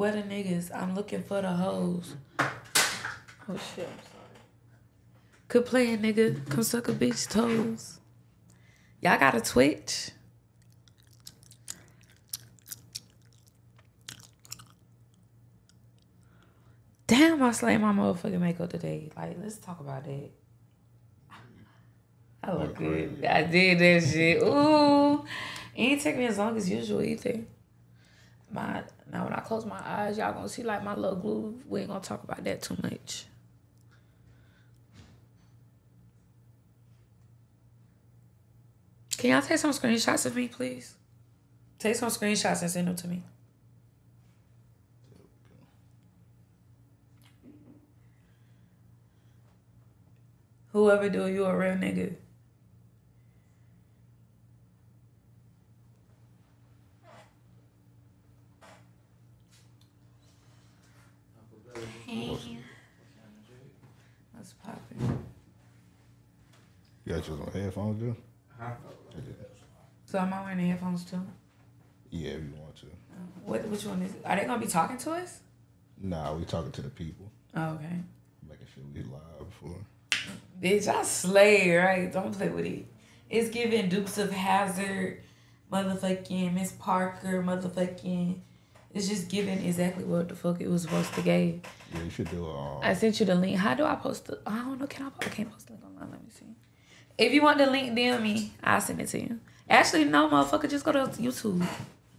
[0.00, 0.74] Where the niggas?
[0.74, 2.14] I'm looking for the hoes.
[2.38, 2.48] Oh
[3.48, 4.40] shit, I'm sorry.
[5.46, 6.48] Quit playing, nigga.
[6.48, 8.00] Come suck a bitch toes.
[9.02, 10.12] Y'all got a Twitch?
[17.06, 19.10] Damn, I slayed my motherfucking makeup today.
[19.14, 20.30] Like, let's talk about that.
[22.42, 23.22] I look good.
[23.22, 24.42] I did that shit.
[24.42, 25.26] Ooh.
[25.76, 27.40] It ain't take me as long as usual either.
[28.50, 31.58] My now when I close my eyes, y'all gonna see like my little glue.
[31.66, 33.26] We ain't gonna talk about that too much.
[39.18, 40.94] Can y'all take some screenshots of me, please?
[41.78, 43.22] Take some screenshots and send them to me.
[50.72, 52.14] Whoever do you a real nigga.
[64.32, 65.18] What's poppin'?
[67.04, 68.16] You got your on headphones, Joe?
[68.58, 68.70] Huh?
[70.06, 71.20] So am I wearing the headphones too?
[72.10, 72.86] Yeah, if you want to.
[72.86, 72.90] Uh,
[73.44, 75.40] what which one is are they gonna be talking to us?
[76.00, 78.00] Nah, we talking to the people, Oh, okay.
[78.48, 79.76] making sure we live before.
[80.60, 82.12] Bitch, I slay, right?
[82.12, 82.86] Don't play with it.
[83.28, 85.22] It's giving Dukes of Hazzard,
[85.72, 88.40] motherfucking Miss Parker, motherfucking.
[88.92, 91.60] It's just giving exactly what the fuck it was supposed to give.
[91.94, 92.76] Yeah, you should do a.
[92.76, 93.56] Um, I sent you the link.
[93.56, 94.40] How do I post the?
[94.46, 94.86] I don't know.
[94.86, 95.10] Can I?
[95.24, 96.10] I can't post the link online.
[96.10, 96.46] Let me see.
[97.16, 98.52] If you want the link, DM me.
[98.64, 99.38] I'll send it to you.
[99.68, 100.68] Actually, no, motherfucker.
[100.68, 101.64] Just go to YouTube.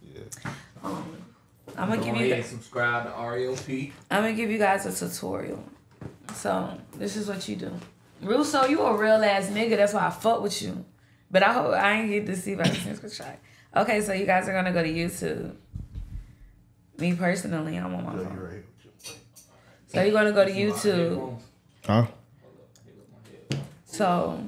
[0.02, 0.22] yeah.
[0.82, 1.16] Um,
[1.76, 2.34] I'm gonna Go give ahead you.
[2.34, 3.92] and subscribe to REOP.
[4.10, 5.62] I'm gonna give you guys a tutorial.
[6.34, 7.72] So this is what you do.
[8.22, 9.76] Russo, you a real ass nigga.
[9.76, 10.84] That's why I fuck with you.
[11.30, 13.36] But I hope I ain't get to see if I can send screenshot.
[13.76, 15.54] Okay, so you guys are gonna go to YouTube.
[16.98, 18.64] Me personally, I'm on my phone.
[19.88, 21.38] So you're gonna go to YouTube.
[21.84, 22.06] Huh?
[23.84, 24.42] So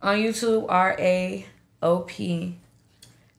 [0.00, 1.46] on YouTube, R A
[1.82, 2.56] O P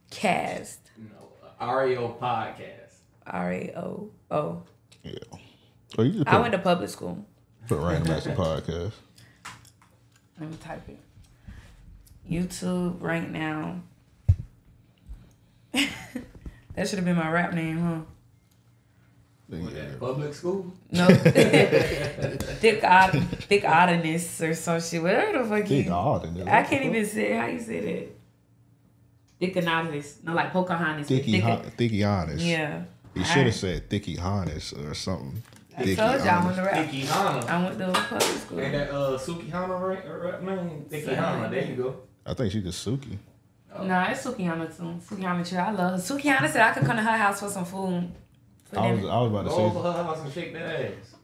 [0.10, 0.80] cast.
[0.98, 2.94] No, REO podcast.
[3.26, 4.64] R A O O.
[5.04, 5.14] Yeah.
[5.98, 7.26] Oh, you just I went to public school.
[7.68, 8.94] put Random Acts podcast.
[10.40, 11.00] Let me type it.
[12.30, 13.82] YouTube right now.
[15.74, 18.00] that should have been my rap name, huh?
[19.52, 19.64] Then,
[20.00, 20.72] What, public school?
[20.92, 21.08] No.
[22.62, 23.12] thick odd
[23.50, 25.02] thick oddness or some shit.
[25.04, 25.92] Whatever the fuck Big you.
[25.92, 26.50] odd in there.
[26.56, 28.08] I can't even say how you say that.
[29.54, 30.20] Thick oddness.
[30.24, 31.08] No, like Pocahontas.
[31.10, 32.46] but Thicky, thick- thicky honest.
[32.46, 32.84] Yeah.
[33.14, 35.42] He should have said thicky honest or something.
[35.78, 36.56] I Thicky told you I went honest.
[36.58, 36.86] to rap.
[36.88, 37.46] Thinky Hana.
[37.46, 38.60] I went to public school.
[38.60, 40.86] And that uh, Sukihana right, rap name?
[40.90, 41.50] Thinky Hana.
[41.50, 41.96] There you go.
[42.26, 43.18] I think she's just Suki.
[43.82, 45.16] Nah, it's Sukiyama too.
[45.16, 45.58] Sukiyama too.
[45.58, 45.98] I love her.
[45.98, 48.12] Sukiyama said I could come to her house for some food.
[48.74, 49.12] For I was dinner.
[49.12, 51.16] I was about to Go say over her house and shake that ass.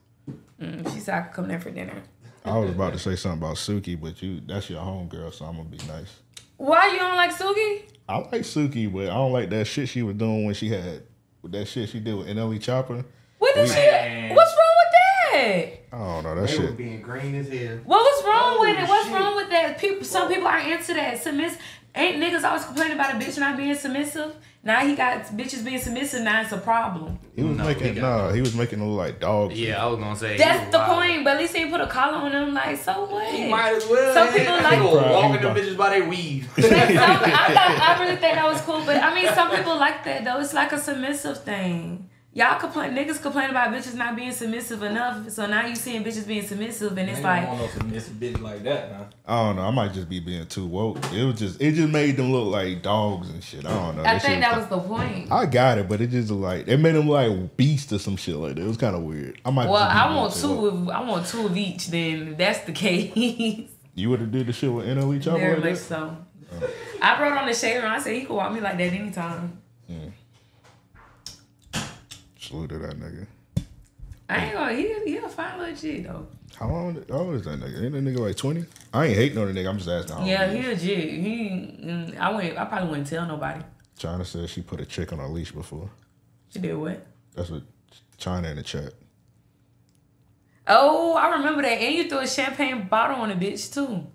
[0.61, 2.01] Mm, she said I could come there for dinner.
[2.45, 5.57] I was about to say something about Suki, but you that's your homegirl, so I'm
[5.57, 6.19] gonna be nice.
[6.57, 7.83] Why you don't like Suki?
[8.09, 11.03] I like Suki, but I don't like that shit she was doing when she had
[11.41, 13.03] with that shit she did with NLE Chopper.
[13.37, 14.33] What did We- she?
[14.33, 15.73] What's wrong with that?
[15.91, 16.77] I don't know that They were shit.
[16.77, 17.77] being green as hell.
[17.85, 18.87] What was wrong Oh, with it?
[18.89, 19.13] What's shit.
[19.15, 19.77] wrong with that?
[19.77, 21.21] People, some people are into that.
[21.21, 21.57] Submiss
[21.97, 24.35] ain't niggas always complaining about a bitch not being submissive.
[24.63, 26.23] Now he got bitches being submissive.
[26.23, 27.19] Now it's a problem.
[27.35, 29.57] He was No, making he nah, he was making them look like dogs.
[29.57, 30.35] Yeah, I was gonna say.
[30.37, 31.23] That's the point.
[31.23, 32.53] But at least he ain't put a collar on them.
[32.53, 33.33] Like so what?
[33.33, 34.13] He might as well.
[34.13, 36.49] Some people That like- nigga walking he them bitches by their weave.
[36.59, 36.85] Some, I,
[37.53, 38.83] thought, I really think that was cool.
[38.85, 40.39] But I mean, some people like that though.
[40.39, 42.09] It's like a submissive thing.
[42.37, 45.27] Y'all complain, niggas complain about bitches not being submissive enough.
[45.31, 48.39] So now you seeing bitches being submissive, and it's like, don't want no submissive bitch
[48.39, 49.07] like that now.
[49.25, 49.63] I don't know.
[49.63, 50.99] I might just be being too woke.
[51.11, 53.65] It was just it just made them look like dogs and shit.
[53.65, 54.01] I don't know.
[54.03, 55.31] I That think that was the point.
[55.31, 58.35] I got it, but it just like it made them like beast or some shit
[58.35, 58.61] like that.
[58.61, 59.41] It was kind of weird.
[59.43, 59.67] I might.
[59.67, 60.67] Well, I being want two.
[60.67, 61.87] Of, I want two of each.
[61.87, 63.67] Then if that's the case.
[63.95, 65.85] You would have did the shit with NLE Chopper Very like much that?
[65.85, 66.17] so.
[66.53, 66.69] Oh.
[67.01, 69.59] I brought on the shade and I said he could walk me like that anytime.
[72.47, 73.27] Salute to that nigga.
[74.29, 74.73] I ain't gonna.
[74.73, 76.27] He he a fine little G though.
[76.55, 77.03] How long?
[77.09, 77.83] Old is that nigga?
[77.83, 78.63] Ain't that nigga like twenty?
[78.93, 79.69] I ain't hating on the nigga.
[79.69, 80.13] I'm just asking.
[80.13, 80.95] How old Yeah, he he a G.
[80.95, 81.49] He.
[81.49, 82.57] mm, I wouldn't.
[82.57, 83.61] I probably wouldn't tell nobody.
[83.97, 85.89] China said she put a chick on a leash before.
[86.49, 87.05] She did what?
[87.35, 87.63] That's what
[88.17, 88.93] China in the chat.
[90.67, 91.81] Oh, I remember that.
[91.81, 94.07] And you threw a champagne bottle on a bitch too.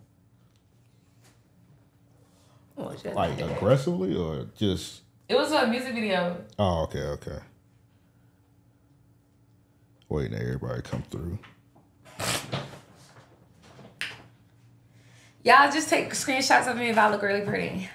[2.79, 2.95] Oh.
[3.15, 5.03] Like aggressively or just?
[5.29, 6.43] It was a music video.
[6.59, 7.39] Oh, okay, okay.
[10.13, 11.39] Waiting till everybody come through.
[15.43, 17.89] Y'all just take screenshots of me if I look really pretty.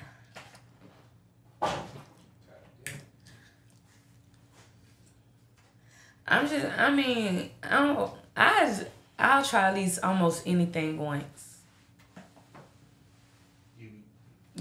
[6.27, 6.65] I'm just.
[6.77, 8.11] I mean, I don't.
[8.35, 8.65] I.
[8.65, 8.85] just-
[9.19, 11.57] I'll try at least almost anything once.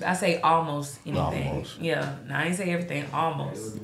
[0.04, 1.48] I say almost anything.
[1.48, 1.78] Almost.
[1.78, 2.16] Yeah.
[2.26, 3.06] No, I ain't say everything.
[3.12, 3.78] Almost.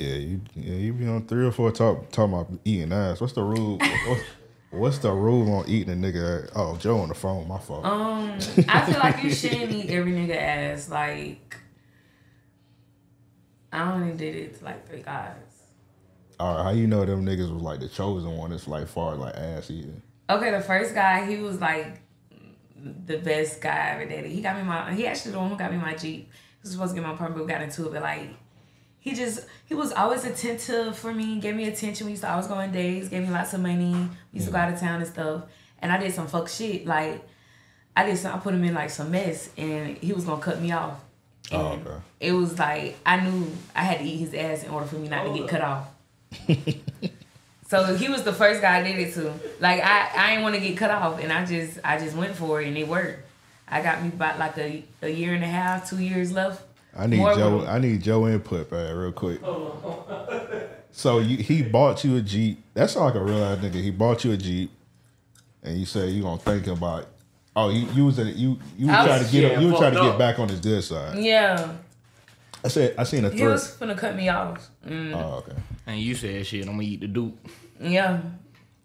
[0.00, 3.20] Yeah, you yeah, you be on three or four talk talking about eating ass.
[3.20, 3.76] What's the rule?
[4.06, 4.24] what,
[4.70, 6.50] what's the rule on eating a nigga?
[6.54, 7.46] Oh, Joe on the phone.
[7.46, 7.84] My fault.
[7.84, 8.30] Um,
[8.68, 10.88] I feel like you shouldn't eat every nigga ass.
[10.88, 11.54] Like,
[13.70, 15.34] I only did it to like three guys.
[16.38, 18.52] All right, how you know them niggas was like the chosen one?
[18.52, 20.00] It's like far like ass eating.
[20.30, 22.00] Okay, the first guy, he was like
[23.04, 24.30] the best guy I ever dated.
[24.30, 24.94] He got me my.
[24.94, 26.30] He actually the one who got me my Jeep.
[26.30, 27.92] He was supposed to get my permit, but got into it.
[27.92, 28.30] But like,
[29.00, 31.40] he just he was always attentive for me.
[31.40, 32.06] Gave me attention.
[32.06, 33.08] We used to always go on dates.
[33.08, 33.94] Gave me lots of money.
[34.32, 35.44] We used to go out of town and stuff.
[35.80, 36.86] And I did some fuck shit.
[36.86, 37.26] Like,
[37.96, 38.34] I did some.
[38.34, 41.00] I put him in like some mess, and he was gonna cut me off.
[41.50, 41.96] Oh, And okay.
[42.20, 45.08] It was like I knew I had to eat his ass in order for me
[45.08, 45.88] not to get cut off.
[47.68, 49.32] so he was the first guy I did it to.
[49.60, 52.36] Like I, I didn't want to get cut off, and I just, I just went
[52.36, 53.26] for it, and it worked.
[53.66, 56.62] I got me about like a, a year and a half, two years left.
[57.00, 57.56] I need More Joe.
[57.58, 59.40] with- I need Joe input, man, real quick.
[60.92, 62.62] so you, he bought you a Jeep.
[62.74, 63.82] That's sound like a real ass nigga.
[63.82, 64.70] He bought you a Jeep,
[65.62, 67.06] and you say you gonna think about.
[67.56, 69.68] Oh, you you was at you you was I trying was- to get yeah, you
[69.68, 70.18] was trying to fucked get up.
[70.18, 71.18] back on his good side.
[71.18, 71.72] Yeah,
[72.64, 73.50] I said I seen a he thread.
[73.50, 74.68] was gonna cut me off.
[74.86, 75.56] Mm, Oh, okay.
[75.86, 77.36] And you said shit, I'm gonna eat the dupe.
[77.80, 78.20] yeah,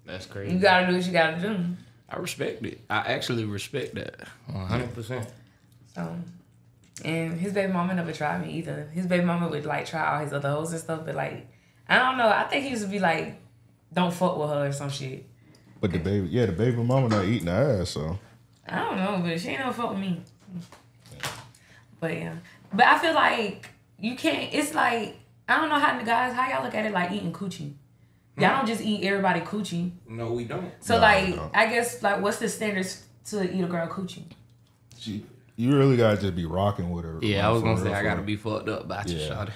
[0.06, 0.53] That's crazy.
[0.53, 1.57] you gotta do what you gotta do.
[2.09, 2.79] I respect it.
[2.89, 4.27] I actually respect that.
[4.51, 5.27] 100%.
[5.95, 6.15] So,
[7.03, 8.89] and his baby mama never tried me either.
[8.94, 11.47] His baby mama would like try all his other hoes and stuff, but like,
[11.89, 12.27] I don't know.
[12.30, 13.36] I think he used to be like,
[13.94, 15.25] "Don't fuck with her" or some shit.
[15.81, 17.89] But the baby, yeah, the baby mama not eating the ass.
[17.92, 18.18] So
[18.68, 20.21] I don't know, but she ain't never fuck with me.
[22.00, 22.36] But yeah,
[22.74, 23.69] but I feel like
[24.00, 24.53] you can't.
[24.53, 27.33] It's like I don't know how the guys how y'all look at it like eating
[27.33, 27.74] coochie.
[28.38, 29.92] Y'all don't just eat everybody coochie.
[30.09, 30.71] No, we don't.
[30.81, 31.51] So No, like no.
[31.53, 34.24] I guess like what's the standards to eat a girl coochie?
[34.97, 35.25] she,
[35.56, 37.19] you really gotta just be rocking with her.
[37.22, 38.25] Yeah, I was gonna say I gotta real.
[38.25, 39.30] be fucked up by you, Yeah.
[39.30, 39.52] shawty.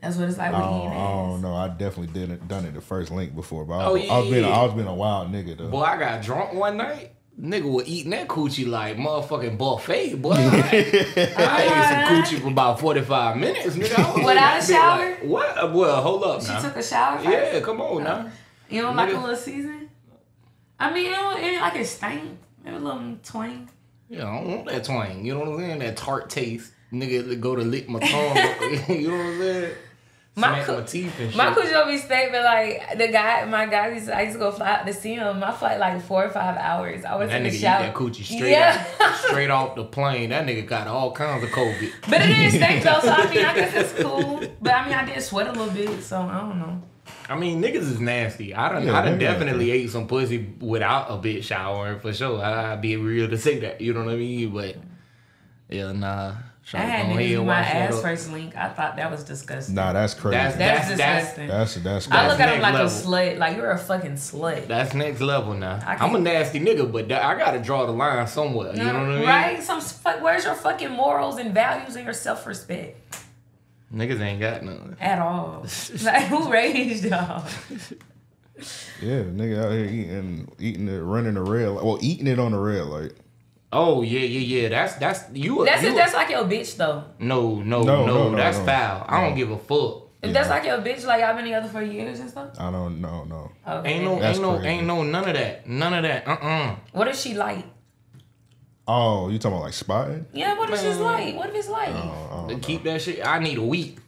[0.00, 1.54] That's what it's like I with don't, eating I don't know.
[1.54, 4.26] I definitely didn't done it the first link before, but I Oh, was, I was
[4.28, 4.50] yeah, being yeah.
[4.58, 5.68] I was being a wild nigga though.
[5.68, 7.12] Boy, I got drunk one night.
[7.40, 10.32] Nigga was eating that coochie like motherfucking buffet, boy.
[10.34, 11.02] I ate some
[11.42, 12.22] uh-huh.
[12.22, 13.98] coochie for about 45 minutes, nigga.
[13.98, 15.10] I was in Without that a shower?
[15.10, 15.58] Like, what?
[15.64, 16.60] Uh, well, hold up She now.
[16.60, 17.30] took a shower first.
[17.30, 18.30] yeah, come on now.
[18.68, 19.20] You don't like a Nigga.
[19.22, 19.90] little season?
[20.78, 22.38] I mean, it don't, it ain't like a stank.
[22.64, 23.68] Maybe a little twang.
[24.10, 25.24] Yeah, I don't want that twang.
[25.24, 25.78] You know what I'm saying?
[25.78, 26.72] That tart taste.
[26.92, 28.36] Nigga go to lick my tongue.
[29.00, 29.74] you know what I'm saying?
[30.34, 31.36] My coo- my teeth and shit.
[31.36, 34.38] My coochie don't be but like the guy, my guy, used to, I used to
[34.40, 35.38] go fly out to see him.
[35.38, 37.04] My flight like four or five hours.
[37.04, 37.82] I was that in nigga the eat shower.
[37.82, 38.84] that coochie straight Yeah.
[39.00, 40.30] out, straight off the plane.
[40.30, 41.92] That nigga got all kinds of COVID.
[42.08, 44.42] But it didn't stink though, so I mean, I guess it's cool.
[44.60, 46.82] But I mean, I did sweat a little bit, so I don't know.
[47.28, 48.54] I mean, niggas is nasty.
[48.54, 52.12] I done, Yeah, I done they definitely ate some pussy without a bitch showering for
[52.12, 52.42] sure.
[52.42, 53.80] I, I'd be real to say that.
[53.80, 54.50] You know what I mean?
[54.52, 54.76] But
[55.68, 56.34] yeah, nah.
[56.72, 58.02] I had Go ahead niggas do and my wash that ass up.
[58.02, 58.56] first link.
[58.56, 59.74] I thought that was disgusting.
[59.74, 60.36] nah, that's crazy.
[60.36, 61.48] That's- That's That's- that's- disgusting.
[61.48, 62.28] that's that's I crazy.
[62.30, 63.12] look at him next like a level.
[63.12, 63.38] slut.
[63.38, 64.66] Like you're a fucking slut.
[64.68, 65.80] That's next level now.
[65.84, 68.72] I I'm a nasty nigga, but that, I gotta draw the line somewhere.
[68.72, 69.26] You know what I mean?
[69.26, 69.62] Right?
[69.62, 70.22] Some fuck.
[70.22, 73.16] Where's your fucking morals and values and your self respect
[73.94, 74.96] Niggas ain't got none.
[75.00, 75.66] at all?
[76.02, 77.44] like who raised y'all?
[79.00, 81.76] Yeah, nigga out here eating eating it, running the rail.
[81.76, 83.14] Well, eating it on the rail, like
[83.72, 84.68] Oh yeah, yeah, yeah.
[84.68, 85.62] That's that's you.
[85.62, 87.04] a- That's you a- That's like your bitch though.
[87.18, 88.64] no, no, No, no, no, no, That's no.
[88.66, 89.06] foul.
[89.08, 90.08] I don't give a fuck.
[90.22, 90.32] If Yeah.
[90.34, 92.50] that's like your bitch, like y'all been together for years and stuff.
[92.58, 93.50] I don't know, no.
[93.66, 93.92] Okay.
[93.92, 94.68] Ain't no, That's ain't no, crazy.
[94.68, 95.66] ain't no, none of that.
[95.66, 96.28] None of that.
[96.28, 97.64] Uh uh What if she light?
[98.88, 100.26] Oh, you talking about like spotting?
[100.32, 100.58] Yeah.
[100.58, 101.02] What if she's Man.
[101.02, 101.36] light?
[101.36, 101.90] What if it's light?
[101.92, 103.98] Oh, I, To keep that shit, I need a week.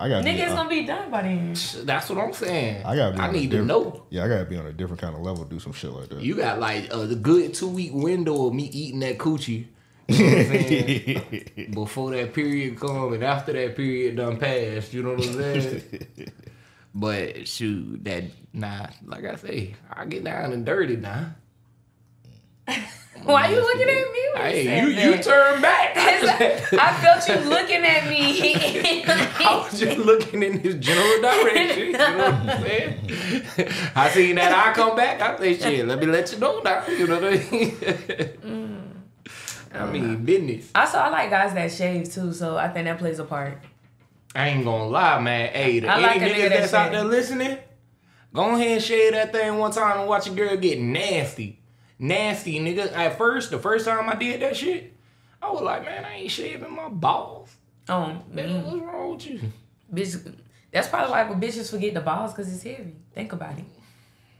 [0.00, 0.30] I gotta be.
[0.30, 1.54] Niggas I, gonna be done by then.
[1.84, 2.86] That's what I'm saying.
[2.86, 3.20] I gotta be.
[3.20, 4.06] I on a need to know.
[4.08, 5.44] Yeah, I gotta be on a different kind of level.
[5.44, 6.22] Do some shit like that.
[6.22, 9.66] You got like a good two week window of me eating that coochie.
[10.08, 11.70] You know what I'm?
[11.74, 14.94] Before that period come and after that period done passed.
[14.94, 15.82] You know what I'm saying?
[16.94, 18.24] but shoot, that
[18.54, 21.34] nah, like I say, I get down and dirty now.
[23.24, 24.20] Why are you looking at me?
[24.34, 25.92] Hey, you you turn back.
[25.96, 29.04] I felt you looking at me.
[29.06, 31.86] I was just looking in this general direction.
[31.86, 33.72] You know what I'm saying?
[33.94, 35.20] I seen that I come back.
[35.20, 36.86] I say, shit, let me let you know now.
[36.86, 37.70] You know what I mean?
[37.70, 38.80] Mm.
[39.74, 40.70] I mean, business.
[40.74, 43.58] also, I like guys that shave too, so I think that plays a part.
[44.34, 45.52] I ain't gonna lie, man.
[45.52, 47.58] Hey, the I any like nigga niggas that that's out there listening,
[48.32, 51.59] go ahead and shave that thing one time and watch a girl get nasty.
[52.00, 52.90] Nasty, nigga.
[52.92, 54.94] At first, the first time I did that shit,
[55.42, 57.54] I was like, man, I ain't shaving my balls.
[57.88, 59.40] Oh, Man, what's wrong with you?
[59.92, 60.34] bitch,
[60.72, 62.94] That's probably why bitches forget the balls because it's heavy.
[63.14, 63.64] Think about it.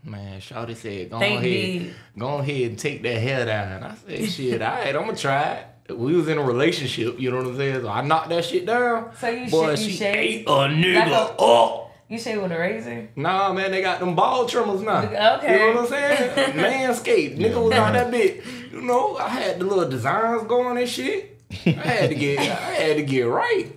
[0.02, 3.82] Man, Shawty said, go Thank ahead, go ahead and take that hair down.
[3.82, 5.98] I said, shit, all right, I'm gonna try it.
[5.98, 7.80] We was in a relationship, you know what I'm saying?
[7.82, 9.10] So I knocked that shit down.
[9.18, 10.16] So you Boy, sh- you she shave?
[10.16, 11.89] ate a nigga Like a- up.
[12.10, 13.08] You shave with a razor?
[13.14, 15.04] Nah, man, they got them ball trimmers now.
[15.04, 15.52] Okay.
[15.52, 16.52] You know what I'm saying?
[16.56, 17.38] Manscaped.
[17.38, 18.42] Nigga was out that bit.
[18.72, 21.40] You know, I had the little designs going and shit.
[21.64, 23.76] I had to get I had to get right.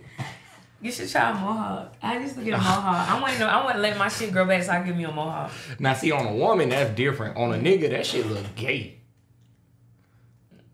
[0.81, 1.93] You should try a mohawk.
[2.01, 3.07] I used to get a mohawk.
[3.07, 3.45] I want to.
[3.45, 5.51] I want to let my shit grow back so I can give me a mohawk.
[5.79, 7.37] Now see on a woman that's different.
[7.37, 8.99] On a nigga, that shit look gay.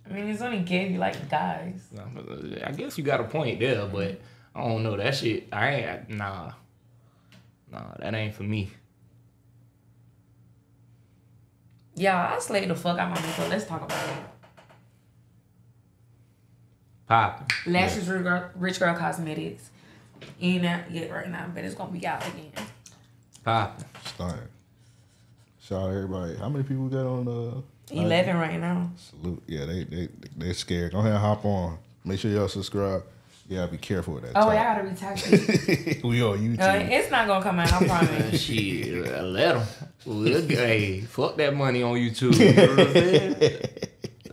[0.10, 1.82] I mean, it's only gay if you like guys.
[1.96, 2.04] Uh,
[2.64, 4.22] I guess you got a point there, but
[4.56, 4.96] I don't know.
[4.96, 6.54] That shit I ain't nah.
[7.72, 8.72] Nah, that ain't for me.
[11.96, 13.50] Yeah, I slayed the fuck out my makeup.
[13.50, 14.24] Let's talk about it.
[17.08, 17.52] Pop.
[17.66, 19.70] Lashes Rich Girl, Rich Girl Cosmetics.
[20.42, 22.52] Ain't out yet right now, but it's gonna be out again.
[23.44, 23.86] Poppin'.
[24.06, 24.40] Stunning.
[25.62, 26.36] Shout out everybody.
[26.36, 27.62] How many people got on uh
[27.92, 28.92] Eleven right now.
[28.96, 29.44] Salute.
[29.48, 30.92] Yeah, they they they scared.
[30.92, 31.80] Go ahead and hop on.
[32.06, 33.04] Make sure y'all subscribe.
[33.50, 34.34] Yeah, be careful with that.
[34.36, 34.64] Oh, I top.
[34.64, 36.04] gotta retouch it.
[36.04, 36.60] we on YouTube.
[36.60, 37.74] Uh, it's not gonna come out.
[37.74, 38.42] I promise.
[38.44, 39.68] Shit, I let them.
[40.06, 42.38] We'll, hey, fuck that money on YouTube.
[42.38, 43.72] You know what I'm saying?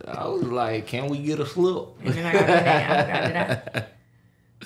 [0.07, 1.89] I was like, can we get a slip?
[2.05, 3.09] And then I got it out.
[3.09, 3.89] I got.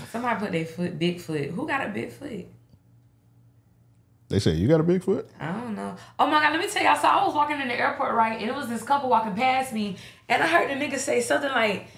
[0.11, 1.51] Somebody put their foot, big foot.
[1.51, 2.47] Who got a big foot?
[4.31, 5.27] They say you got a Bigfoot.
[5.41, 5.97] I don't know.
[6.19, 6.97] Oh my god, let me tell y'all.
[6.97, 9.73] So I was walking in the airport, right, and it was this couple walking past
[9.73, 9.97] me,
[10.29, 11.89] and I heard the nigga say something like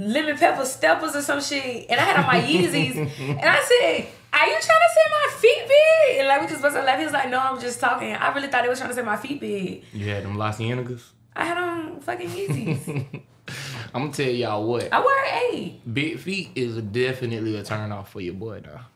[0.00, 4.06] lemon pepper steppers or some shit, and I had on my Yeezys, and I said,
[4.32, 6.98] "Are you trying to say my feet big?" And like we just busted laugh.
[6.98, 9.02] He was like, "No, I'm just talking." I really thought they was trying to say
[9.02, 9.84] my feet big.
[9.92, 11.12] You had them Los Angeles.
[11.36, 13.22] I had on fucking Yeezys.
[13.94, 14.92] I'm gonna tell y'all what.
[14.92, 15.80] I wear eight.
[15.92, 18.86] Big feet is definitely a turn off for your boy now.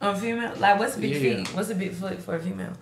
[0.00, 1.36] On female, like what's big Yeah.
[1.44, 1.48] feet?
[1.54, 2.72] What's a big foot for a female?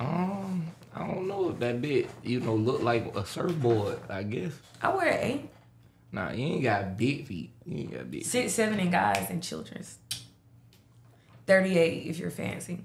[0.00, 3.98] Um, I don't know if that bit, you know, look like a surfboard.
[4.08, 4.52] I guess.
[4.80, 5.50] I wear eight,
[6.10, 7.50] Nah, you ain't got big feet.
[7.66, 8.22] You ain't got big.
[8.22, 8.26] Feet.
[8.26, 9.98] six, seven in guys and children's.
[11.46, 12.84] Thirty-eight if you're fancy.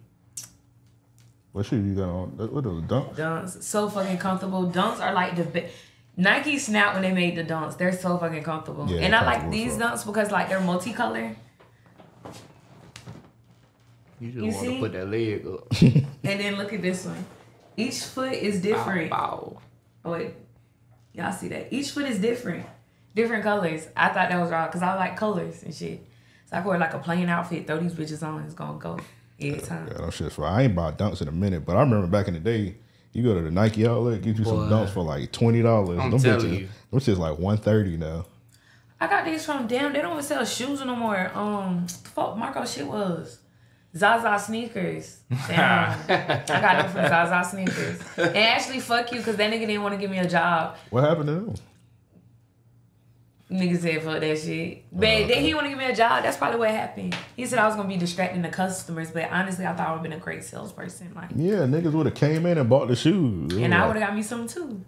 [1.52, 2.30] What shoe you got on?
[2.38, 3.16] What are those dunks?
[3.16, 4.68] Dunks, so fucking comfortable.
[4.72, 5.74] Dunks are like the best.
[6.18, 7.78] Nike snapped when they made the dunks.
[7.78, 8.90] They're so fucking comfortable.
[8.90, 11.36] Yeah, and I like these as dunks because like they're multicolor.
[14.20, 14.74] You just You want see?
[14.76, 15.68] to put that leg up.
[16.26, 17.26] And then look at this one.
[17.76, 19.10] Each foot is different.
[19.10, 19.60] Bow,
[20.06, 20.34] Oh wait,
[21.12, 21.68] y'all see that?
[21.74, 22.66] Each foot is different,
[23.16, 23.88] different colors.
[23.96, 26.06] I thought that was wrong because I like colors and shit.
[26.50, 29.00] So I could wear like a plain outfit, throw these bitches on, it's gonna go
[29.40, 29.88] every time.
[29.88, 30.48] Yeah, those shit's fire.
[30.48, 32.76] I ain't bought dunks in a minute, but I remember back in the day,
[33.12, 36.00] you go to the Nike outlet, get you some dunks for like twenty dollars.
[36.00, 36.68] I'm Them telling bitches, you.
[36.92, 38.26] them shit's like one thirty now.
[39.00, 39.92] I got these from damn.
[39.94, 41.30] They don't even sell shoes no more.
[41.36, 43.40] Um, fuck Marco shit was
[43.96, 45.20] Zaza sneakers.
[45.48, 48.00] Damn, I got them from Zaza sneakers.
[48.18, 50.78] And actually, fuck you, cause that nigga didn't want to give me a job.
[50.90, 51.54] What happened to them?
[53.54, 54.78] Nigga said fuck that shit.
[54.78, 56.24] Uh, but Oh, then he uh, want to give me a job.
[56.24, 57.16] That's probably what happened.
[57.36, 59.98] He said I was gonna be distracting the customers, but honestly, I thought I would
[59.98, 61.14] have been a great salesperson.
[61.16, 63.54] Like, Yeah, niggas would have came in and bought the shoes.
[63.56, 64.82] and I would have got me some too.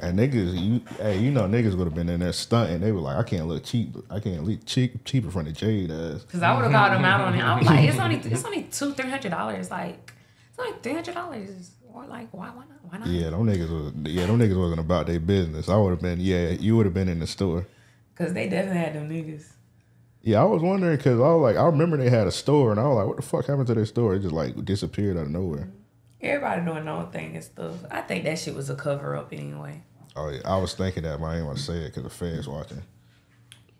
[0.00, 2.80] And niggas, you, hey, you know, niggas would have been in there stunting.
[2.80, 3.94] They were like, I can't look cheap.
[4.10, 6.24] I can't look cheap, cheap in front of Jade ass.
[6.24, 7.42] Cause I would have called him out on it.
[7.44, 9.70] I'm like, it's only it's only two three hundred dollars.
[9.70, 10.12] Like,
[10.50, 11.72] it's only three hundred dollars.
[11.92, 12.68] Or like, why why not?
[12.90, 13.06] Why not?
[13.08, 15.68] Yeah, them niggas was, yeah, them niggas wasn't about their business.
[15.68, 17.66] I would have been, yeah, you would have been in the store.
[18.16, 19.44] Cause they definitely had them niggas.
[20.22, 22.78] Yeah, I was wondering because I was like, I remember they had a store, and
[22.78, 24.14] I was like, what the fuck happened to their store?
[24.14, 25.68] It just like disappeared out of nowhere.
[26.20, 27.74] Everybody doing their own thing and stuff.
[27.90, 29.82] I think that shit was a cover up anyway.
[30.14, 32.10] Oh yeah, I was thinking that, but I ain't want to say it because the
[32.10, 32.82] fans watching.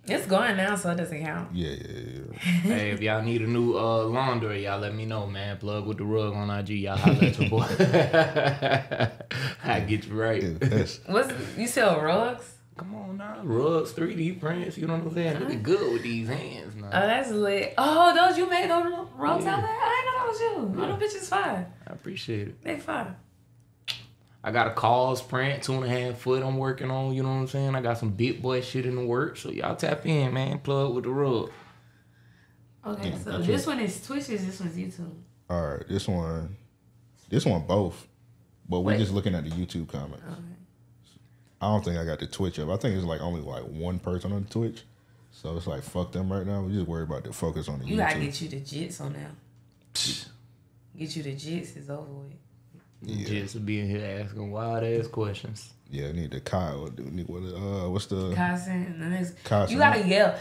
[0.04, 1.54] It's going now, so it doesn't count.
[1.54, 2.38] Yeah, yeah, yeah.
[2.40, 5.58] hey, if y'all need a new uh, laundry, y'all let me know, man.
[5.58, 6.70] Plug with the rug on IG.
[6.70, 7.66] Y'all holla at your boy.
[9.64, 10.42] I get you right.
[10.42, 12.52] yeah What's you sell rugs?
[12.82, 14.76] Come on now, rugs, 3D prints.
[14.76, 15.38] You know what I'm saying?
[15.38, 16.86] Looking good with these hands now.
[16.88, 17.74] Oh, that's lit.
[17.78, 18.84] Oh, those you made those
[19.16, 19.70] rugs out there?
[19.70, 20.82] I didn't know that was you.
[20.82, 21.66] Oh, them bitches fine.
[21.86, 22.62] I appreciate it.
[22.64, 23.14] They fine.
[24.44, 27.28] I got a cause print, two and a half foot I'm working on, you know
[27.28, 27.76] what I'm saying?
[27.76, 29.36] I got some big boy shit in the work.
[29.36, 30.58] So y'all tap in, man.
[30.58, 31.50] Plug with the rug.
[32.84, 34.44] Okay, Yeah, so that's this one is Twitches.
[34.44, 35.14] This one's YouTube.
[35.48, 36.56] all right, this one,
[37.28, 38.08] this one both,
[38.68, 38.98] but we're Wait.
[38.98, 40.24] just looking at the YouTube comments.
[40.26, 40.40] Okay.
[41.62, 42.68] I don't think I got the Twitch up.
[42.68, 44.82] I think it's like only like one person on Twitch,
[45.30, 46.62] so it's like fuck them right now.
[46.62, 47.98] We just worry about the focus on the You YouTube.
[47.98, 49.30] gotta get you the jits on now.
[50.98, 52.32] Get you the jits is over with.
[53.02, 55.72] yeah, Just being here asking wild ass questions.
[55.90, 56.08] yeah.
[56.08, 56.86] I need the Kyle.
[56.88, 57.42] do- Need what?
[57.42, 58.34] Uh, what's the?
[58.34, 58.88] Constant.
[58.88, 59.70] And then it's, Constant.
[59.70, 60.38] you gotta yell.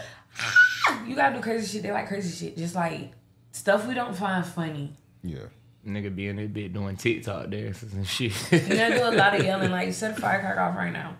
[1.06, 1.82] You gotta do crazy shit.
[1.84, 2.56] They like crazy shit.
[2.56, 3.12] Just like
[3.52, 4.92] Stuff we don't find funny.
[5.22, 5.40] Yeah.
[5.86, 8.32] Nigga be in this bit doing TikTok dances and shit.
[8.52, 9.70] You gotta do a lot of yelling.
[9.72, 11.16] Like you set the firecracker off right now.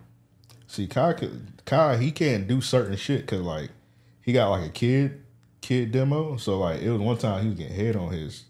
[0.69, 3.71] See, Kai, could, Kai, he can't do certain shit because like
[4.23, 5.23] he got like a kid,
[5.61, 6.37] kid demo.
[6.37, 8.45] So like it was one time he was getting head on his.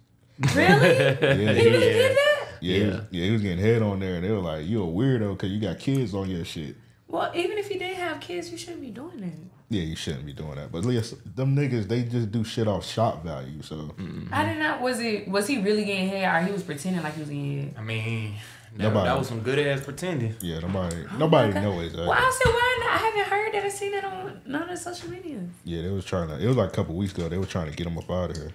[0.55, 0.65] Really?
[0.65, 2.47] Yeah, He yeah, really did that?
[2.61, 4.83] yeah, he was, yeah, he was getting head on there, and they were like, "You
[4.83, 6.77] a weirdo because you got kids on your shit."
[7.09, 9.62] Well, even if you didn't have kids, you shouldn't be doing that.
[9.73, 10.71] Yeah, you shouldn't be doing that.
[10.71, 13.63] But yes, them niggas, they just do shit off shot value.
[13.63, 13.95] So
[14.31, 14.81] I did not.
[14.83, 15.29] Was it?
[15.29, 17.75] Was he really getting head, or he was pretending like he was getting head?
[17.79, 18.35] I mean,
[18.77, 20.35] that, Nobody- that was some good ass pretending.
[20.41, 21.63] yeah, nobody, nobody Okay.
[21.63, 22.07] knows exactly.
[22.09, 22.93] Well, I said, why not?
[22.93, 23.65] I haven't heard that.
[23.65, 25.41] I seen that on none of the social media.
[25.65, 26.39] Yeah, they was trying to.
[26.43, 27.29] It was like a couple weeks ago.
[27.29, 28.53] They were trying to get him up out of here.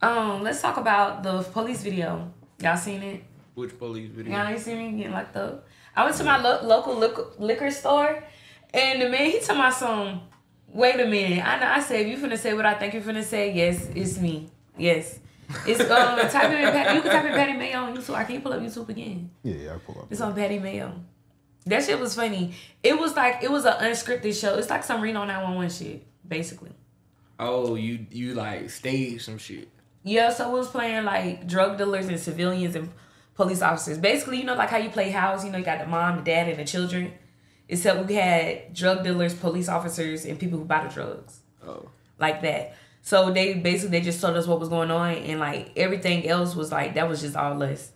[0.00, 2.32] Um, let's talk about the police video.
[2.60, 3.22] Y'all seen it?
[3.54, 4.36] Which police video?
[4.36, 5.66] Y'all ain't seen me getting locked up.
[5.94, 8.24] I went to my lo- local liquor, liquor store,
[8.72, 10.20] and the man he told my son,
[10.68, 11.66] "Wait a minute." I know.
[11.66, 14.50] I said, "If you finna say what I think you're finna say, yes, it's me.
[14.76, 15.18] Yes,
[15.66, 18.14] it's um type in Patty, you can type in Patty Mayo on YouTube.
[18.14, 19.30] I can't pull up YouTube again.
[19.42, 20.06] Yeah, yeah, I pull up.
[20.10, 20.94] It's on Patty Mayo.
[21.66, 22.54] That shit was funny.
[22.82, 24.56] It was like it was an unscripted show.
[24.56, 26.72] It's like some Reno 911 shit, basically.
[27.38, 29.68] Oh, you you like staged some shit.
[30.04, 32.90] Yeah, so it was playing like drug dealers and civilians and
[33.34, 33.98] police officers.
[33.98, 36.22] Basically, you know, like how you play house, you know, you got the mom, the
[36.22, 37.12] dad, and the children.
[37.72, 41.40] Except we had drug dealers, police officers, and people who buy the drugs.
[41.66, 41.88] Oh.
[42.18, 42.76] Like that.
[43.00, 46.54] So they basically they just told us what was going on and like everything else
[46.54, 47.90] was like that was just all us.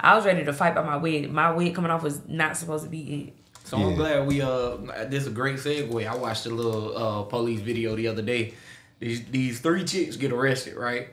[0.00, 1.30] I was ready to fight by my wig.
[1.30, 3.34] My wig coming off was not supposed to be it.
[3.64, 6.08] So I'm glad we uh this is a great segue.
[6.08, 8.54] I watched a little uh police video the other day.
[9.00, 11.08] These these three chicks get arrested, right?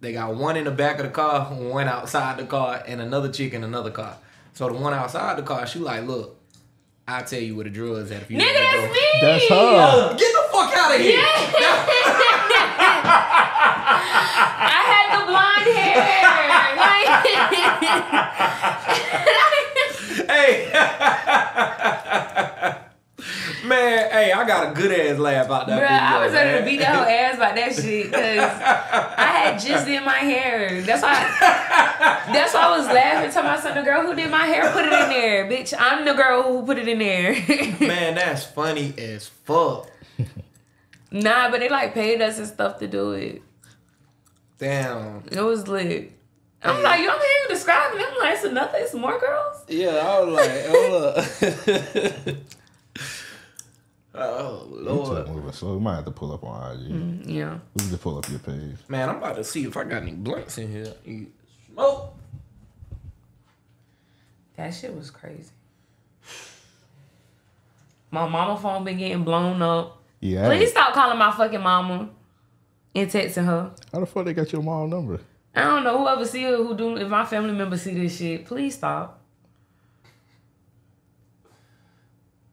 [0.00, 3.30] They got one in the back of the car, one outside the car, and another
[3.30, 4.18] chick in another car.
[4.52, 6.35] So the one outside the car, she like, look,
[7.08, 9.20] I'll tell you where the drugs at if you Nigga, let me that's go." me.
[9.20, 9.54] That's her.
[9.54, 11.20] Oh, get the fuck out of here!
[14.68, 16.02] I had the blonde hair.
[16.76, 17.06] Like,
[20.30, 20.52] hey,
[23.66, 26.16] man, hey, I got a good ass laugh out that Bruh, video.
[26.18, 28.38] I was ready to beat the whole ass about that shit because
[29.18, 30.82] I had just did my hair.
[30.82, 31.12] That's why.
[31.14, 33.74] I, That's why I was laughing to myself.
[33.74, 35.74] The girl who did my hair put it in there, bitch.
[35.78, 37.32] I'm the girl who put it in there.
[37.80, 39.88] Man, that's funny as fuck.
[41.10, 43.42] nah, but they like paid us and stuff to do it.
[44.58, 45.22] Damn.
[45.30, 46.12] It was lit.
[46.62, 48.06] I'm like, you don't hear you describing it.
[48.10, 49.64] I'm like, it's another, it's more girls.
[49.68, 51.02] Yeah, I was like, hold
[52.34, 52.36] up.
[54.16, 55.74] oh lord, moving slow.
[55.74, 56.88] We might have to pull up on IG.
[56.88, 57.58] Mm, yeah.
[57.74, 58.76] We need to pull up your page.
[58.88, 60.92] man, I'm about to see if I got any blunts in here.
[61.04, 61.26] You
[61.72, 62.14] Smoke.
[64.56, 65.50] That shit was crazy.
[68.10, 70.02] My mama phone been getting blown up.
[70.20, 70.46] Yeah.
[70.46, 72.08] Please stop calling my fucking mama
[72.94, 73.72] and texting her.
[73.92, 75.20] How the fuck they got your mom number?
[75.54, 78.46] I don't know whoever see it, who do if my family members see this shit,
[78.46, 79.20] please stop.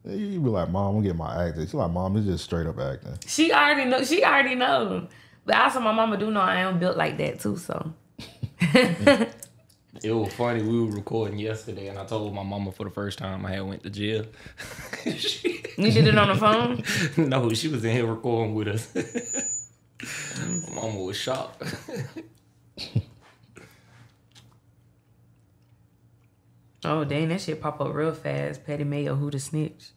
[0.06, 1.64] You be like, Mom, I'm gonna get my acting.
[1.66, 3.18] She's like, Mom, it's just straight up acting.
[3.26, 4.04] She already know.
[4.04, 5.08] She already know.
[5.46, 7.58] But also, my mama do know I am built like that too.
[7.58, 7.94] So
[10.04, 10.62] It was funny.
[10.62, 13.62] We were recording yesterday, and I told my mama for the first time I had
[13.62, 14.26] went to jail.
[15.16, 16.84] She- you did it on the phone.
[17.30, 18.94] no, she was in here recording with us.
[20.68, 21.64] my mama was shocked.
[26.86, 28.66] Oh dang, that shit pop up real fast.
[28.66, 29.92] Patty Mayo, who the snitch?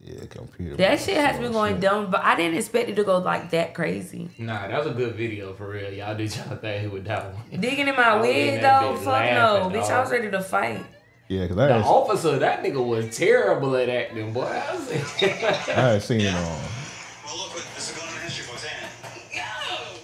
[0.00, 0.76] Yeah, computer.
[0.76, 1.82] That shit has been going shit.
[1.82, 4.30] dumb, but I didn't expect it to go like that crazy.
[4.38, 5.92] nah, that was a good video for real.
[5.92, 7.42] Y'all did y'all thing with that one.
[7.60, 9.90] Digging in my I wig though, fuck no, laughing, bitch.
[9.90, 10.84] I was ready to fight.
[11.28, 14.44] Yeah, because The I, had- officer, that nigga was terrible at acting, boy.
[14.44, 14.90] I was
[15.22, 16.42] I had seen it on.
[16.42, 19.42] Well, look, this is going in history books, ain't?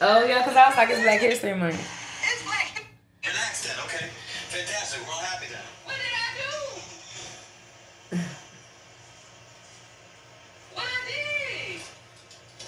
[0.02, 1.93] Oh yeah, cause I was like it's Black History Month.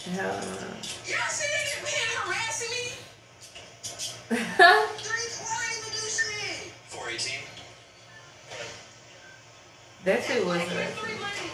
[0.07, 0.15] Did?
[0.15, 0.35] Hell
[1.07, 2.85] Y'all see that man harassing me?
[4.59, 4.87] no.
[5.03, 6.73] Three why even do shit?
[6.89, 7.43] 418.
[10.05, 10.59] that shit was.
[10.59, 11.51] Like, three money.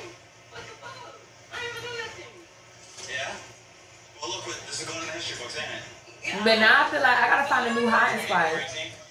[0.53, 1.17] What the fuck?
[1.53, 2.33] I ain't even do nothing.
[3.09, 3.33] Yeah?
[4.21, 6.45] Well, look, this is going in the history books, ain't it?
[6.45, 9.02] But now I feel like I gotta find a new hiding spot 418.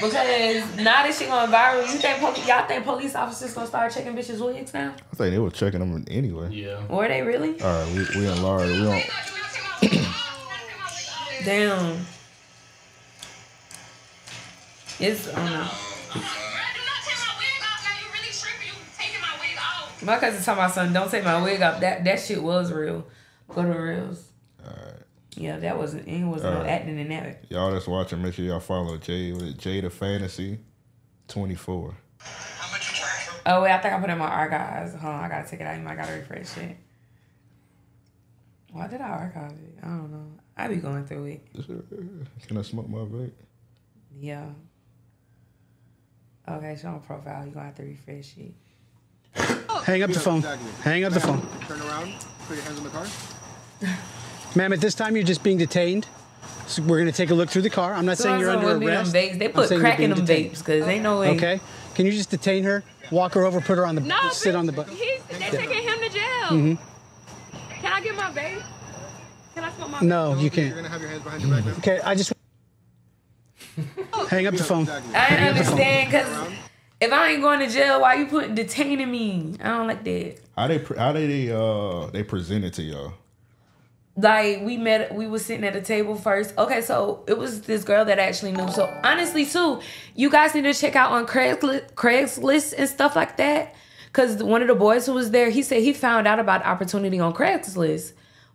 [0.00, 1.82] Because now this shit going viral.
[1.82, 4.94] You think poli- y'all think police officers gonna start checking bitches' wigs now?
[5.12, 6.50] I think they were checking them anyway.
[6.50, 6.86] Yeah.
[6.86, 7.60] Were they really?
[7.60, 8.66] All right, we we in Laura.
[8.66, 9.04] We don't.
[11.44, 12.06] Damn.
[14.98, 15.70] It's um, I don't know.
[20.02, 23.06] My cousin told my son, "Don't take my wig off." That that shit was real.
[23.48, 24.24] Go to reels.
[24.64, 24.89] All right.
[25.36, 26.08] Yeah, that wasn't.
[26.08, 27.44] He wasn't no uh, acting in that.
[27.48, 30.58] Y'all that's watching, make sure y'all follow Jay with Jay the Fantasy
[31.28, 31.96] 24.
[32.18, 34.94] How much you charge for Oh wait, I think I put it in my archives.
[34.94, 35.74] Hold on, I gotta take it out.
[35.74, 36.76] I might gotta refresh it.
[38.72, 39.78] Why did I archive it?
[39.82, 40.26] I don't know.
[40.56, 41.46] I be going through it.
[42.46, 43.32] Can I smoke my vape?
[44.18, 44.46] Yeah.
[46.48, 47.46] Okay, show my profile.
[47.46, 48.54] You gonna have to refresh it.
[49.84, 50.42] Hang up the phone.
[50.82, 51.40] Hang up the phone.
[51.66, 52.14] Turn around.
[52.46, 53.06] Put your hands on the car.
[54.54, 56.06] Ma'am, at this time you're just being detained.
[56.66, 57.94] So we're going to take a look through the car.
[57.94, 59.14] I'm not saying you're So-and-so under wouldn't be them arrest.
[59.34, 59.38] vapes.
[59.38, 60.52] They put crack in them being detained.
[60.54, 61.30] vapes because ain't no way.
[61.36, 61.60] Okay.
[61.94, 62.84] Can you just detain her?
[63.10, 64.96] Walk her over, put her on the No, sit on the but butt.
[64.96, 66.48] he's they're taking him to jail.
[66.50, 66.78] Mhm.
[67.80, 68.62] Can I get my vape?
[69.54, 70.02] Can I smoke my vape?
[70.02, 70.68] No, you can't.
[70.68, 71.72] You're gonna have your hands behind your back now.
[71.78, 72.32] Okay, I just
[74.28, 74.88] hang up the phone.
[74.88, 75.72] I didn't up the phone.
[75.80, 76.52] understand because
[77.00, 79.56] if I ain't going to jail, why you putting detaining me?
[79.60, 80.36] I don't like that.
[80.56, 83.14] How they pre- how they they uh they present it to y'all?
[84.20, 86.56] Like we met we was sitting at a table first.
[86.58, 88.70] Okay so it was this girl that actually knew.
[88.70, 89.80] So honestly too
[90.14, 93.74] you guys need to check out on craigslist, craigslist and stuff like that.
[94.06, 97.18] Because one of the boys who was there he said he found out about opportunity
[97.18, 98.12] on craigslist.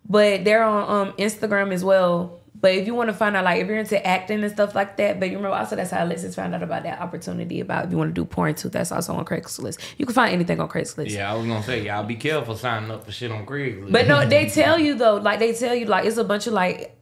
[0.07, 3.61] But they're on um instagram as well but if you want to find out like
[3.61, 6.35] if you're into acting and stuff like that but you remember also that's how alexis
[6.35, 9.13] found out about that opportunity about if you want to do porn too that's also
[9.13, 12.15] on craigslist you can find anything on craigslist Yeah, I was gonna say, y'all be
[12.15, 13.91] careful signing up for shit on Craigslist.
[13.91, 16.53] But no, they tell you though, like they tell you, like it's a bunch of
[16.53, 16.97] like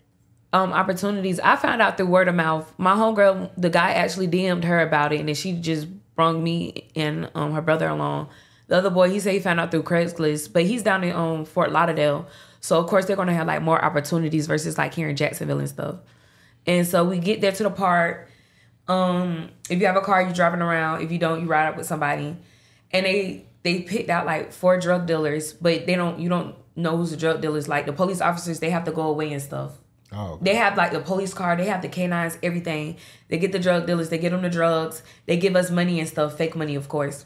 [0.52, 1.40] um opportunities.
[1.40, 2.72] I found out through word of mouth.
[2.78, 6.90] My homegirl, the guy actually DM'd her about it, and then she just brung me
[6.96, 8.30] and um her brother along.
[8.68, 11.46] The other boy, he said he found out through Craigslist, but he's down in um
[11.46, 12.28] Fort Lauderdale.
[12.64, 15.68] So of course they're gonna have like more opportunities versus like here in Jacksonville and
[15.68, 15.98] stuff.
[16.66, 18.30] And so we get there to the park.
[18.88, 21.02] Um, if you have a car, you're driving around.
[21.02, 22.38] If you don't, you ride up with somebody.
[22.92, 26.96] And they they picked out like four drug dealers, but they don't you don't know
[26.96, 27.68] who's the drug dealers.
[27.68, 29.74] Like the police officers, they have to go away and stuff.
[30.14, 32.96] Oh, They have like the police car, they have the canines, everything.
[33.28, 36.08] They get the drug dealers, they get them the drugs, they give us money and
[36.08, 37.26] stuff, fake money, of course.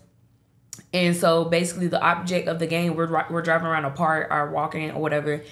[0.97, 4.49] And so basically, the object of the game, we're we're driving around a park or
[4.49, 5.43] walking or whatever,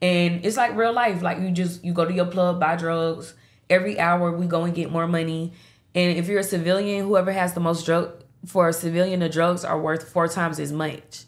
[0.00, 1.20] and it's like real life.
[1.20, 3.34] Like you just you go to your club, buy drugs.
[3.68, 5.52] Every hour we go and get more money.
[5.94, 8.14] And if you're a civilian, whoever has the most drug
[8.46, 11.24] for a civilian, the drugs are worth four times as much.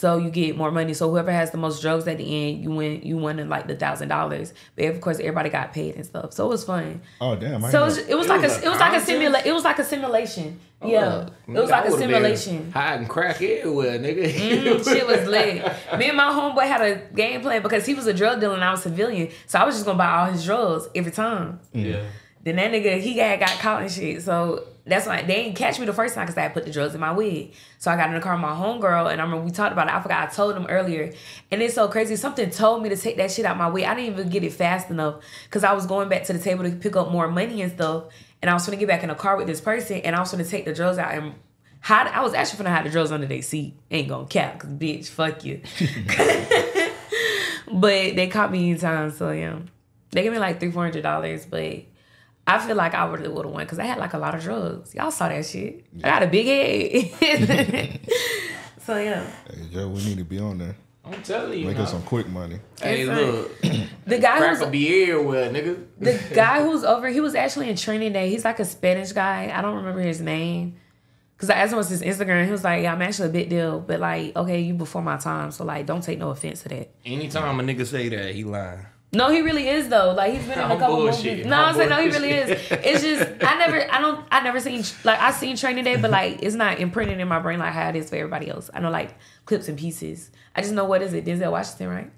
[0.00, 0.94] So you get more money.
[0.94, 3.02] So whoever has the most drugs at the end, you win.
[3.02, 4.54] You win in like the thousand dollars.
[4.76, 6.32] But of course, everybody got paid and stuff.
[6.32, 7.00] So it was fun.
[7.20, 7.64] oh damn!
[7.64, 9.04] I So it was, it was It like was a a it was like a
[9.04, 10.60] simula- It was like a simulation.
[10.80, 12.70] Oh, yeah, it was like a simulation.
[12.70, 14.32] Hiding crack everywhere, nigga.
[14.32, 15.64] Mm, shit was lit.
[15.98, 18.62] Me and my homeboy had a game plan because he was a drug dealer and
[18.62, 19.30] I was civilian.
[19.46, 21.58] So I was just gonna buy all his drugs every time.
[21.72, 22.02] yeah.
[22.44, 24.22] Then that nigga, he had got caught and shit.
[24.22, 26.70] So that's why they didn't catch me the first time because I had put the
[26.70, 27.54] drugs in my wig.
[27.78, 29.88] So I got in the car with my homegirl and I remember we talked about
[29.88, 29.94] it.
[29.94, 31.12] I forgot I told them earlier.
[31.50, 32.16] And it's so crazy.
[32.16, 33.84] Something told me to take that shit out my wig.
[33.84, 36.64] I didn't even get it fast enough because I was going back to the table
[36.64, 38.04] to pick up more money and stuff.
[38.40, 40.30] And I was gonna get back in the car with this person and I was
[40.30, 41.34] gonna take the drugs out and
[41.80, 42.06] hide.
[42.08, 43.74] I was actually gonna hide the drugs under their seat.
[43.90, 45.60] Ain't gonna cap because bitch, fuck you.
[47.72, 49.58] but they caught me in time, so yeah.
[50.10, 51.82] They gave me like three, four hundred dollars, but
[52.48, 54.42] I feel like I really would have won because I had like a lot of
[54.42, 54.94] drugs.
[54.94, 55.84] Y'all saw that shit.
[56.02, 56.46] I got a big
[57.20, 58.00] head.
[58.80, 59.30] so yeah.
[59.50, 60.74] Hey, Joe, we need to be on there.
[61.04, 61.66] I'm telling you.
[61.66, 62.58] Make us some quick money.
[62.80, 63.60] Hey, look.
[63.60, 65.84] The guy Crack who's be everywhere, nigga.
[65.98, 68.30] the guy who's over, he was actually in training day.
[68.30, 69.52] He's like a Spanish guy.
[69.54, 70.76] I don't remember his name.
[71.36, 72.46] Cause I asked him what's his Instagram.
[72.46, 75.18] He was like, "Yeah, I'm actually a big deal, but like, okay, you before my
[75.18, 78.42] time, so like, don't take no offense to that." Anytime a nigga say that, he
[78.42, 78.86] lying.
[79.10, 80.12] No, he really is though.
[80.12, 81.30] Like he's been in a I'm couple bullshitting.
[81.30, 81.46] movies.
[81.46, 82.50] No, I'm I'm saying no, he really is.
[82.70, 86.10] It's just I never, I don't, I never seen like I seen Training Day, but
[86.10, 88.68] like it's not imprinted in my brain like how it is for everybody else.
[88.74, 89.14] I know like
[89.46, 90.30] clips and pieces.
[90.54, 92.10] I just know what is it, Denzel Washington, right?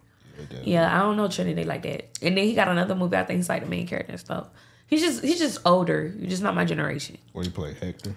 [0.64, 2.08] Yeah, I don't know Training Day like that.
[2.22, 3.16] And then he got another movie.
[3.16, 4.48] I think he's like the main character and stuff.
[4.86, 6.12] He's just he's just older.
[6.18, 7.18] You're just not my generation.
[7.32, 8.16] Where you play Hector?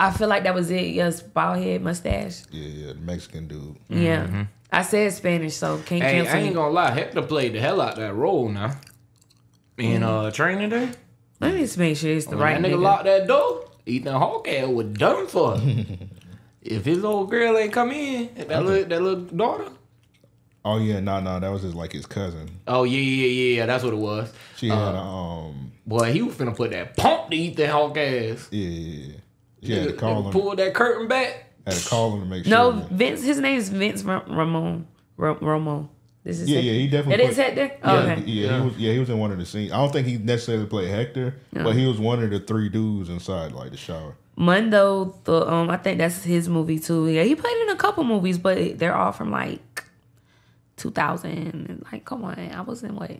[0.00, 0.94] I feel like that was it.
[0.94, 2.42] Yes, bald head, mustache.
[2.50, 3.76] Yeah, yeah, Mexican dude.
[3.88, 4.42] Yeah, mm-hmm.
[4.72, 6.90] I said Spanish, so can't Hey, cancel I ain't gonna lie.
[6.92, 8.74] Hector played the hell out that role now.
[9.76, 10.90] In uh training day.
[11.40, 12.82] Let me just make sure it's the When right that nigga, nigga.
[12.82, 15.60] locked that door, Ethan Hawke was done for.
[16.62, 19.68] if his old girl ain't come in, that little that little daughter.
[20.64, 22.48] Oh yeah, no, no, that was just like his cousin.
[22.68, 23.66] Oh yeah, yeah, yeah, yeah.
[23.66, 24.32] That's what it was.
[24.56, 28.48] She had a, um, Boy, he was finna put that pump to Ethan Hawke ass.
[28.52, 29.16] yeah, yeah, yeah.
[29.64, 30.32] She had to call him.
[30.32, 31.51] Pull that curtain back.
[31.66, 32.50] Had to call him to make sure.
[32.50, 32.88] No, sure.
[32.90, 33.22] Vince.
[33.22, 34.86] His name is Vince Ra- Ramon.
[35.16, 35.88] Ra- Ramon.
[36.24, 36.66] This is Yeah, Hector.
[36.66, 37.24] yeah, he definitely.
[37.24, 37.78] That is played- Hector.
[37.84, 38.22] Oh, Yeah, okay.
[38.26, 38.58] yeah, Yeah.
[38.60, 38.76] he was.
[38.78, 39.72] Yeah, he was in one of the scenes.
[39.72, 43.08] I don't think he necessarily played Hector, but he was one of the three dudes
[43.08, 44.14] inside like the shower.
[44.36, 45.14] Mundo.
[45.24, 47.08] The um, I think that's his movie too.
[47.08, 49.84] Yeah, he played in a couple movies, but they're all from like
[50.76, 51.84] 2000.
[51.92, 53.10] Like, come on, I was in what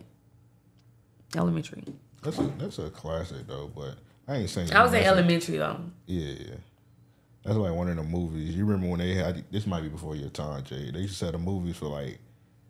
[1.35, 1.83] elementary.
[2.21, 3.95] That's a that's a classic though, but
[4.27, 4.71] I ain't saying.
[4.73, 5.79] I was in elementary though.
[6.05, 6.55] Yeah, yeah.
[7.43, 8.55] That's like one of the movies.
[8.55, 10.91] You remember when they had this might be before your time, Jay.
[10.91, 12.19] They used to sell the movies for like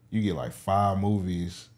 [0.10, 1.70] you get like five movies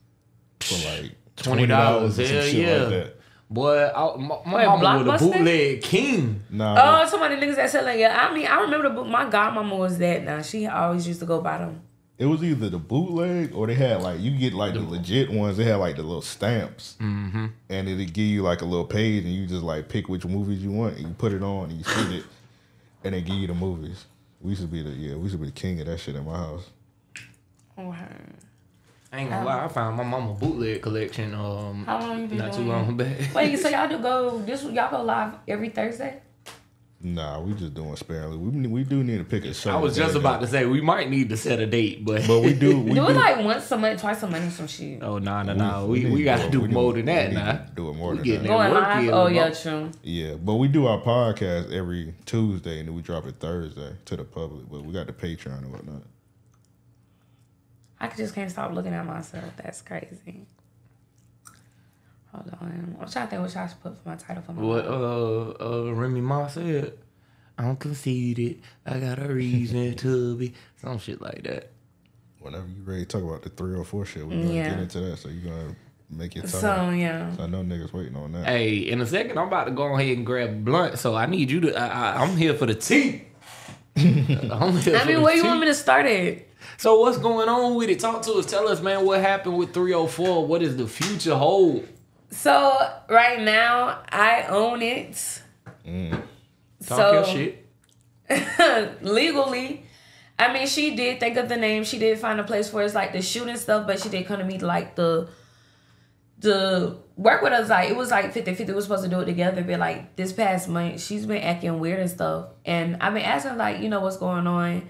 [0.62, 2.78] for like Twenty dollars, hell shit yeah.
[2.78, 3.16] like that.
[3.50, 6.42] Boy, I, my, my Wait, mama was a bootleg king.
[6.50, 8.28] Nah, Oh, somebody niggas that sell like yeah.
[8.28, 9.08] I mean, I remember the book.
[9.08, 10.24] My godmama was that.
[10.24, 11.82] Now she always used to go buy them.
[12.18, 15.58] it was either the bootleg or they had like you get like the legit ones.
[15.58, 17.48] They had like the little stamps, mm-hmm.
[17.70, 20.64] and it'd give you like a little page, and you just like pick which movies
[20.64, 22.24] you want, and you put it on, and you send it,
[23.06, 24.06] and they give you the movies.
[24.42, 26.16] We used to be the yeah, we used to be the king of that shit
[26.16, 26.70] in my house.
[29.12, 31.34] I ain't gonna lie, I found my mama bootleg collection.
[31.34, 33.34] Um, How long you been not too long back.
[33.34, 34.64] Wait, so y'all do go this?
[34.64, 36.22] Y'all go live every Thursday?
[37.06, 38.38] Nah, we just doing sparingly.
[38.38, 39.70] We we do need to pick a show.
[39.70, 42.42] I was just about to say we might need to set a date, but but
[42.42, 42.80] we do.
[42.80, 45.04] We do do it like once a month, twice a month, or some shit.
[45.04, 47.64] oh no no no, we need we gotta do we more than that need now.
[47.76, 48.48] Do it more We than getting that.
[48.48, 49.14] Going live?
[49.14, 49.92] Oh yeah, true.
[50.02, 54.16] Yeah, but we do our podcast every Tuesday, and then we drop it Thursday to
[54.16, 54.68] the public.
[54.68, 56.02] But we got the Patreon and whatnot.
[58.00, 59.46] I just can't stop looking at myself.
[59.58, 60.48] That's crazy.
[62.36, 62.98] Hold on.
[63.02, 65.88] I'm trying to think what y'all should put for my title for my What uh
[65.88, 66.98] uh Remy Ma said,
[67.58, 68.62] I'm conceited.
[68.86, 71.72] I got a reason to be some shit like that.
[72.40, 74.70] Whenever you ready to talk about the three or four shit, we're gonna Yeah.
[74.70, 75.18] get into that.
[75.18, 75.76] So you're gonna
[76.10, 76.52] make your time.
[76.62, 77.36] So yeah.
[77.36, 78.46] So I know niggas waiting on that.
[78.46, 81.50] Hey, in a second, I'm about to go ahead and grab blunt, so I need
[81.50, 81.76] you to.
[81.80, 83.24] I, I, I'm here for the tea.
[83.98, 84.04] I'm
[84.78, 86.50] here I for mean, the where you want me to start it?
[86.78, 88.00] So what's going on with it?
[88.02, 88.46] Talk to us.
[88.46, 90.46] Tell us, man, what happened with 304?
[90.46, 91.88] What does the future hold?
[92.32, 92.78] So
[93.10, 95.42] right now, I own it.
[95.86, 96.22] Mm.
[96.86, 97.62] Talk so your shit.
[99.02, 99.86] legally,
[100.38, 101.84] I mean, she did think of the name.
[101.84, 104.40] She did find a place for it's like the shooting stuff, but she did come
[104.40, 105.30] to me like the
[106.40, 107.70] the work with us.
[107.70, 110.16] Like it was like 50 50 we were supposed to do it together but like
[110.18, 112.48] this past month she's been acting weird and stuff.
[112.66, 114.90] And i've been asking like you know what's going on?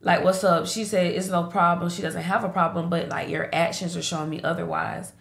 [0.00, 0.66] Like what's up?
[0.66, 1.90] She said it's no problem.
[1.90, 5.12] She doesn't have a problem but like your actions are showing me otherwise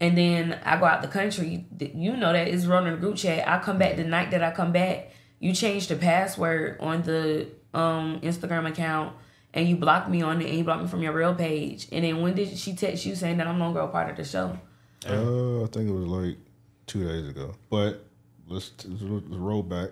[0.00, 3.46] and then i go out the country you know that it's running a group chat
[3.48, 7.46] i come back the night that i come back you change the password on the
[7.74, 9.14] um instagram account
[9.52, 12.04] and you block me on it and you block me from your real page and
[12.04, 14.24] then when did she text you saying that i'm no longer a part of the
[14.24, 14.58] show
[15.06, 16.38] Uh, I think it was like
[16.86, 17.54] two days ago.
[17.68, 18.06] But
[18.48, 19.90] let's, let's roll back.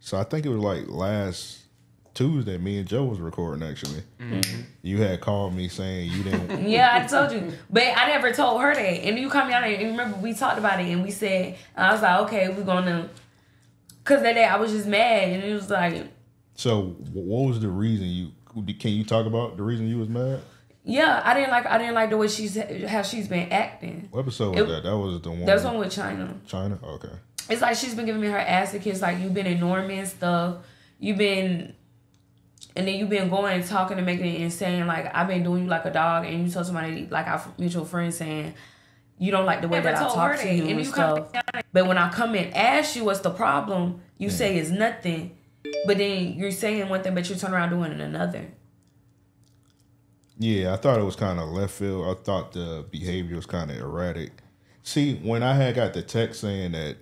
[0.00, 1.63] So I think it was like last
[2.14, 2.58] Tuesday.
[2.58, 4.02] Me and Joe was recording actually.
[4.20, 4.60] Mm-hmm.
[4.82, 6.66] You had called me saying you didn't.
[6.68, 7.52] Yeah, I told you.
[7.70, 8.80] But I never told her that.
[8.80, 11.92] And you called me out and remember we talked about it and we said, I
[11.92, 13.10] was like, okay, we're gonna.
[14.04, 16.06] Cause that day I was just mad and it was like,
[16.54, 18.30] So what was the reason you?
[18.78, 20.40] Can you talk about the reason you was mad?
[20.86, 24.08] yeah, I didn't like I didn't like the way she's how she's been acting.
[24.10, 24.82] What episode was It- that?
[24.84, 25.44] That was the one.
[25.46, 26.34] There's one with China.
[26.46, 26.78] China.
[26.82, 27.08] Okay.
[27.48, 29.00] It's like she's been giving me her ass to kiss.
[29.02, 30.58] Like you've been ignoring me and stuff.
[30.98, 31.74] You've been,
[32.76, 35.42] and then you've been going and talking and making it and saying like I've been
[35.42, 36.26] doing you like a dog.
[36.26, 38.54] And you told somebody like our mutual friend saying
[39.18, 41.26] you don't like the way Never that I talk to you And and you come
[41.28, 41.42] stuff.
[41.72, 45.36] But when I come and ask you what's the problem, you say it's nothing.
[45.86, 48.48] But then you're saying one thing, but you turn around doing another.
[50.36, 52.06] Yeah, I thought it was kind of left field.
[52.06, 54.32] I thought the behavior was kind of erratic.
[54.82, 56.96] See, when I had got the text saying that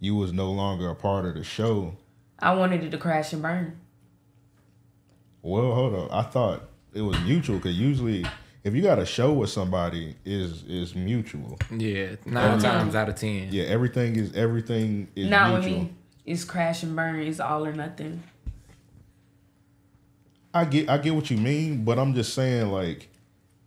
[0.00, 1.96] you was no longer a part of the show,
[2.38, 3.80] I wanted it to crash and burn.
[5.42, 6.10] Well, hold on.
[6.10, 6.62] I thought
[6.94, 8.24] it was mutual because usually,
[8.64, 11.58] if you got a show with somebody, is is mutual.
[11.70, 13.48] Yeah, 9 times out of ten.
[13.50, 15.82] Yeah, everything is everything is Not with mutual.
[15.84, 15.92] me.
[16.24, 17.20] It's crash and burn.
[17.20, 18.22] It's all or nothing.
[20.54, 23.08] I get I get what you mean, but I'm just saying like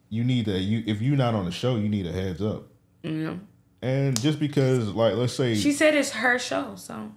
[0.09, 2.67] you need to you if you're not on the show, you need a heads up.
[3.03, 3.35] Yeah.
[3.81, 7.11] And just because like let's say She said it's her show, so.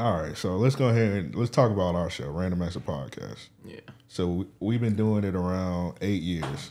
[0.00, 2.86] All right, so let's go ahead and let's talk about our show, Random Acts of
[2.86, 3.48] Podcast.
[3.64, 3.80] Yeah.
[4.08, 6.70] So we, we've been doing it around eight years.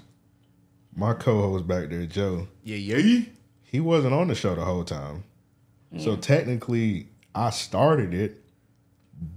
[0.95, 3.21] My co-host back there, Joe, Yeah, yeah.
[3.63, 5.23] he wasn't on the show the whole time.
[5.97, 6.21] So mm.
[6.21, 8.43] technically, I started it,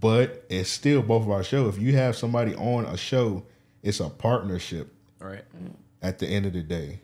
[0.01, 1.69] but it's still both of our show.
[1.69, 3.45] If you have somebody on a show,
[3.83, 5.45] it's a partnership All right.
[6.01, 7.01] at the end of the day.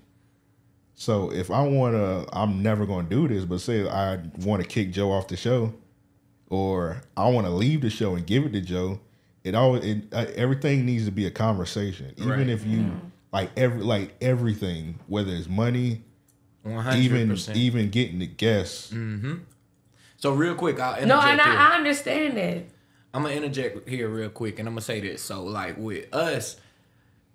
[0.95, 4.63] So if I want to, I'm never going to do this, but say I want
[4.63, 5.73] to kick Joe off the show,
[6.51, 9.01] or I want to leave the show and give it to Joe,
[9.45, 12.13] it always it, uh, everything needs to be a conversation.
[12.17, 12.49] Even Right.
[12.49, 13.01] if you
[13.33, 16.03] like every like everything, whether it's money,
[16.63, 17.57] One hundred even percent.
[17.57, 18.93] even getting the guests.
[20.17, 21.41] So real quick, I'll No, and.
[21.41, 22.65] I, I understand that.
[23.15, 25.23] I'm gonna interject here real quick, and I'm gonna say this.
[25.23, 26.57] So, like with us,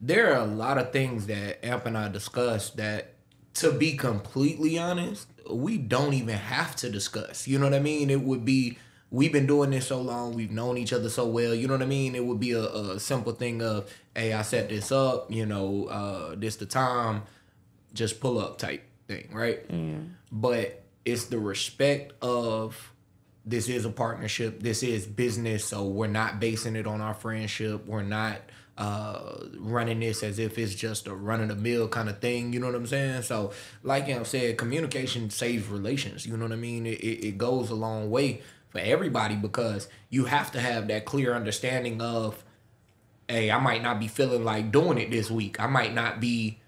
[0.02, 3.14] there are a lot of things that Amp and I discussed that,
[3.56, 7.48] to be completely honest, we don't even have to discuss.
[7.48, 8.10] You know what I mean?
[8.10, 8.78] It would be
[9.14, 11.54] we've been doing this so long, we've known each other so well.
[11.54, 12.16] You know what I mean?
[12.16, 15.32] It would be a, a simple thing of, hey, I set this up.
[15.32, 17.22] You know, uh, this the time,
[17.94, 19.60] just pull up type thing, right?
[20.32, 22.92] But it's the respect of
[23.46, 27.86] this is a partnership this is business so we're not basing it on our friendship
[27.86, 28.40] we're not
[28.78, 32.54] uh running this as if it's just a run of the mill kind of thing
[32.54, 33.52] you know what i'm saying so
[33.84, 37.38] like you know said communication saves relations you know what i mean it, it, it
[37.38, 38.42] goes a long way
[38.74, 42.44] for everybody because you have to have that clear understanding of
[43.30, 45.60] hey i might not be feeling like doing it this week.
[45.60, 46.60] I might not be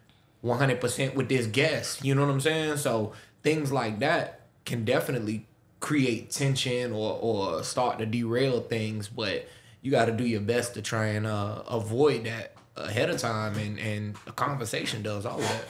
[0.44, 2.06] 100% with this guest.
[2.06, 2.78] You know what i'm saying?
[2.78, 3.14] So
[3.44, 5.48] things like that can definitely
[5.80, 9.48] create tension or or start to derail things but
[9.82, 13.58] you got to do your best to try and uh, avoid that ahead of time
[13.58, 15.66] and and a conversation does all that.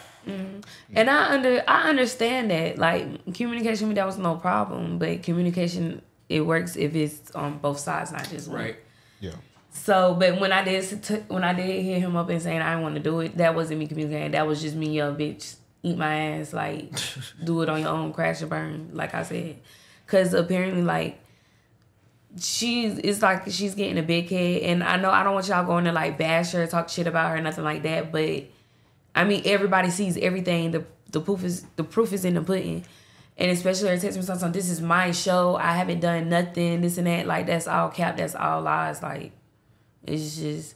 [0.94, 2.78] And I under I understand that.
[2.78, 7.80] Like communication with that was no problem, but communication it works if it's on both
[7.80, 8.58] sides, not just one.
[8.58, 8.78] right
[9.20, 9.32] Yeah.
[9.72, 12.84] So, but when I did when I did hit him up and saying I didn't
[12.84, 14.32] want to do it, that wasn't me communicating.
[14.32, 16.92] That was just me, yo, bitch, eat my ass, like
[17.44, 19.58] do it on your own, crash and burn, like I said,
[20.06, 21.20] because apparently like
[22.40, 25.66] she's it's like she's getting a big head, and I know I don't want y'all
[25.66, 28.46] going to like bash her, talk shit about her, nothing like that, but
[29.14, 30.72] I mean everybody sees everything.
[30.72, 32.86] The the proof is the proof is in the pudding.
[33.38, 35.56] And especially her text me something, this is my show.
[35.58, 37.28] I haven't done nothing, this and that.
[37.28, 39.04] Like that's all cap, that's all lies.
[39.04, 39.34] Like
[40.04, 40.76] it's just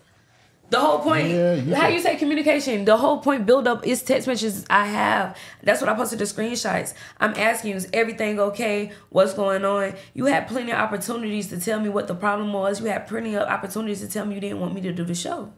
[0.70, 1.30] the whole point.
[1.30, 2.84] Yeah, you how can- you say communication?
[2.86, 5.38] The whole point build up is text messages I have.
[5.64, 6.94] That's what I posted the screenshots.
[7.20, 8.92] I'm asking you, is everything okay?
[9.10, 9.94] What's going on?
[10.14, 12.82] You had plenty of opportunities to tell me what the problem was.
[12.82, 15.16] You had plenty of opportunities to tell me you didn't want me to do the
[15.16, 15.54] show.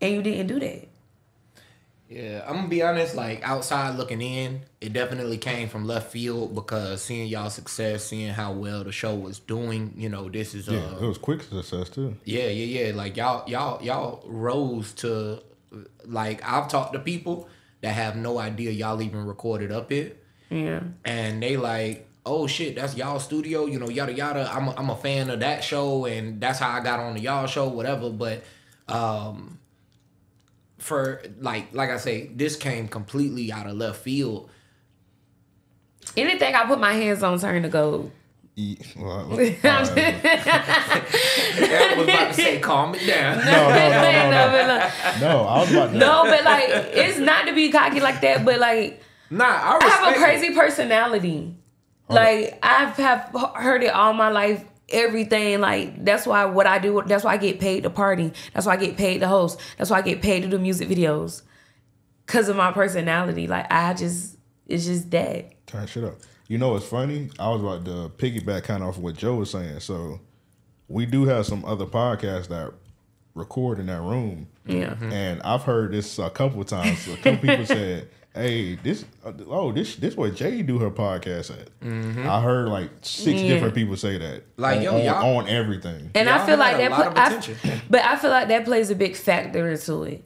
[0.00, 0.88] And you didn't do that.
[2.14, 3.14] Yeah, I'm gonna be honest.
[3.14, 8.32] Like outside looking in, it definitely came from left field because seeing y'all success, seeing
[8.32, 11.04] how well the show was doing, you know, this is uh, Yeah.
[11.04, 12.16] It was quick success too.
[12.24, 12.94] yeah, yeah, yeah.
[12.94, 15.42] Like y'all, y'all, y'all rose to,
[16.04, 17.48] like I've talked to people
[17.80, 20.80] that have no idea y'all even recorded up it, Yeah.
[21.04, 24.48] and they like, oh shit, that's y'all studio, you know, yada yada.
[24.52, 27.20] I'm a, I'm a fan of that show, and that's how I got on the
[27.20, 28.10] y'all show, whatever.
[28.10, 28.44] But,
[28.88, 29.58] um,
[30.82, 34.50] for like like I say, this came completely out of left field.
[36.16, 38.10] Anything I put my hands on turn to gold.
[38.98, 39.38] Well, all I'm I
[41.96, 43.38] was about to say, calm it down.
[43.38, 44.50] no, no, no, no, no.
[44.52, 45.96] but No, I was about to.
[45.98, 49.88] no, but like it's not to be cocky like that, but like Nah, I I
[49.88, 50.22] have a it.
[50.22, 51.54] crazy personality.
[52.08, 54.62] Like I've have heard it all my life.
[54.92, 57.02] Everything like that's why what I do.
[57.06, 58.32] That's why I get paid to party.
[58.54, 59.60] That's why I get paid to host.
[59.78, 61.42] That's why I get paid to do music videos.
[62.26, 63.46] Cause of my personality.
[63.46, 65.66] Like I just it's just that.
[65.66, 66.18] Turn shit up.
[66.48, 67.30] You know what's funny?
[67.38, 69.80] I was about to piggyback kind of off what Joe was saying.
[69.80, 70.20] So
[70.88, 72.72] we do have some other podcasts that
[73.34, 74.46] record in that room.
[74.66, 74.90] Yeah.
[74.90, 75.12] Mm-hmm.
[75.12, 77.08] And I've heard this a couple of times.
[77.08, 81.50] A couple people said, "Hey, this uh, oh this this what Jay do her podcast
[81.50, 81.68] at."
[82.26, 83.48] I heard like six Yeah.
[83.54, 84.44] different people say that.
[84.56, 86.10] Like, on, yo, on, y'all- on everything.
[86.14, 88.64] And Y'all I feel like that, lot put, of I, but I feel like that
[88.64, 90.24] plays a big factor into it.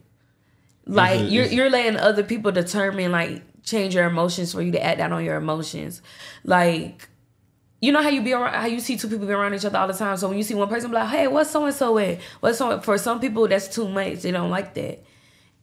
[0.85, 4.61] Like it- you're is it- you're letting other people determine like change your emotions for
[4.61, 6.01] you to act out on your emotions.
[6.43, 7.09] Like
[7.81, 9.77] you know how you be around how you see two people be around each other
[9.77, 10.17] all the time.
[10.17, 12.19] So when you see one person be like, hey, what's so and so at?
[12.39, 14.21] What's so for some people that's too much.
[14.21, 15.03] They don't like that.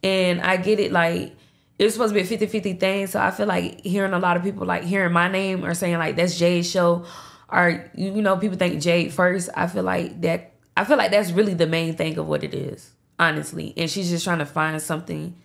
[0.03, 1.35] And I get it, like
[1.77, 3.07] it's supposed to be a 50-50 thing.
[3.07, 5.97] So I feel like hearing a lot of people like hearing my name or saying
[5.97, 7.05] like that's Jade's show
[7.49, 9.49] or you know, people think Jade first.
[9.55, 12.53] I feel like that I feel like that's really the main thing of what it
[12.53, 13.73] is, honestly.
[13.77, 15.35] And she's just trying to find something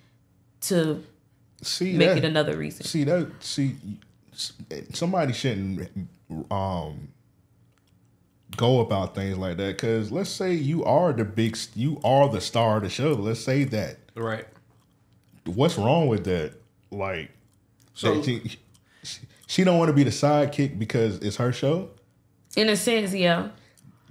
[0.62, 1.04] to
[1.62, 2.84] See make that, it another reason.
[2.84, 3.30] See that?
[3.40, 3.76] See,
[4.92, 5.90] somebody shouldn't
[6.50, 7.08] um
[8.56, 9.76] go about things like that.
[9.76, 13.12] Because let's say you are the big, you are the star of the show.
[13.14, 13.98] Let's say that.
[14.14, 14.46] Right.
[15.54, 16.52] What's wrong with that?
[16.90, 17.30] Like,
[17.94, 18.56] So- that she,
[19.46, 21.90] she don't want to be the sidekick because it's her show.
[22.56, 23.48] In a sense, yeah.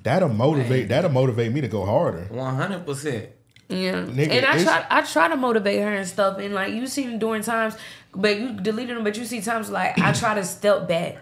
[0.04, 0.88] That'll motivate.
[0.90, 2.26] That'll motivate me to go harder.
[2.32, 3.30] One hundred percent.
[3.68, 6.88] Yeah, Nigga, and I try, I try to motivate her and stuff, and like you
[6.88, 7.78] see them during times,
[8.16, 11.18] but you deleted them, but you see times like I try to step back.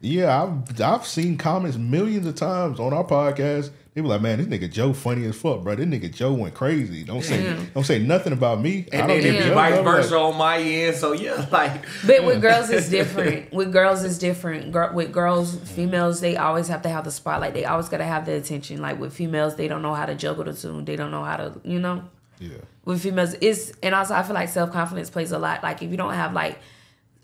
[0.00, 3.70] Yeah, I've I've seen comments millions of times on our podcast.
[3.94, 5.76] They be like, "Man, this nigga Joe funny as fuck, bro.
[5.76, 7.04] This nigga Joe went crazy.
[7.04, 8.86] Don't say don't say nothing about me.
[8.92, 10.96] And I then don't it give be a vice love, like- versa on my end.
[10.96, 13.52] So yeah, like But with girls, it's different.
[13.52, 14.72] With girls, it's different.
[14.72, 17.54] Girl, with girls, females, they always have to have the spotlight.
[17.54, 18.82] They always gotta have the attention.
[18.82, 20.82] Like with females, they don't know how to juggle the two.
[20.82, 22.02] They don't know how to, you know.
[22.40, 22.56] Yeah.
[22.84, 25.62] with females is and also I feel like self confidence plays a lot.
[25.62, 26.58] Like if you don't have like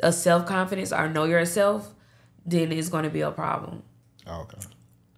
[0.03, 1.93] a self confidence or know yourself,
[2.47, 3.83] then it's gonna be a problem.
[4.27, 4.59] Oh, okay.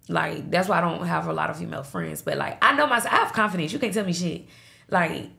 [0.09, 2.21] Like that's why I don't have a lot of female friends.
[2.21, 3.71] But like I know myself, I have confidence.
[3.73, 4.45] You can't tell me shit.
[4.89, 5.29] Like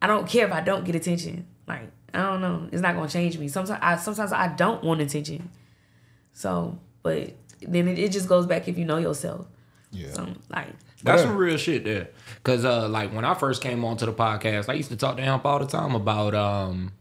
[0.00, 1.46] I don't care if I don't get attention.
[1.66, 2.68] Like I don't know.
[2.72, 3.48] It's not gonna change me.
[3.48, 5.50] Sometimes I sometimes I don't want attention.
[6.32, 9.46] So, but then it, it just goes back if you know yourself.
[9.90, 10.10] Yeah.
[10.12, 10.68] So like
[11.02, 11.28] That's Yeah.
[11.28, 12.08] some real shit there.
[12.44, 15.22] Cause uh like when I first came onto the podcast, I used to talk to
[15.22, 16.92] Amp all the time about um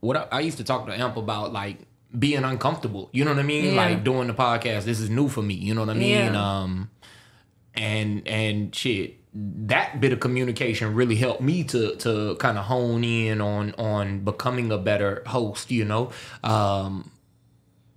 [0.00, 1.78] what I, I used to talk to Amp about like
[2.18, 3.08] being uncomfortable.
[3.12, 3.66] You know what I mean?
[3.66, 3.72] Yeah.
[3.72, 4.84] Like doing the podcast.
[4.84, 5.54] This is new for me.
[5.54, 6.32] You know what I mean?
[6.32, 6.60] Yeah.
[6.60, 6.90] Um
[7.74, 13.04] and and shit that bit of communication really helped me to to kind of hone
[13.04, 16.10] in on on becoming a better host you know
[16.42, 17.10] um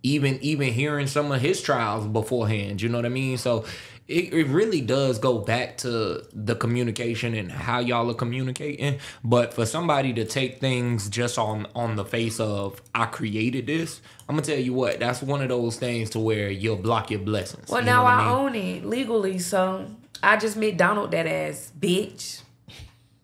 [0.04, 3.66] even even hearing some of his trials beforehand you know what i mean so
[4.08, 9.54] it, it really does go back to the communication and how y'all are communicating but
[9.54, 14.36] for somebody to take things just on on the face of i created this i'm
[14.36, 17.70] gonna tell you what that's one of those things to where you'll block your blessings
[17.70, 18.28] Well, you now I, mean?
[18.28, 19.88] own it legally, so
[20.22, 22.42] I just McDonald that ass, bitch.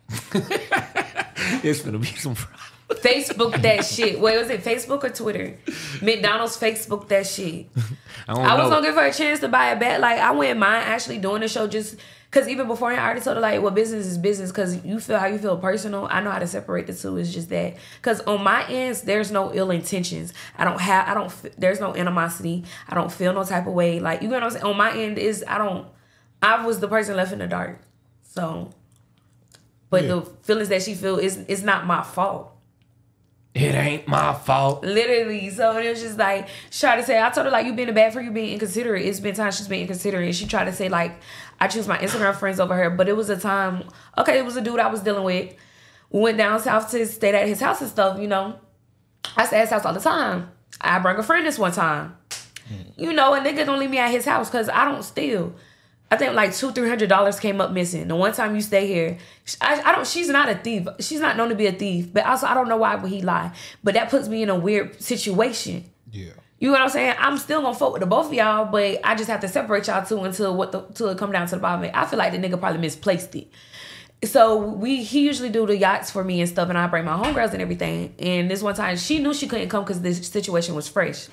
[1.64, 2.36] it's gonna be some
[2.90, 4.20] Facebook that shit.
[4.20, 5.58] Wait, was it Facebook or Twitter?
[6.02, 7.68] McDonald's Facebook that shit.
[8.28, 10.00] i don't I was know gonna give her a chance to buy a back.
[10.00, 11.98] Like I wouldn't mind actually doing the show just
[12.32, 15.18] because even before I already told her like, well, business is business because you feel
[15.20, 16.08] how you feel personal.
[16.10, 17.18] I know how to separate the two.
[17.18, 20.34] It's just that because on my ends, there's no ill intentions.
[20.58, 21.08] I don't have.
[21.08, 21.32] I don't.
[21.60, 22.66] There's no animosity.
[22.88, 24.00] I don't feel no type of way.
[24.00, 24.64] Like you know what I'm saying.
[24.66, 25.88] On my end is I don't.
[26.42, 27.80] I was the person left in the dark.
[28.24, 28.72] So,
[29.90, 30.08] but Yeah.
[30.10, 32.52] the feelings that she feel is it's not my fault
[33.56, 35.50] it ain't my fault literally.
[35.50, 37.94] So it was just like she tried to say, I told her like you've being
[37.94, 39.06] bad for you being inconsiderate.
[39.06, 40.36] It's been times she's been inconsiderate.
[40.36, 41.20] She tried to say like
[41.60, 43.84] I choose my Instagram friends over her, but it was a time.
[44.18, 45.54] Okay, it was a dude I was dealing with.
[46.12, 48.20] We went down south to stay at his house and stuff.
[48.20, 48.60] You know,
[49.36, 50.52] I stay at his house all the time.
[50.80, 52.16] I bring a friend this one time.
[52.68, 53.02] Hmm.
[53.02, 55.56] You know, a nigga don't leave me at his house because I don't steal.
[56.12, 58.08] I think like two, three hundred dollars came up missing.
[58.08, 59.18] The one time you stay here,
[59.62, 60.08] I, I don't.
[60.08, 60.88] She's not a thief.
[61.00, 62.12] She's not known to be a thief.
[62.12, 63.52] But also, I don't know why would he lie.
[63.84, 65.86] But that puts me in a weird situation.
[66.12, 66.32] Yeah.
[66.60, 67.16] You know what I'm saying?
[67.20, 69.88] I'm still gonna fuck with the both of y'all, but I just have to separate
[69.88, 71.90] y'all two until what the till it come down to the bottom.
[71.94, 73.48] I feel like the nigga probably misplaced it.
[74.24, 77.16] So we he usually do the yachts for me and stuff, and I bring my
[77.16, 78.14] homegirls and everything.
[78.20, 81.28] And this one time she knew she couldn't come because this situation was fresh.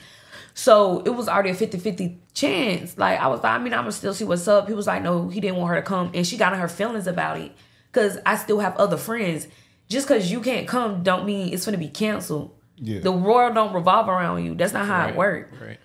[0.58, 2.96] So it was already a 50-50 chance.
[2.96, 4.68] Like I was like, I mean, I'm gonna still see what's up.
[4.68, 6.10] He was like, no, he didn't want her to come.
[6.14, 7.52] And she got in her feelings about it.
[7.92, 9.48] Cause I still have other friends.
[9.90, 12.54] Just cause you can't come don't mean it's gonna be canceled.
[12.76, 13.00] Yeah.
[13.00, 14.54] The world don't revolve around you.
[14.54, 15.54] That's not how it works.
[15.60, 15.78] right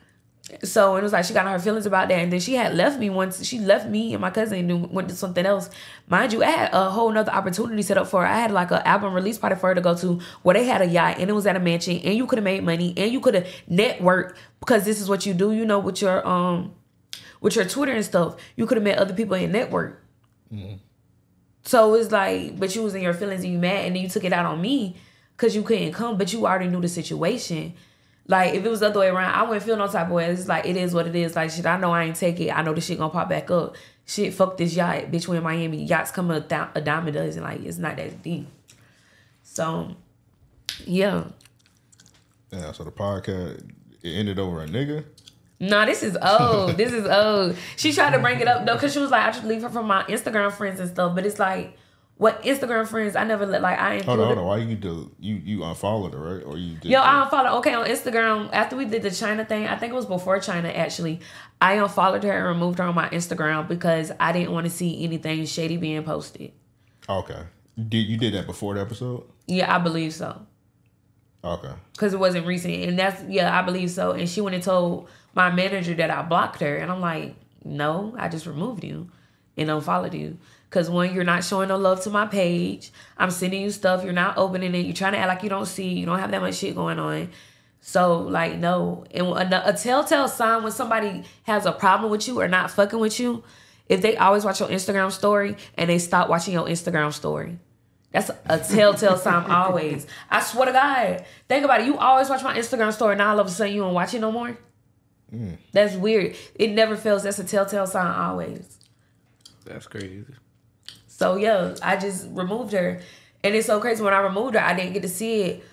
[0.64, 3.00] So it was like she got her feelings about that, and then she had left
[3.00, 3.44] me once.
[3.46, 5.70] She left me and my cousin and went to something else.
[6.08, 8.28] Mind you, I had a whole nother opportunity set up for her.
[8.28, 10.82] I had like an album release party for her to go to where they had
[10.82, 13.12] a yacht and it was at a mansion, and you could have made money and
[13.12, 15.52] you could have networked because this is what you do.
[15.52, 16.74] You know, with your um,
[17.40, 20.04] with your Twitter and stuff, you could have met other people in network.
[21.64, 24.10] So it's like, but you was in your feelings and you mad, and then you
[24.10, 24.98] took it out on me
[25.38, 27.74] because you couldn't come, but you already knew the situation.
[28.32, 30.28] Like if it was the other way around, I wouldn't feel no type of way.
[30.28, 31.36] It's like it is what it is.
[31.36, 32.50] Like shit, I know I ain't take it.
[32.50, 33.76] I know the shit gonna pop back up.
[34.06, 35.28] Shit, fuck this yacht, bitch.
[35.28, 37.44] We in Miami, yachts come a, th- a dime a dozen.
[37.44, 38.48] Like it's not that deep.
[39.44, 39.98] So,
[40.86, 41.26] yeah.
[42.52, 42.72] Yeah.
[42.72, 43.70] So the podcast
[44.02, 45.04] it ended over a nigga.
[45.60, 46.78] No, this is old.
[46.78, 47.58] this is old.
[47.76, 49.70] She tried to bring it up though, cause she was like, I just leave her
[49.70, 51.14] from my Instagram friends and stuff.
[51.16, 51.78] But it's like,
[52.22, 53.16] what Instagram friends?
[53.16, 54.46] I never let like I Hold on, hold on.
[54.46, 56.76] Why you do you you unfollowed her right or you?
[56.76, 57.54] Did Yo, I unfollowed.
[57.58, 59.66] Okay, on Instagram after we did the China thing.
[59.66, 61.20] I think it was before China actually.
[61.60, 65.04] I unfollowed her and removed her on my Instagram because I didn't want to see
[65.04, 66.52] anything shady being posted.
[67.10, 67.42] Okay.
[67.76, 69.24] Did you did that before the episode?
[69.48, 70.46] Yeah, I believe so.
[71.44, 71.74] Okay.
[71.94, 74.12] because it wasn't recent, and that's yeah, I believe so.
[74.12, 77.34] And she went and told my manager that I blocked her, and I'm like,
[77.66, 79.10] no, I just removed you
[79.58, 80.38] and unfollowed you.
[80.72, 84.14] Cause when you're not showing no love to my page, I'm sending you stuff, you're
[84.14, 86.42] not opening it, you're trying to act like you don't see, you don't have that
[86.42, 87.30] much shit going on.
[87.82, 92.40] So like no, and a, a telltale sign when somebody has a problem with you
[92.40, 93.44] or not fucking with you,
[93.90, 97.60] if they always watch your Instagram story and they stop watching your Instagram story.
[98.12, 100.08] That's a telltale sign always.
[100.30, 101.26] I swear to God.
[101.50, 101.88] Think about it.
[101.88, 104.20] You always watch my Instagram story, now all of a sudden you don't watch it
[104.20, 104.58] no more.
[105.34, 105.58] Mm.
[105.74, 106.36] That's weird.
[106.56, 107.24] It never fails.
[107.24, 108.78] That's a telltale sign always.
[109.66, 110.26] That's crazy.
[111.22, 113.00] So yeah, I just removed her.
[113.44, 115.64] And it's so crazy when I removed her, I didn't get to see it.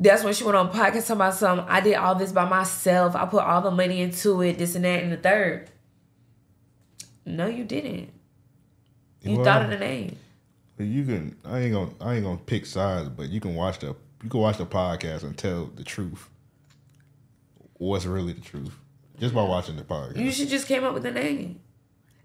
[0.00, 1.66] That's when she went on podcast talking about something.
[1.68, 3.14] I did all this by myself.
[3.14, 5.68] I put all the money into it, this and that, and the third.
[7.26, 8.10] No, you didn't.
[9.20, 10.16] You Well, thought of the name.
[10.78, 11.36] You can.
[11.44, 11.90] I ain't gonna.
[12.00, 13.94] I ain't gonna pick sides, but you can watch the.
[14.22, 16.26] You can watch the podcast and tell the truth.
[17.74, 18.72] What's really the truth?
[19.20, 20.16] Just by watching the podcast.
[20.16, 21.60] You should just came up with the name.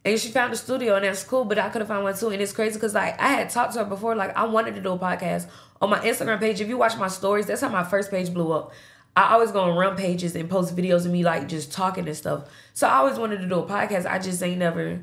[0.06, 2.30] And she found a studio and that's cool, but I could have found one too.
[2.30, 4.82] And it's crazy because like I had talked to her before, like I wanted to
[4.82, 5.48] do a podcast
[5.82, 6.60] on my Instagram page.
[6.60, 8.74] If you watch my stories, that's how my first page blew up.
[9.16, 12.18] I always go on run pages and post videos of me like just talking and
[12.18, 12.50] stuff.
[12.74, 14.06] So I always wanted to do a podcast.
[14.06, 15.02] I just ain't never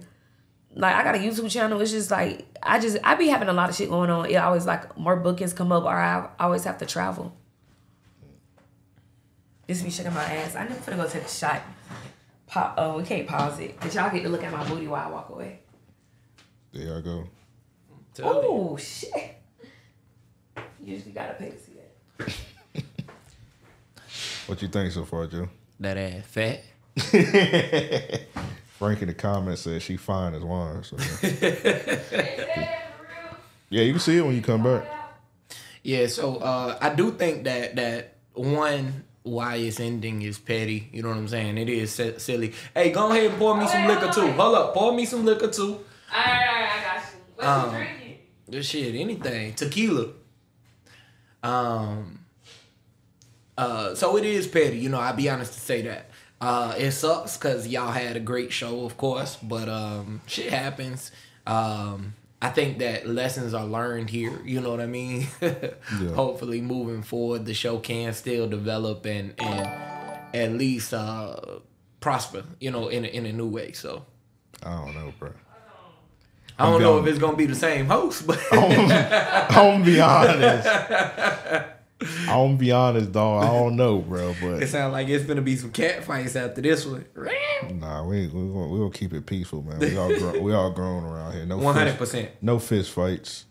[0.74, 1.80] like I got a YouTube channel.
[1.80, 4.26] It's just like I just I be having a lot of shit going on.
[4.26, 7.32] It always like more bookings come up or I always have to travel.
[9.68, 10.56] Just be shaking my ass.
[10.56, 11.62] I never put finna go take a shot.
[12.50, 13.78] Pa- oh, we can't pause it.
[13.80, 15.60] But y'all get to look at my booty while I walk away.
[16.72, 17.24] There I go.
[18.22, 19.36] Oh shit.
[20.82, 21.72] Usually gotta pay to see
[22.18, 22.34] that.
[24.46, 25.48] What you think so far, Joe?
[25.78, 26.64] That ass fat.
[28.78, 30.82] Frank in the comments said she fine as wine.
[30.82, 30.96] So.
[33.68, 34.84] yeah, you can see it when you come back.
[35.84, 40.88] Yeah, so uh, I do think that that one why it's ending is petty.
[40.92, 41.58] You know what I'm saying?
[41.58, 42.52] It is si- silly.
[42.74, 44.30] Hey, go ahead and pour me some liquor too.
[44.32, 45.80] Hold up, pour me some liquor too.
[46.12, 47.18] Alright, alright, I got you.
[47.36, 48.18] What Um, you drinking?
[48.48, 49.54] This shit, anything.
[49.54, 50.08] Tequila.
[51.42, 52.20] Um.
[53.56, 53.94] Uh.
[53.94, 54.78] So it is petty.
[54.78, 56.10] You know, I'll be honest to say that.
[56.40, 61.12] Uh, it sucks because y'all had a great show, of course, but um, shit happens.
[61.46, 64.40] Um, I think that lessons are learned here.
[64.44, 65.26] You know what I mean?
[66.14, 69.66] Hopefully, moving forward, the show can still develop and and
[70.34, 71.36] at least uh
[72.00, 72.44] prosper.
[72.58, 73.72] You know, in a, in a new way.
[73.72, 74.06] So
[74.62, 75.32] I don't know, bro.
[76.58, 78.88] I don't I'm know if it's gonna be the same host, but I'm
[79.54, 80.68] gonna be honest.
[82.00, 83.44] I'm gonna be honest, dog.
[83.44, 84.34] I don't know, bro.
[84.40, 87.04] But it sounds like it's gonna be some cat fights after this one.
[87.74, 89.78] nah, we we gonna, we gonna keep it peaceful, man.
[89.80, 91.46] We all grown, we all grown around here.
[91.46, 92.30] No one hundred percent.
[92.40, 93.46] no fist fights.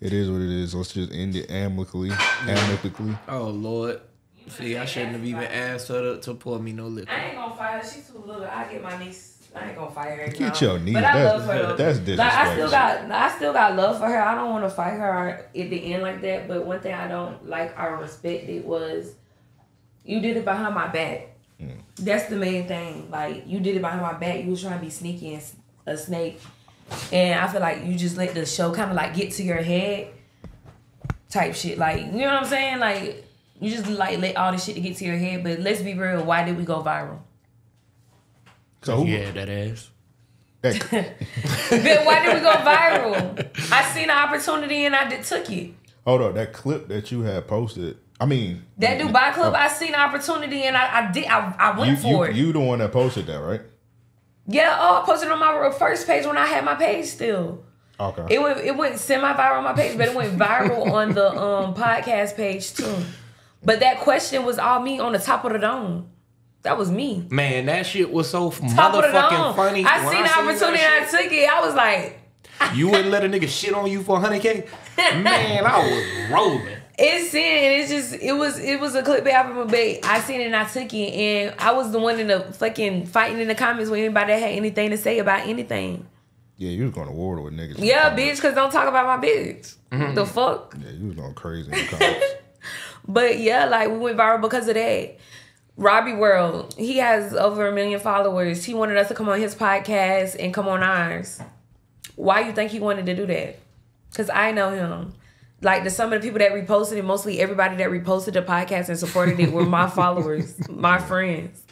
[0.00, 0.74] It is what it is.
[0.74, 2.10] Let's just end it amicably.
[2.46, 3.16] Amicably.
[3.28, 4.00] Oh Lord.
[4.48, 7.12] See, I shouldn't have even asked her to, to pour me no liquor.
[7.12, 7.84] I ain't gonna fire her.
[7.84, 8.44] She's too little.
[8.46, 9.29] I get my niece.
[9.54, 10.28] I ain't gonna fire her.
[10.30, 10.68] Get no.
[10.68, 10.94] your niece.
[10.94, 11.76] But I That's- love her though.
[11.76, 14.22] that's Like, I still got, I still got love for her.
[14.22, 16.46] I don't want to fight her at the end like that.
[16.46, 19.14] But one thing I don't like, I respect it was,
[20.04, 21.28] you did it behind my back.
[21.60, 21.80] Mm.
[21.98, 23.10] That's the main thing.
[23.10, 24.44] Like you did it behind my back.
[24.44, 25.42] You was trying to be sneaky and
[25.86, 26.40] a snake,
[27.12, 29.60] and I feel like you just let the show kind of like get to your
[29.60, 30.08] head,
[31.28, 31.76] type shit.
[31.76, 32.78] Like you know what I'm saying?
[32.78, 33.24] Like
[33.60, 35.42] you just like let all this shit to get to your head.
[35.44, 36.24] But let's be real.
[36.24, 37.18] Why did we go viral?
[38.82, 39.06] So who?
[39.06, 39.90] Yeah, that ass.
[40.62, 43.72] Then why did we go viral?
[43.72, 45.72] I seen an opportunity and I did, took it.
[46.04, 47.96] hold up, that clip that you had posted.
[48.20, 51.24] I mean, That Dubai club, I seen an opportunity and I, I did.
[51.26, 52.36] I, I went you, for you, it.
[52.36, 53.62] you the one that posted that, right?
[54.46, 54.76] yeah.
[54.78, 57.64] Oh, I posted it on my first page when I had my page still.
[57.98, 58.34] Okay.
[58.34, 61.30] It went it went semi viral on my page, but it went viral on the
[61.30, 62.94] um podcast page too.
[63.64, 66.10] But that question was all me on the top of the dome.
[66.62, 67.26] That was me.
[67.30, 68.60] Man, that shit was so Top
[68.94, 69.84] motherfucking funny.
[69.84, 71.48] I When seen the opportunity and I took it.
[71.48, 72.20] I was like,
[72.74, 74.68] You wouldn't let a nigga shit on you for 100K?
[75.22, 76.76] Man, I was rolling.
[76.98, 77.80] It's sin.
[77.80, 80.00] It's just it was it was a clickbait album, bait.
[80.04, 83.06] I seen it and I took it, and I was the one in the fucking
[83.06, 86.06] fighting in the comments with anybody that had anything to say about anything.
[86.58, 87.76] yeah, you was going to war with niggas.
[87.78, 88.38] Yeah, comments.
[88.38, 89.76] bitch, cause don't talk about my bitch.
[89.90, 90.14] Mm-hmm.
[90.14, 90.76] The fuck.
[90.78, 92.26] Yeah, you was going crazy in the comments.
[93.08, 95.16] But yeah, like we went viral because of that.
[95.80, 98.66] Robbie World, he has over a million followers.
[98.66, 101.40] He wanted us to come on his podcast and come on ours.
[102.16, 103.58] Why you think he wanted to do that?
[104.14, 105.14] Cause I know him.
[105.62, 108.90] Like the some of the people that reposted it, mostly everybody that reposted the podcast
[108.90, 111.62] and supported it were my followers, my friends,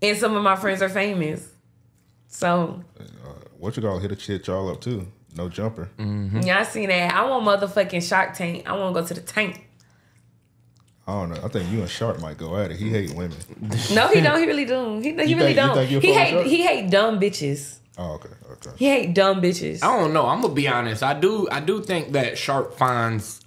[0.00, 1.46] and some of my friends are famous.
[2.28, 3.04] So uh,
[3.58, 5.08] what you call hit a shit y'all up too?
[5.36, 5.90] No jumper.
[5.98, 7.12] yeah, I seen that.
[7.14, 8.66] I want motherfucking Shark Tank.
[8.66, 9.68] I want to go to the tank.
[11.06, 11.40] I don't know.
[11.42, 12.76] I think you and Sharp might go at it.
[12.78, 13.36] He hate women.
[13.92, 14.38] No, he don't.
[14.40, 15.00] He really do.
[15.00, 15.74] He, he You really think- don't.
[15.74, 16.46] think you'll he hate Shark?
[16.46, 17.78] he hate dumb bitches.
[17.98, 18.70] Oh, okay, okay.
[18.76, 19.82] He hate dumb bitches.
[19.82, 20.26] I don't know.
[20.26, 21.02] I'm gonna be honest.
[21.02, 21.48] I do.
[21.50, 23.40] I do think that Sharp finds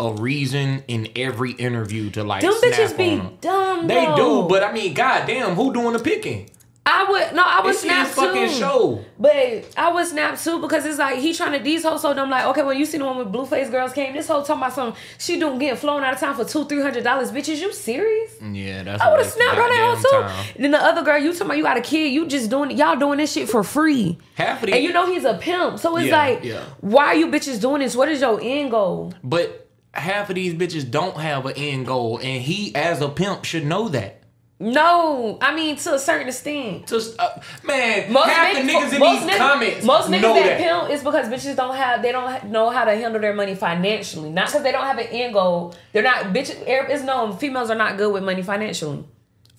[0.00, 2.42] a reason in every interview to like.
[2.42, 3.38] Dumb snap bitches be on 'em.
[3.40, 3.86] dumb.
[3.86, 4.42] They though.
[4.42, 6.50] do, but I mean, goddamn, who doing the picking?
[6.90, 8.54] I would no, I would It's snap fucking too.
[8.54, 9.04] show.
[9.18, 12.30] But I would snap too because it's like he trying to these hoes so dumb.
[12.30, 14.72] Like okay, when you see the one with Blueface girls came, this whole talking about
[14.72, 17.30] something she doing getting flown out of town for two three hundred dollars.
[17.30, 18.32] Bitches, you serious?
[18.42, 19.02] Yeah, that's.
[19.02, 20.46] I would have snapped on that hoe time.
[20.54, 20.62] too.
[20.62, 22.96] Then the other girl, you talking about you got a kid, you just doing y'all
[22.96, 24.16] doing this shit for free.
[24.36, 26.64] Half of the And you know he's a pimp, so it's Yeah, like, yeah.
[26.80, 27.94] why are you bitches doing this?
[27.94, 29.12] What is your end goal?
[29.22, 33.44] But half of these bitches don't have an end goal, and he, as a pimp,
[33.44, 34.17] should know that.
[34.60, 36.88] No, I mean to a certain extent.
[36.88, 40.20] Just, uh, man, Most half the niggas, niggas in most these niggas, comments most niggas
[40.22, 40.58] that, that.
[40.58, 44.30] pimp is because bitches don't have they don't know how to handle their money financially.
[44.30, 45.74] Not because they don't have an end goal.
[45.92, 46.56] They're not bitches.
[46.66, 49.04] It's known females are not good with money financially.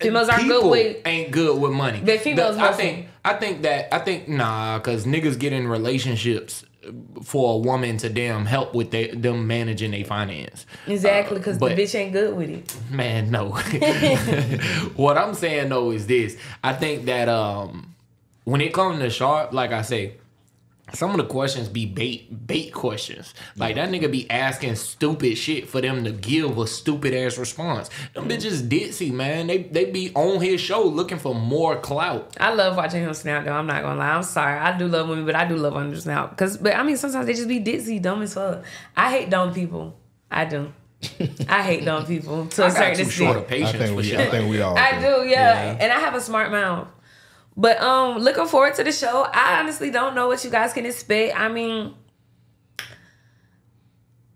[0.00, 0.98] Females aren't good with.
[1.06, 2.00] ain't good with money.
[2.00, 6.64] The females I think I think that I think nah, cause niggas get in relationships
[7.22, 10.66] for a woman to damn help with they, them managing their finance.
[10.86, 12.76] Exactly, because the bitch ain't good with it.
[12.90, 13.50] Man, no.
[14.96, 16.36] what I'm saying though is this.
[16.64, 17.94] I think that um
[18.44, 20.14] when it comes to sharp, like I say,
[20.94, 23.34] some of the questions be bait bait questions.
[23.56, 27.90] Like that nigga be asking stupid shit for them to give a stupid ass response.
[28.14, 28.30] Them mm.
[28.30, 29.46] bitches ditzy, man.
[29.46, 32.36] They they be on his show looking for more clout.
[32.40, 33.52] I love watching him snap though.
[33.52, 34.14] I'm not gonna lie.
[34.14, 34.58] I'm sorry.
[34.58, 36.36] I do love women, but I do love him to snap.
[36.36, 38.64] Cause, but I mean, sometimes they just be ditzy, dumb as fuck.
[38.96, 39.98] I hate dumb people.
[40.30, 40.72] I do.
[41.48, 43.38] I hate dumb people to a I got certain too short extent.
[43.38, 44.20] of I patience think for we, shit.
[44.20, 44.76] I think we all.
[44.76, 45.22] I do.
[45.22, 45.76] do, yeah.
[45.80, 46.88] And I have a smart mouth.
[47.60, 49.26] But um, looking forward to the show.
[49.30, 51.38] I honestly don't know what you guys can expect.
[51.38, 51.94] I mean,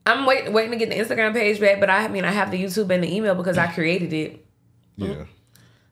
[0.06, 2.62] I'm waiting waiting to get the Instagram page back, but I mean I have the
[2.62, 4.44] YouTube and the email because I created it.
[4.96, 5.24] Yeah,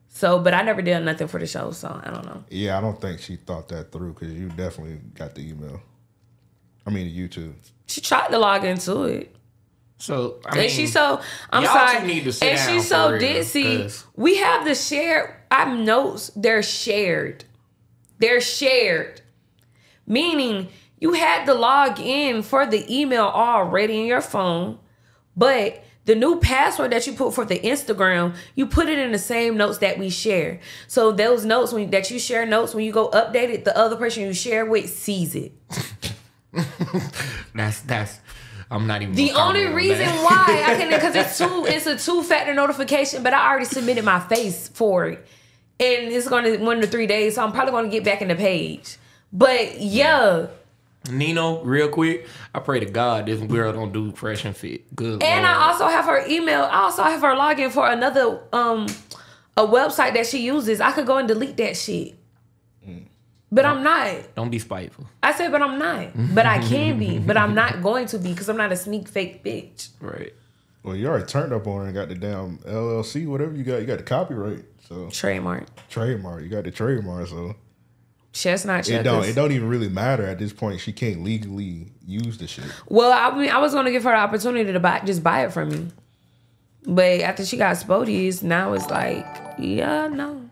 [0.09, 2.45] So, but I never did nothing for the show, so I don't know.
[2.51, 2.79] yeah.
[2.79, 5.81] I don't think she thought that through because you definitely got the email.
[6.87, 7.55] I mean, the YouTube.
[7.87, 9.35] She tried to log into it.
[9.99, 11.21] So I mean, and she's so
[11.51, 12.01] I'm y'all sorry.
[12.01, 13.83] two need to sit and down she's so real, ditzy.
[13.83, 17.45] 'cause- We have the shared I notes, they're shared.
[18.19, 19.21] They're shared.
[20.07, 24.79] Meaning you had to log in for the email already in your phone,
[25.37, 29.19] but the new password that you put for the Instagram, you put it in the
[29.19, 30.59] same notes that we share.
[30.89, 33.97] So those notes when that you share notes when you go update it, the other
[33.97, 35.53] person you share with sees it.
[37.55, 38.21] that's that's.
[38.71, 39.15] I'm not even.
[39.15, 43.33] The only reason why I can because it's two it's a two factor notification, but
[43.33, 45.27] I already submitted my face for it,
[45.83, 48.35] and it's gonna one to three days, so I'm probably gonna get back in the
[48.35, 48.97] page.
[49.33, 50.47] But yeah,
[51.11, 54.95] Nino, real quick, I pray to God this girl don't do fresh and fit.
[54.95, 55.23] Good.
[55.23, 55.57] and Lord.
[55.57, 56.63] I also have her email.
[56.63, 58.87] I also have her login for another um
[59.57, 60.81] a website that she uses.
[60.81, 62.15] I could go and delete that shit,
[63.51, 64.35] but I'm not.
[64.35, 65.07] don't be spiteful.
[65.23, 66.35] I said, but I'm not.
[66.35, 67.19] But I can be.
[67.19, 69.89] But I'm not going to be because I'm not a sneak fake bitch.
[70.01, 70.33] Right.
[70.83, 73.81] Well, you already turned up on her and got the damn LLC, whatever you got.
[73.81, 75.89] You got the copyright, so Trademark.
[75.89, 76.43] trademark.
[76.43, 77.55] You got the trademark, so
[78.33, 80.81] Chestnut it don't it don't even really matter at this point.
[80.81, 82.65] She can't legally use the shit.
[82.89, 85.53] Well, I mean, I was gonna give her the opportunity to buy, just buy it
[85.53, 85.89] from me,
[86.85, 89.27] but after she got Spodies, now it's like,
[89.59, 90.49] yeah, no.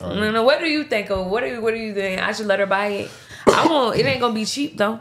[0.00, 0.44] All No, no.
[0.44, 1.26] What do you think of?
[1.26, 2.22] What do you What do you think?
[2.22, 3.10] I should let her buy it.
[3.46, 3.98] I won't.
[3.98, 5.00] It ain't gonna be cheap though.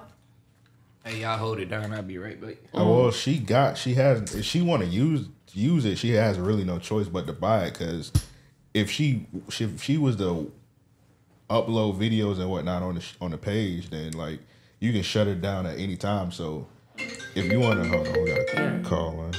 [1.05, 1.93] Hey, y'all hold it down.
[1.93, 2.57] I'll be right back.
[2.73, 2.89] Oh, uh-huh.
[2.89, 6.63] well, she got she has if she want to use use it, she has really
[6.63, 8.11] no choice but to buy it because
[8.73, 9.27] if she
[9.59, 10.51] if she was to
[11.47, 14.39] upload videos and whatnot on the on the page, then like
[14.79, 16.31] you can shut it down at any time.
[16.31, 19.33] So if you want to, hold on, we got a call in,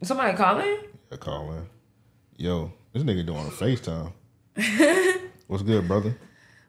[0.00, 0.78] Somebody calling?
[1.10, 1.66] a call in.
[2.36, 4.12] Yo, this nigga doing a FaceTime.
[5.48, 6.16] What's good, brother?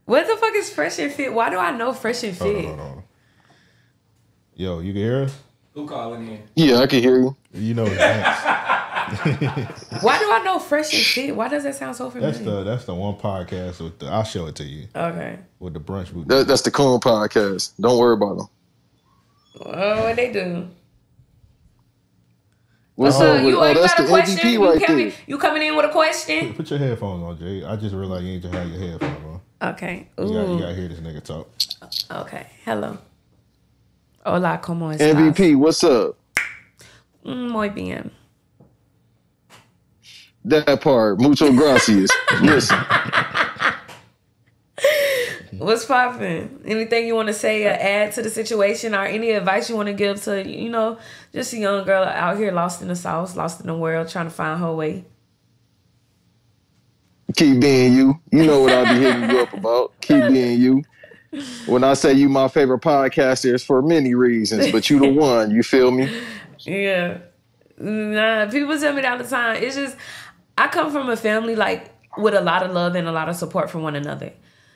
[0.10, 1.32] What the fuck is Fresh and Fit?
[1.32, 2.66] Why do I know Fresh and Hold on, Fit?
[2.66, 3.04] hold on.
[4.56, 5.38] Yo, you can hear us?
[5.76, 6.42] Who calling in?
[6.56, 7.38] Yeah, I can hear you.
[7.54, 8.44] You know, that's,
[10.04, 11.36] Why do I know Fresh and Fit?
[11.36, 12.32] Why does that sound so familiar?
[12.32, 14.08] that's the that's the one podcast with the.
[14.08, 15.38] I'll show it to you okay.
[15.60, 16.28] with the brunch boot.
[16.28, 17.74] That, that's the Coon podcast.
[17.80, 18.48] Don't worry about them.
[19.64, 20.70] Oh, what they do?
[22.96, 23.54] What's So up with?
[23.54, 24.38] you, Oh, you got the a question?
[24.38, 26.56] MVP you, right coming, you coming in with a question?
[26.56, 27.64] Put your headphones on, Jay.
[27.64, 29.42] I just realized you ain't just have your headphones on.
[29.62, 30.08] Okay.
[30.18, 30.54] You gotta, Ooh.
[30.54, 31.50] you gotta hear this nigga talk.
[32.26, 32.48] Okay.
[32.64, 32.98] Hello.
[34.26, 35.14] Hola, ¿cómo estás?
[35.14, 36.18] MVP, what's up?
[37.26, 38.12] Mm, Muy bien.
[40.46, 41.20] That part.
[41.20, 42.10] Mucho gracias.
[42.42, 42.78] Listen,
[45.60, 46.62] What's poppin'?
[46.66, 49.88] Anything you want to say or add to the situation or any advice you want
[49.88, 50.98] to give to, you know,
[51.34, 54.26] just a young girl out here lost in the sauce, lost in the world, trying
[54.28, 55.04] to find her way?
[57.36, 58.20] Keep being you.
[58.32, 59.94] You know what I be hitting you up about.
[60.02, 60.84] Keep being you.
[61.68, 65.52] When I say you my favorite podcaster, it's for many reasons, but you the one.
[65.52, 66.12] You feel me?
[66.60, 67.20] Yeah.
[67.78, 69.64] Nah, people tell me that all the time.
[69.64, 69.96] It's just
[70.58, 73.36] I come from a family like with a lot of love and a lot of
[73.36, 74.34] support from one another.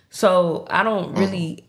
[0.10, 1.20] So I don't mm-hmm.
[1.20, 1.68] really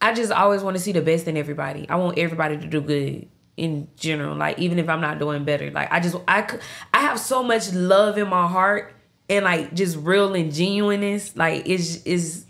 [0.00, 1.88] I just always want to see the best in everybody.
[1.88, 4.36] I want everybody to do good in general.
[4.36, 5.70] Like even if I'm not doing better.
[5.70, 6.46] Like I just I
[6.94, 8.95] I have so much love in my heart
[9.28, 11.36] and like just real and genuineness.
[11.36, 12.44] Like it's is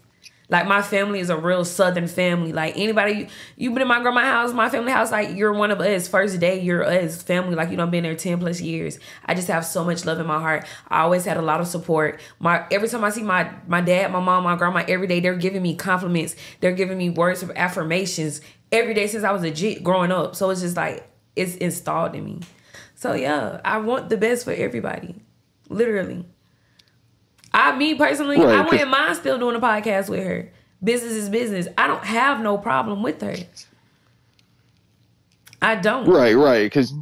[0.49, 2.53] Like my family is a real southern family.
[2.53, 5.81] Like anybody you, been in my grandma's house, my family house, like you're one of
[5.81, 6.07] us.
[6.07, 7.55] First day, you're us family.
[7.57, 8.99] Like you know, been there 10 plus years.
[9.24, 10.66] I just have so much love in my heart.
[10.89, 12.20] I always had a lot of support.
[12.39, 15.35] My every time I see my my dad, my mom, my grandma, every day they're
[15.37, 16.37] giving me compliments.
[16.61, 20.37] They're giving me words of affirmations every day since I was a jit growing up.
[20.37, 22.41] So it's just like it's installed in me.
[22.95, 25.16] So yeah, I want the best for everybody.
[25.68, 26.24] Literally.
[27.57, 30.52] I me personally, Right, I wouldn't mind still doing a podcast with her.
[30.84, 31.66] Business is business.
[31.78, 33.34] I don't have no problem with her.
[35.62, 36.07] I don't.
[36.07, 36.64] Right, right.
[36.64, 36.92] Because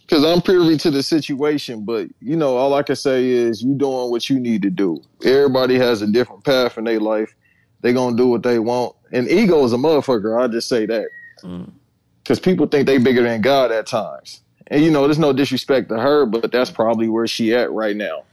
[0.00, 3.74] because I'm privy to the situation, but you know, all I can say is you
[3.74, 5.00] doing what you need to do.
[5.24, 7.32] Everybody has a different path in their life.
[7.80, 10.42] They gonna do what they want, and ego is a motherfucker.
[10.42, 11.06] I just say that
[11.42, 11.70] mm.
[12.24, 15.90] because people think they bigger than God at times, and you know, there's no disrespect
[15.90, 18.24] to her, but that's probably where she at right now.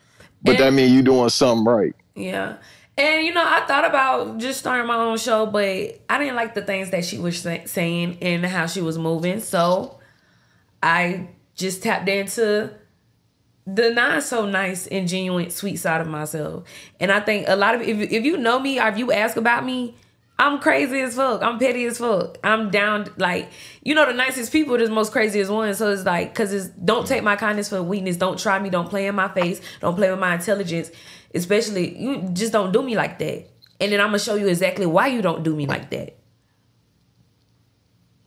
[0.44, 1.94] But that And- means you doing something right.
[2.16, 2.56] Yeah.
[2.98, 6.54] And you know, I thought about just starting my own show, but I didn't like
[6.54, 9.40] the things that she was sa- saying and how she was moving.
[9.40, 9.98] So
[10.84, 12.72] I just tapped into
[13.66, 16.64] the not so nice and genuine sweet side of myself.
[17.00, 19.38] And I think a lot of if, if you know me or if you ask
[19.38, 19.96] about me,
[20.40, 21.44] I'm crazy as fuck.
[21.44, 22.38] I'm petty as fuck.
[22.44, 23.50] I'm down like
[23.84, 25.78] you know the nicest people, the most craziest ones.
[25.78, 28.18] So it's like cause it's don't take my kindness for weakness.
[28.18, 28.70] Don't try me.
[28.70, 29.62] Don't play in my face.
[29.80, 30.90] Don't play with my intelligence.
[31.36, 33.48] Especially you just don't do me like that.
[33.80, 36.18] And then I'm gonna show you exactly why you don't do me like that.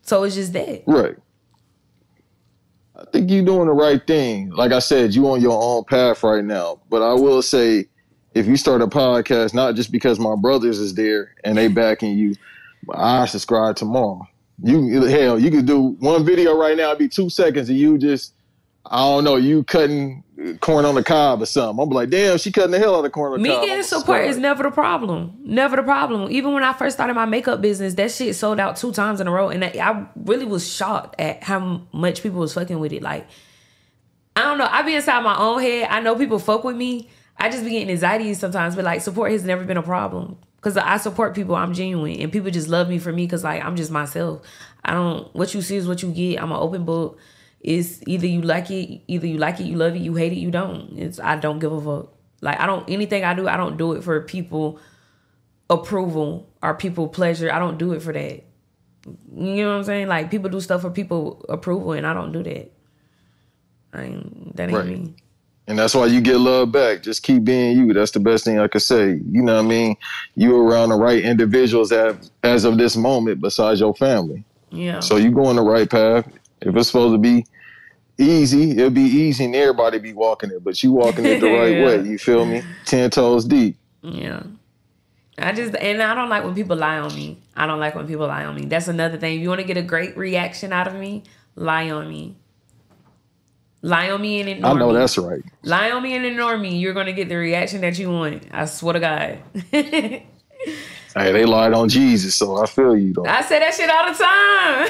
[0.03, 0.85] So it's just that.
[0.87, 1.17] Right.
[2.97, 4.51] I think you're doing the right thing.
[4.51, 6.81] Like I said, you on your own path right now.
[6.89, 7.87] But I will say,
[8.35, 12.19] if you start a podcast, not just because my brothers is there and they backing
[12.19, 12.35] you,
[12.85, 14.29] but I subscribe tomorrow.
[14.63, 16.89] You hell, you could do one video right now.
[16.89, 18.35] It'd be two seconds, and you just,
[18.87, 20.23] I don't know, you cutting
[20.61, 21.83] corn on the cob or something.
[21.83, 23.63] I'm like, damn, she cutting the hell out of corn on the Me cob.
[23.63, 25.37] getting I'm support is never the problem.
[25.43, 26.31] Never the problem.
[26.31, 29.27] Even when I first started my makeup business, that shit sold out two times in
[29.27, 32.93] a row, and I I really was shocked at how much people was fucking with
[32.93, 33.03] it.
[33.03, 33.27] Like,
[34.37, 34.69] I don't know.
[34.69, 35.89] I be inside my own head.
[35.91, 37.09] I know people fuck with me.
[37.37, 40.77] I just be getting anxiety sometimes, but like support has never been a problem because
[40.77, 41.57] I support people.
[41.57, 44.43] I'm genuine, and people just love me for me because like I'm just myself.
[44.85, 45.35] I don't.
[45.35, 46.43] What you see is what you get.
[46.43, 47.19] I'm an open book.
[47.61, 50.37] It's either you like it, either you like it, you love it, you hate it,
[50.39, 50.99] you don't.
[50.99, 52.13] It's I don't give a fuck.
[52.41, 54.79] Like I don't anything I do, I don't do it for people
[55.71, 57.51] approval or people pleasure.
[57.51, 58.45] I don't do it for that.
[59.35, 60.09] You know what I'm saying?
[60.09, 62.71] Like people do stuff for people approval, and I don't do that.
[63.93, 64.87] I ain't that ain't Right.
[64.87, 65.15] me.
[65.67, 67.03] And that's why you get love back.
[67.03, 67.93] Just keep being you.
[67.95, 69.21] That's the best thing I could say.
[69.31, 69.97] You know what I mean?
[70.35, 74.45] You around the right individuals as, as of this moment besides your family.
[74.71, 75.01] Yeah.
[75.01, 76.27] So you go on the right path.
[76.61, 77.47] If it's supposed to be
[78.19, 80.63] easy, it'll be easy and everybody be walking it.
[80.63, 81.87] But you walking it the right Yeah.
[81.87, 82.03] way.
[82.03, 82.63] You feel me?
[82.85, 83.77] Ten toes deep.
[84.03, 84.43] Yeah.
[85.39, 87.39] I just and I don't like when people lie on me.
[87.57, 88.67] I don't like when people lie on me.
[88.67, 89.37] That's another thing.
[89.37, 91.25] If you want to get a great reaction out of me,
[91.57, 92.37] lie on me.
[93.85, 94.95] Lie on me and ignore I know me.
[94.95, 95.43] that's right.
[95.63, 96.79] Lie on me and ignore me.
[96.79, 98.45] You're gonna get the reaction that you want.
[98.51, 99.39] I swear to God.
[101.17, 103.25] Hey, they lied on Jesus, so I feel you though.
[103.25, 104.89] I say that shit all the time.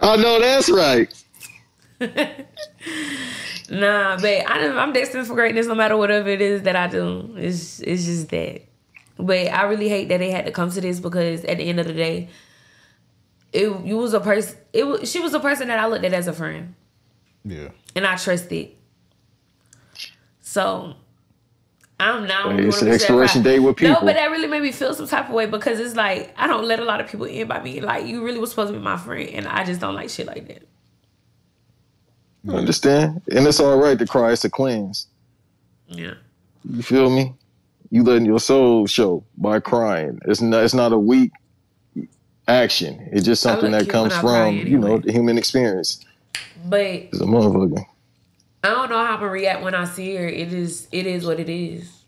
[0.00, 1.12] I know that's right.
[3.70, 7.34] Nah, but I, I'm destined for greatness no matter whatever it is that I do.
[7.38, 8.60] It's it's just that.
[9.16, 11.80] But I really hate that they had to come to this because at the end
[11.80, 12.28] of the day,
[13.54, 14.58] it you was a person.
[14.72, 16.74] It was, she was a person that I looked at as a friend
[17.44, 17.68] Yeah.
[17.94, 18.72] and I trusted.
[20.40, 20.94] So
[22.00, 22.50] I'm now.
[22.50, 23.94] Hey, it's an expiration date with people.
[23.94, 26.48] No, but that really made me feel some type of way because it's like I
[26.48, 27.80] don't let a lot of people in by me.
[27.80, 30.26] Like you really was supposed to be my friend, and I just don't like shit
[30.26, 30.66] like that.
[32.42, 33.22] You understand?
[33.30, 34.32] And it's all right to cry.
[34.32, 35.06] It's a cleanse.
[35.86, 36.14] Yeah.
[36.68, 37.32] You feel me?
[37.90, 40.18] You letting your soul show by crying.
[40.26, 40.64] It's not.
[40.64, 41.30] It's not a weak
[42.48, 43.08] action.
[43.12, 46.04] It's just something that comes from cry you know the human experience.
[46.64, 47.84] But It's a motherfucker.
[48.62, 50.26] I don't know how I'm gonna react when I see her.
[50.26, 52.04] It is it is what it is.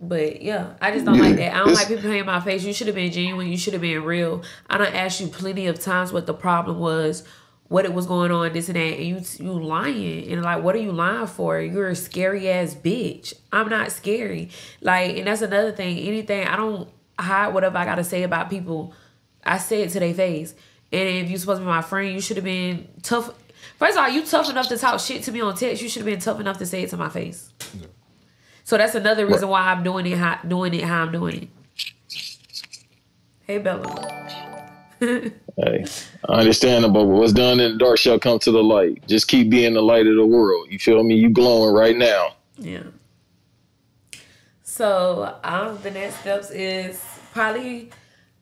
[0.00, 1.54] But yeah, I just don't Yeah, like that.
[1.54, 2.64] I don't like people playing my face.
[2.64, 3.48] You should have been genuine.
[3.48, 4.42] You should have been real.
[4.68, 7.24] I don't ask you plenty of times what the problem was,
[7.68, 10.30] what it was going on, this and that, and you you lying.
[10.30, 11.60] And like, what are you lying for?
[11.60, 13.32] You're a scary ass bitch.
[13.52, 14.50] I'm not scary.
[14.82, 15.98] Like, and that's another thing.
[15.98, 16.88] Anything I don't
[17.18, 18.92] hide whatever I gotta say about people.
[19.44, 20.54] I say it to their face.
[20.92, 23.34] And if you supposed to be my friend, you should have been tough.
[23.78, 25.82] First of all, you tough enough to talk shit to me on text.
[25.82, 27.50] You should have been tough enough to say it to my face.
[28.64, 31.48] So that's another reason why I'm doing it how doing it how I'm doing it.
[33.46, 34.12] Hey Bella.
[35.58, 35.86] Hey,
[36.28, 37.06] understandable.
[37.06, 39.06] But what's done in the dark shall come to the light.
[39.06, 40.66] Just keep being the light of the world.
[40.70, 41.14] You feel me?
[41.14, 42.34] You glowing right now.
[42.58, 42.82] Yeah.
[44.76, 47.02] So um, the next steps is
[47.32, 47.88] probably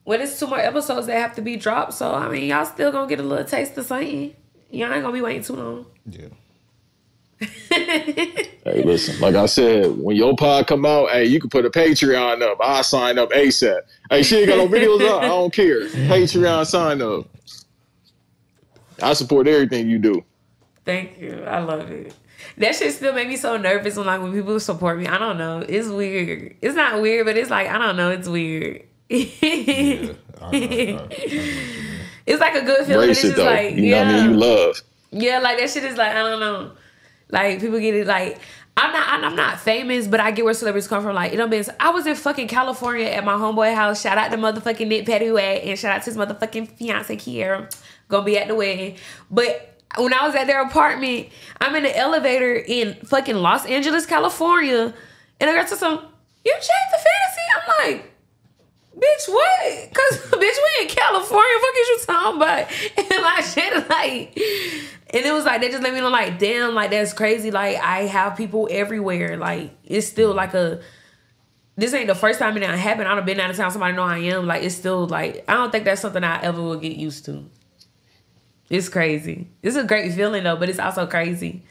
[0.03, 1.93] well, it's two more episodes that have to be dropped.
[1.93, 4.35] So I mean, y'all still gonna get a little taste of something.
[4.69, 5.85] Y'all ain't gonna be waiting too long.
[6.09, 6.27] Yeah.
[8.65, 9.19] Hey, listen.
[9.19, 12.57] Like I said, when your pod come out, hey, you can put a Patreon up.
[12.59, 13.81] I sign up ASAP.
[14.09, 15.21] Hey, she ain't got no videos up.
[15.21, 15.81] I don't care.
[15.89, 17.27] Patreon sign up.
[19.03, 20.25] I support everything you do.
[20.83, 21.43] Thank you.
[21.45, 22.15] I love it.
[22.57, 25.07] That shit still make me so nervous when like when people support me.
[25.07, 25.59] I don't know.
[25.59, 26.55] It's weird.
[26.61, 28.09] It's not weird, but it's like I don't know.
[28.09, 28.83] It's weird.
[29.09, 30.13] Yeah.
[30.41, 30.99] I, I, I, know you mean.
[32.25, 33.09] it's like a good feeling.
[33.09, 33.45] It's it though.
[33.45, 34.31] like you know what I mean?
[34.31, 34.81] You love.
[35.11, 36.71] Yeah, like that shit is like I don't know.
[37.29, 38.39] Like people get it like
[38.77, 41.15] I'm not I'm- not famous, but I get where celebrities come from.
[41.15, 41.63] Like it don't be.
[41.79, 44.01] I was in fucking California at my homeboy house.
[44.01, 47.15] Shout out to motherfucking Nick Petty who at and shout out to his motherfucking fiance
[47.15, 47.73] Kiera.
[48.07, 48.97] Gonna be at the wedding,
[49.29, 49.71] but.
[49.97, 51.29] When I was at their apartment,
[51.61, 54.93] I'm in the elevator in fucking Los Angeles, California,
[55.39, 56.05] and I got to some,
[56.43, 57.41] you checked the fantasy?
[57.55, 58.15] I'm like,
[58.95, 59.93] bitch, what?
[59.93, 61.59] Cause bitch, we in California.
[61.59, 62.67] Fuck is you talking about?
[63.15, 64.37] And like shit, like,
[65.13, 67.51] and it was like they just let me know, like, damn, like that's crazy.
[67.51, 69.37] Like I have people everywhere.
[69.37, 70.81] Like it's still like a.
[71.77, 73.09] This ain't the first time it happened.
[73.09, 73.69] I've been out of town.
[73.69, 74.47] Somebody know I am.
[74.47, 77.49] Like it's still like I don't think that's something I ever will get used to.
[78.69, 79.47] It's crazy.
[79.61, 81.63] It's a great feeling though, but it's also crazy.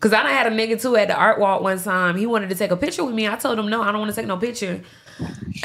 [0.00, 2.16] Cause I done had a nigga too at the art walk one time.
[2.16, 3.26] He wanted to take a picture with me.
[3.26, 4.80] I told him no, I don't want to take no picture.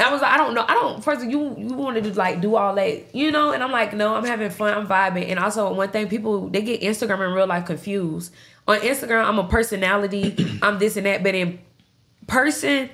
[0.00, 0.64] I was like, I don't know.
[0.66, 1.02] I don't.
[1.02, 3.52] First, of you you wanted to like do all that, you know?
[3.52, 4.76] And I'm like, no, I'm having fun.
[4.76, 5.30] I'm vibing.
[5.30, 8.34] And also, one thing, people they get Instagram and real life confused.
[8.66, 10.58] On Instagram, I'm a personality.
[10.62, 11.60] I'm this and that, but in
[12.26, 12.90] person,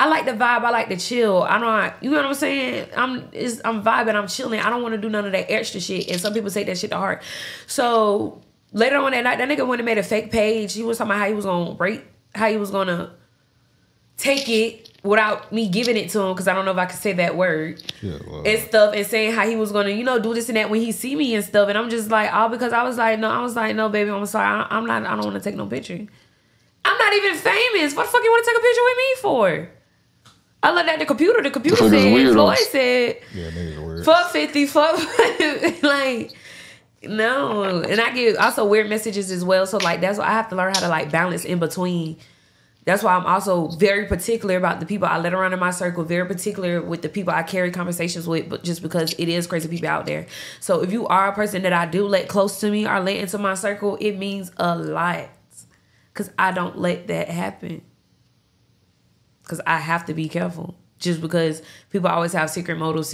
[0.00, 0.64] I like the vibe.
[0.64, 1.42] I like the chill.
[1.42, 2.02] I don't.
[2.02, 2.88] You know what I'm saying?
[2.96, 3.28] I'm.
[3.32, 4.14] Is I'm vibing.
[4.14, 4.58] I'm chilling.
[4.58, 6.08] I don't want to do none of that extra shit.
[6.08, 7.22] And some people take that shit to heart.
[7.66, 8.40] So
[8.72, 10.72] later on that night, that nigga went and made a fake page.
[10.72, 12.02] He was talking about how he was gonna rate,
[12.34, 13.12] how he was gonna
[14.16, 16.98] take it without me giving it to him because I don't know if I could
[16.98, 20.32] say that word Yeah, and stuff and saying how he was gonna, you know, do
[20.32, 21.68] this and that when he see me and stuff.
[21.68, 24.10] And I'm just like, all because I was like, no, I was like, no, baby,
[24.10, 26.06] I'm sorry, I'm not, I don't want to take no picture.
[26.84, 27.94] I'm not even famous.
[27.94, 29.79] What the fuck you want to take a picture with me for?
[30.62, 31.42] I looked at the computer.
[31.42, 32.32] The computer Motherfuckers said, weirdos.
[32.32, 34.04] Floyd said, yeah, niggas weird.
[34.04, 36.32] fuck 50, fuck, like,
[37.02, 37.82] no.
[37.82, 39.66] And I get also weird messages as well.
[39.66, 42.18] So, like, that's why I have to learn how to, like, balance in between.
[42.84, 46.02] That's why I'm also very particular about the people I let around in my circle,
[46.02, 49.68] very particular with the people I carry conversations with, but just because it is crazy
[49.68, 50.26] people out there.
[50.60, 53.16] So if you are a person that I do let close to me or let
[53.16, 55.28] into my circle, it means a lot.
[56.14, 57.82] Cause I don't let that happen.
[59.50, 60.76] Cause I have to be careful.
[61.00, 63.12] Just because people always have secret motives,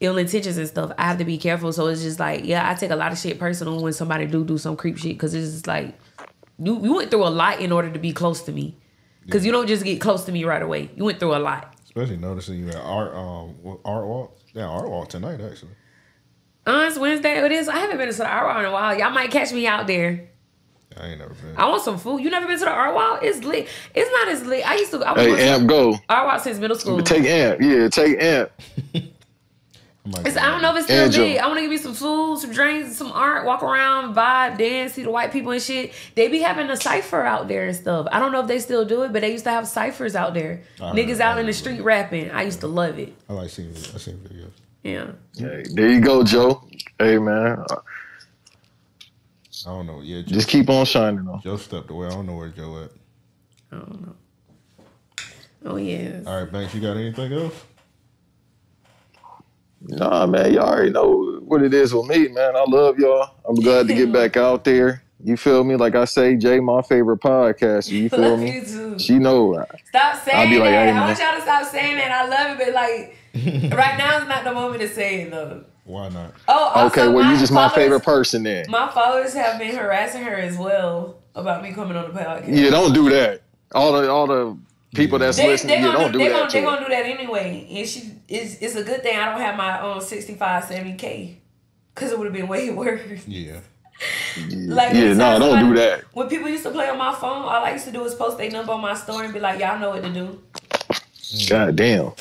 [0.00, 0.92] ill intentions and stuff.
[0.96, 1.74] I have to be careful.
[1.74, 4.44] So it's just like, yeah, I take a lot of shit personal when somebody do
[4.44, 5.18] do some creep shit.
[5.18, 5.94] Cause it's just like,
[6.58, 8.78] you, you went through a lot in order to be close to me.
[9.30, 10.90] Cause you don't just get close to me right away.
[10.96, 11.74] You went through a lot.
[11.84, 14.38] Especially noticing you at art um art walk.
[14.54, 15.72] Yeah, art walk tonight actually.
[16.66, 17.44] Uh, it's Wednesday.
[17.44, 17.68] It is.
[17.68, 18.98] I haven't been to the art walk in a while.
[18.98, 20.30] Y'all might catch me out there.
[21.00, 21.54] I ain't never been.
[21.56, 22.18] I want some food.
[22.22, 23.20] You never been to the art walk?
[23.22, 23.68] It's lit.
[23.94, 24.68] It's not as lit.
[24.68, 24.98] I used to.
[24.98, 25.96] I was Hey, to Amp, go.
[26.08, 27.00] art walk since middle school.
[27.02, 27.60] Take Amp.
[27.60, 28.50] Yeah, take Amp.
[28.94, 31.22] I It's, I don't know if it's still Angel.
[31.24, 31.36] big.
[31.38, 34.94] I want to give me some food, some drinks, some art, walk around, vibe, dance,
[34.94, 35.92] see the white people and shit.
[36.14, 38.06] They be having a cipher out there and stuff.
[38.10, 40.32] I don't know if they still do it, but they used to have ciphers out
[40.32, 40.62] there.
[40.80, 42.30] I Niggas heard- out I in the street about rapping.
[42.30, 43.12] I used to love it.
[43.28, 44.50] I like seeing I seen videos.
[44.82, 45.10] Yeah.
[45.36, 46.64] Hey, there you go, Joe.
[46.98, 47.62] Hey, man.
[49.66, 50.00] I don't know.
[50.02, 51.40] Yeah, Joe, Just keep on shining, though.
[51.42, 52.06] Joe stepped away.
[52.06, 52.90] I don't know where Joe at.
[53.72, 54.14] I don't know.
[55.64, 56.20] Oh yeah.
[56.26, 57.64] All right, Banks, you got anything else?
[59.80, 62.56] Nah, man, Y'all already know what it is with me, man.
[62.56, 63.30] I love y'all.
[63.48, 65.02] I'm glad to get back out there.
[65.22, 65.74] You feel me?
[65.76, 67.90] Like I say, Jay, my favorite podcast.
[67.90, 68.54] You feel Love me?
[68.54, 68.98] you too.
[68.98, 69.64] She know.
[69.86, 70.86] Stop saying I'll be like, that.
[70.86, 72.10] hey, I want y'all to stop saying that.
[72.12, 73.16] I love it, but like
[73.74, 75.64] right now is not the moment to say it though.
[75.88, 76.34] Why not?
[76.46, 78.66] Oh, also, Okay, well, my you just my favorite person then.
[78.68, 82.44] My followers have been harassing her as well about me coming on the podcast.
[82.54, 83.40] Yeah, don't do that.
[83.74, 84.54] All the all the
[84.94, 86.38] people that's They, listening, they yeah, don't do, do they that.
[86.40, 87.66] gonna, they to gonna do that anyway.
[87.70, 91.36] And she it's, it's a good thing I don't have my own 65, 70K.
[91.94, 93.26] Cause it would have been way worse.
[93.26, 93.60] Yeah.
[94.36, 96.04] Like yeah, anytime no, don't somebody- do that.
[96.12, 98.36] When people used to play on my phone, all I used to do was post
[98.36, 100.38] their number on my story and be like, y'all know what to do.
[101.48, 102.12] God damn.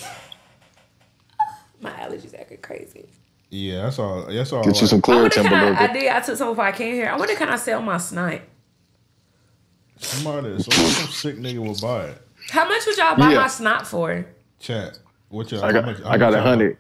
[1.82, 3.06] My allergies acting crazy.
[3.50, 4.26] Yeah, that's all.
[4.26, 4.64] That's all.
[4.64, 4.90] Get you like.
[4.90, 6.08] some I clear wonder can I, I did.
[6.12, 7.10] I took some before I came here.
[7.10, 8.48] I wonder can I sell my snipe?
[9.98, 12.22] Somebody, some, some sick nigga will buy it.
[12.52, 13.40] How much would y'all buy Yeah.
[13.40, 14.26] my snot for?
[14.60, 15.00] Chat.
[15.30, 15.64] What y'all?
[15.64, 16.78] I got much- I got much a y'all- hundred.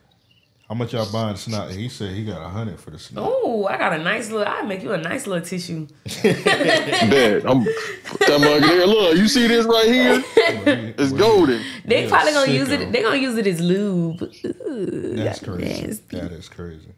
[0.69, 1.71] How much y'all buying the snot?
[1.71, 3.23] He said he got a hundred for the snot.
[3.25, 4.45] Oh, I got a nice little.
[4.51, 5.87] I make you a nice little tissue.
[6.23, 7.45] Bad.
[7.45, 8.85] I'm that mug there.
[8.85, 10.23] Look, you see this right here?
[10.99, 11.61] It's golden.
[11.85, 12.91] They Yeah, probably gonna use it.
[12.91, 14.21] They gonna use it as lube.
[14.21, 15.87] Ooh, That's got crazy.
[15.87, 16.19] nasty.
[16.19, 16.89] That is crazy.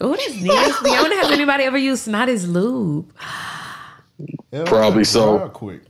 [0.00, 0.88] Oh, that's nasty.
[0.90, 3.12] I wonder has anybody ever used snot as lube.
[4.52, 5.38] Hell, Probably so.
[5.38, 5.82] dry Quick.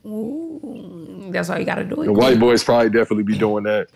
[1.32, 1.94] That's all you gotta do.
[2.04, 3.88] The white boys probably definitely be doing that.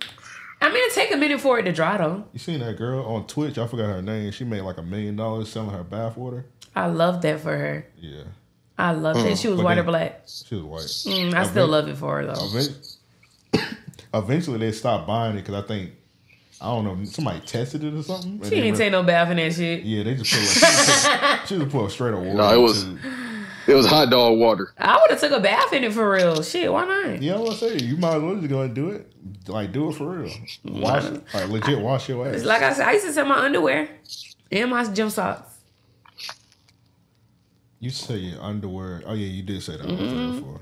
[0.61, 2.24] I mean, it take a minute for it to dry though.
[2.32, 3.59] You seen that girl on Twitch?
[3.59, 4.30] I forgot her name.
[4.32, 6.46] She made like a million dollars selling her bath water.
[6.74, 7.86] I love that for her.
[8.00, 8.22] Yeah,
[8.78, 9.38] I love that.
[9.38, 10.22] She was But white or black.
[10.26, 11.14] she was white.
[11.14, 12.46] Mm, I still love it for her though.
[12.46, 12.96] Event-
[14.14, 15.90] Eventually, they stopped buying it because I think
[16.61, 18.32] I don't know somebody tested it or something.
[18.32, 19.82] and She they ain't re- take no bath in that shit.
[19.82, 22.34] Yeah, they just put like, she just put, she just put straight up water.
[22.34, 23.00] No, it was- into-
[23.66, 24.72] It was hot dog water.
[24.78, 26.42] I would have took a bath in it for real.
[26.42, 27.22] Shit, why not?
[27.22, 29.10] Yeah, what I say, you might as well just go and do it.
[29.48, 30.32] Like, do it for real.
[30.64, 31.22] Wash it.
[31.32, 32.34] Like, legit wash your ass.
[32.36, 33.88] It's like I said, I used to sell my underwear
[34.52, 35.50] and my gym socks.
[37.80, 39.02] you say your underwear.
[39.06, 40.36] Oh, yeah, you did say that Mm-hmm.
[40.40, 40.60] before.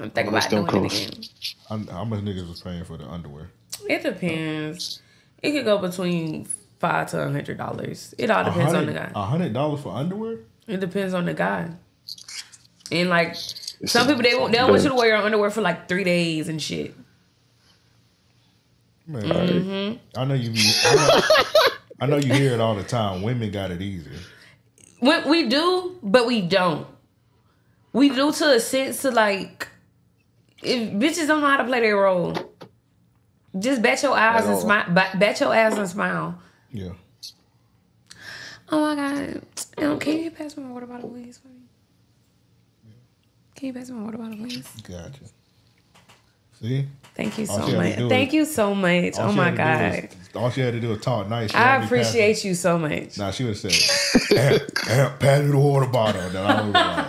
[0.00, 1.24] I'm thinking much about them doing it again.
[1.70, 3.50] I'm- How much niggas was paying for the underwear?
[3.88, 5.00] It depends.
[5.42, 6.46] It could go between
[6.80, 8.14] five to a hundred dollars.
[8.18, 9.10] It all depends on the guy.
[9.14, 10.38] A hundred dollars for underwear?
[10.66, 11.70] It depends on the guy.
[12.92, 13.34] And like
[13.86, 16.04] some people, they won't, they don't want you to wear your underwear for like three
[16.04, 16.94] days and shit.
[19.06, 20.18] Man, Mm-hmm.
[20.18, 20.52] I know you.
[20.84, 21.20] I, know,
[22.00, 23.22] I know you hear it all the time.
[23.22, 24.12] Women got it easier.
[25.00, 26.86] We, we do, but we don't.
[27.92, 29.68] We do to a sense to like,
[30.62, 32.34] if bitches don't know how to play their role,
[33.58, 34.84] just bat your eyes and smile.
[34.88, 36.38] Bat, bat your ass and smile.
[36.72, 36.92] Yeah.
[38.70, 39.42] Oh my god!
[39.78, 41.63] Um, can you pass me my water bottle, please, for me?
[43.64, 44.68] Can you pass me my water bottle, please?
[44.86, 45.20] Gotcha.
[46.60, 46.86] See?
[47.14, 48.08] Thank you All so she had to much.
[48.10, 49.14] Thank is- you so much.
[49.16, 50.02] Oh my god!
[50.02, 51.50] do was- all she had to do was talk nice.
[51.50, 52.92] She I appreciate you so much.
[52.92, 56.62] pass- Nah, she would have said, "Aunt, Aunt, pass me the water bottle." Then I
[56.62, 57.06] would have like,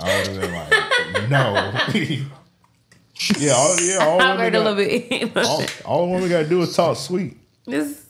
[0.00, 1.72] I would have been like, "No."
[3.38, 5.36] yeah, all, yeah, all I women heard a little bit.
[5.46, 7.38] all, all women got to do is talk sweet.
[7.64, 8.04] This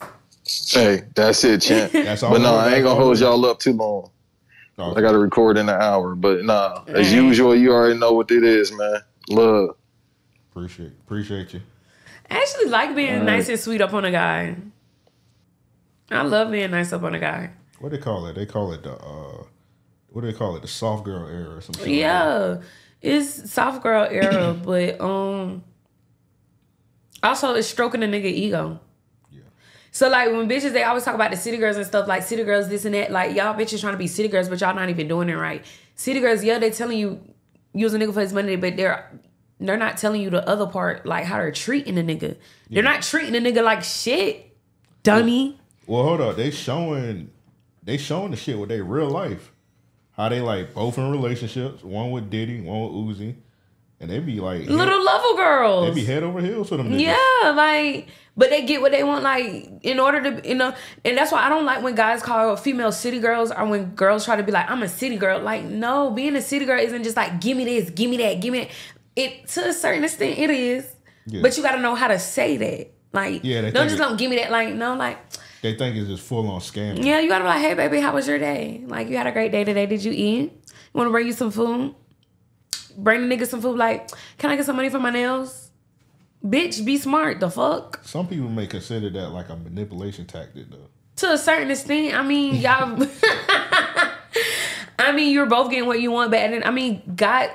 [0.73, 1.93] Hey, that's it, champ.
[1.93, 2.31] That's all.
[2.31, 4.09] But no, I ain't gonna hold y'all up too long.
[4.77, 6.15] Oh, I gotta record in an hour.
[6.15, 9.01] But nah, as usual, you already know what it is, man.
[9.29, 9.75] Love.
[10.51, 11.61] Appreciate, appreciate you.
[12.29, 14.55] I actually like being nice and sweet up on a guy.
[16.11, 17.51] I love being nice up on a guy.
[17.79, 18.35] What do they call it?
[18.35, 19.43] They call it the uh,
[20.09, 20.61] what do they call it?
[20.61, 21.83] The soft girl era or something.
[21.83, 21.91] shit.
[21.91, 21.99] like.
[21.99, 22.61] Yeah,
[23.01, 25.63] it's soft girl era, but um,
[27.23, 28.79] also it's stroking a nigga ego.
[29.87, 29.93] Yeah.
[29.93, 32.43] So like when bitches they always talk about the city girls and stuff like city
[32.43, 34.89] girls this and that like y'all bitches trying to be city girls but y'all not
[34.89, 35.65] even doing it right.
[35.95, 37.19] City girls yeah they telling you
[37.73, 39.09] use a nigga for his money but they're
[39.59, 42.37] they're not telling you the other part like how they're treating the nigga.
[42.69, 44.55] They're not treating the nigga like shit,
[45.03, 45.59] dummy.
[45.87, 46.35] Well, hold up.
[46.35, 47.31] They showing
[47.83, 49.51] they showing the shit with their real life.
[50.11, 53.35] How they like both in relationships, one with Diddy, one with Uzi,
[53.99, 55.87] and they be like head- Little level girls.
[55.89, 56.99] they be head over heels for them niggas.
[57.43, 60.73] Yeah, like, but they get what they want, like, in order to, you know,
[61.03, 64.25] and that's why I don't like when guys call female city girls or when girls
[64.25, 65.39] try to be like, I'm a city girl.
[65.41, 68.39] Like, no, being a city girl isn't just like, give me this, give me that,
[68.39, 68.69] give me that.
[69.15, 70.85] It, to a certain extent, it is.
[71.25, 71.41] Yeah.
[71.41, 72.91] But you gotta know how to say that.
[73.13, 74.51] Like, Yeah, they don't just it- don't give me that.
[74.51, 75.17] Like, no, like,
[75.63, 77.03] They think it's just full on scamming.
[77.03, 78.83] yeah, you gotta be like, hey, baby, how was your day?
[78.85, 79.87] Like, you had a great day today.
[79.87, 80.53] Did you eat?
[80.93, 81.95] Wanna bring you some food?
[82.97, 83.77] Bring the nigga some food.
[83.77, 85.69] Like, can I get some money for my nails?
[86.43, 87.39] Bitch, be smart.
[87.39, 87.99] The fuck?
[88.03, 90.87] Some people may consider that like a manipulation tactic though.
[91.17, 92.13] to a certain extent.
[92.13, 92.97] I mean, y'all.
[94.99, 97.49] I mean, you're both getting what you want, but and I mean, God,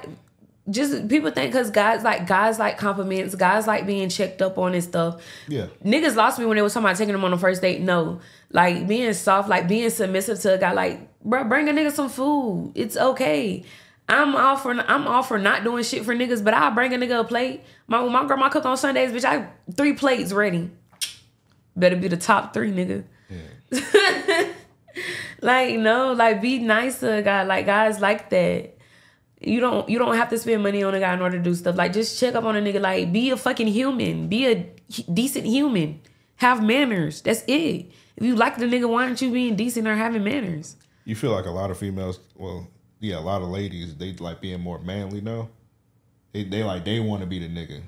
[0.71, 4.75] just people think because guys like guys like compliments, guys like being checked up on
[4.75, 5.21] and stuff.
[5.49, 5.67] Yeah.
[5.85, 7.81] Niggas lost me when they was talking about taking them on the first date.
[7.81, 8.21] No,
[8.51, 10.73] like being soft, like being submissive to a guy.
[10.73, 12.73] Like, bro, bring a nigga some food.
[12.75, 13.65] It's okay.
[14.09, 16.99] I'm all for I'm all for not doing shit for niggas, but I'll bring a
[16.99, 17.63] nigga a plate.
[17.87, 19.25] My my grandma cook on Sundays, bitch.
[19.25, 20.71] I three plates ready.
[21.77, 23.05] Better be the top three, nigga.
[25.41, 27.45] like no, like be nice to a guy.
[27.45, 28.77] Like guys like that.
[29.41, 31.55] You don't you don't have to spend money on a guy in order to do
[31.55, 31.77] stuff.
[31.77, 32.81] Like just check up on a nigga.
[32.81, 34.29] Like be a fucking human.
[34.29, 34.71] Be a
[35.13, 36.01] decent human.
[36.37, 37.23] Have manners.
[37.23, 37.93] That's it.
[38.17, 40.77] If you like the nigga, why aren't you being decent or having manners?
[41.05, 42.69] You feel like a lot of females, well,
[43.03, 45.49] yeah, a lot of ladies, they like being more manly now.
[46.33, 47.83] They they like they want to be the nigga in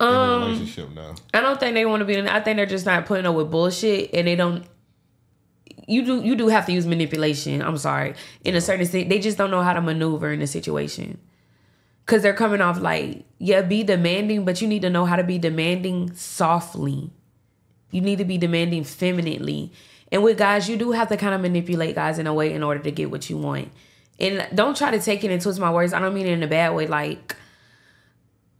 [0.00, 1.14] a Um, relationship now.
[1.32, 2.14] I don't think they want to be.
[2.16, 4.64] in I think they're just not putting up with bullshit, and they don't.
[5.86, 6.22] You do.
[6.22, 7.62] You do have to use manipulation.
[7.62, 8.14] I'm sorry.
[8.42, 11.18] In a certain extent, they just don't know how to maneuver in a situation.
[12.06, 15.24] Cause they're coming off like, yeah, be demanding, but you need to know how to
[15.24, 17.10] be demanding softly.
[17.90, 19.72] You need to be demanding femininely.
[20.12, 22.62] And with guys, you do have to kind of manipulate guys in a way in
[22.62, 23.72] order to get what you want.
[24.18, 25.92] And don't try to take it and twist my words.
[25.92, 26.86] I don't mean it in a bad way.
[26.86, 27.36] Like,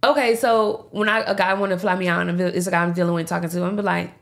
[0.05, 2.83] okay, so when I a guy want to fly me out and it's a guy
[2.83, 4.13] I'm dealing with talking to, I'm be like,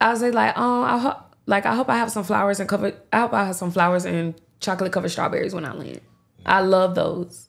[0.00, 1.16] I say like, oh, I hope,
[1.46, 2.92] like I hope I have some flowers and cover.
[3.12, 6.00] I hope I have some flowers and chocolate covered strawberries when I land.
[6.46, 7.48] I love those.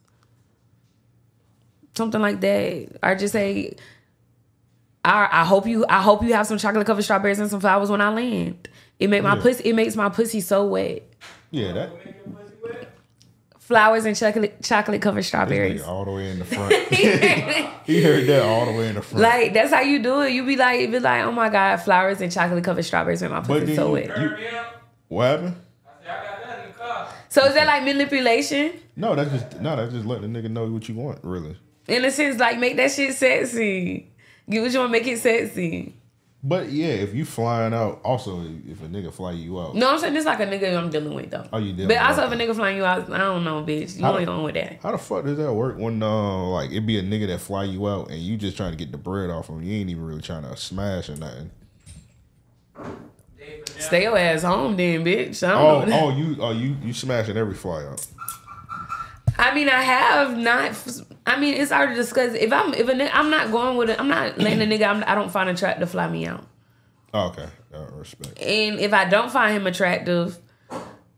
[1.95, 2.97] Something like that.
[3.03, 3.75] Or just say,
[5.05, 7.89] I, I hope you I hope you have some chocolate covered strawberries and some flowers
[7.89, 8.67] when I land.
[8.99, 9.41] It make my Yeah.
[9.41, 11.03] pussy it makes my pussy so wet.
[11.51, 11.91] Yeah, that
[13.64, 15.82] Flowers and chocolate chocolate covered strawberries.
[15.84, 16.74] all the way in the front.
[17.86, 19.24] he heard that all the way in the front.
[19.24, 20.34] Like that's how you do it.
[20.34, 23.32] You be like, you be like, oh my god, flowers and chocolate covered strawberries make
[23.32, 24.18] my pussy so wet.
[24.18, 24.36] you,
[25.07, 25.55] what happened?
[27.30, 28.74] So is that like manipulation?
[28.97, 31.57] No, that's just no, that's just letting the nigga know what you want, really.
[31.88, 34.11] In a sense, like make that shit sexy.
[34.49, 35.95] Get what you want, to make it sexy.
[36.45, 39.99] But yeah, if you flying out, also if a nigga fly you out, No, I'm
[39.99, 41.45] saying this like a nigga I'm dealing with though.
[41.53, 43.63] Oh, you dealing But with also if a nigga flying you out, I don't know,
[43.63, 43.95] bitch.
[43.97, 44.79] You How going with that.
[44.83, 47.63] how the fuck does that work when uh like it be a nigga that fly
[47.63, 49.63] you out and you just trying to get the bread off him?
[49.63, 51.49] You ain't even really trying to smash or nothing.
[53.79, 55.47] Stay your ass home then, bitch.
[55.47, 55.99] I Oh, don't know.
[56.07, 58.05] oh, you oh you you smashing every fly out.
[59.37, 60.71] I mean, I have not.
[61.26, 62.34] I mean, it's hard to discuss.
[62.34, 63.99] If I'm, if a nigga, I'm not going with it.
[63.99, 64.88] I'm not letting a nigga.
[64.88, 66.45] I'm, I don't find attractive to fly me out.
[67.13, 68.41] Oh, okay, uh, respect.
[68.41, 70.39] And if I don't find him attractive,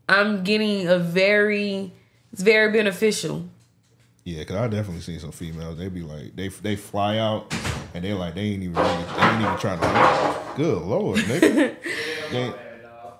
[0.08, 1.92] I'm getting a very,
[2.32, 3.48] it's very beneficial.
[4.24, 5.78] Yeah, cause I definitely seen some females.
[5.78, 7.54] They be like, they they fly out,
[7.94, 10.36] and they like they ain't even really, they ain't even trying to.
[10.56, 11.76] Good lord, nigga.
[12.30, 12.54] they,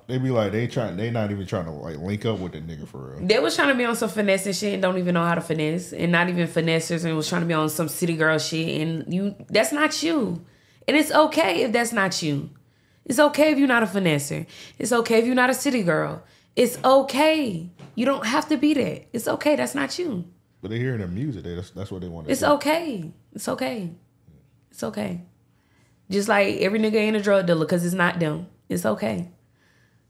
[0.07, 2.61] they be like they trying, they not even trying to like link up with the
[2.61, 3.27] nigga for real.
[3.27, 5.35] They was trying to be on some finesse and shit and don't even know how
[5.35, 8.39] to finesse and not even finessers and was trying to be on some city girl
[8.39, 10.45] shit and you that's not you.
[10.87, 12.51] And it's okay if that's not you.
[13.05, 14.47] It's okay if you're not a finesser.
[14.79, 16.23] It's okay if you're not a city girl.
[16.55, 17.71] It's okay.
[17.95, 19.07] You don't have to be that.
[19.13, 19.57] It's okay.
[19.57, 20.25] That's not you.
[20.63, 22.33] But they hearing the music, they, that's that's what they want to.
[22.33, 23.13] It's okay.
[23.33, 23.91] It's okay.
[24.71, 25.23] It's okay.
[26.11, 28.47] Just like every nigga ain't a drug dealer because it's not them.
[28.69, 29.31] It's okay.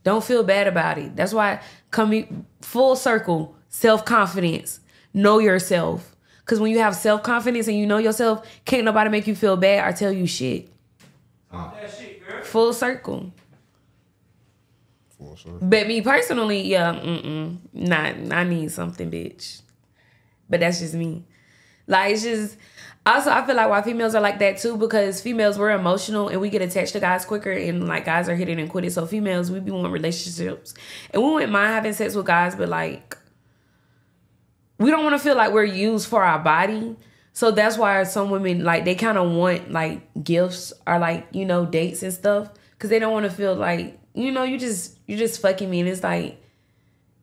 [0.07, 1.17] Don't feel bad about it.
[1.17, 1.59] That's why
[1.91, 4.79] coming full circle, self confidence,
[5.13, 6.15] know yourself.
[6.39, 9.57] Because when you have self confidence and you know yourself, can't nobody make you feel
[9.57, 10.71] bad or tell you shit.
[12.45, 13.33] Full circle.
[15.19, 15.59] Full circle.
[15.61, 18.15] But me personally, yeah, mm-mm, not.
[18.31, 19.63] I need something, bitch.
[20.49, 21.25] But that's just me.
[21.89, 22.57] Like it's just.
[23.07, 26.41] Also, I feel like why females are like that too because females we're emotional and
[26.41, 28.93] we get attached to guys quicker and like guys are hit it and quit it.
[28.93, 30.75] So females we be want relationships
[31.11, 33.17] and we wouldn't mind having sex with guys, but like
[34.79, 36.97] we don't want to feel like we're used for our body.
[37.33, 41.45] So that's why some women like they kind of want like gifts or like you
[41.45, 44.99] know dates and stuff because they don't want to feel like you know you just
[45.07, 46.43] you just fucking me and it's like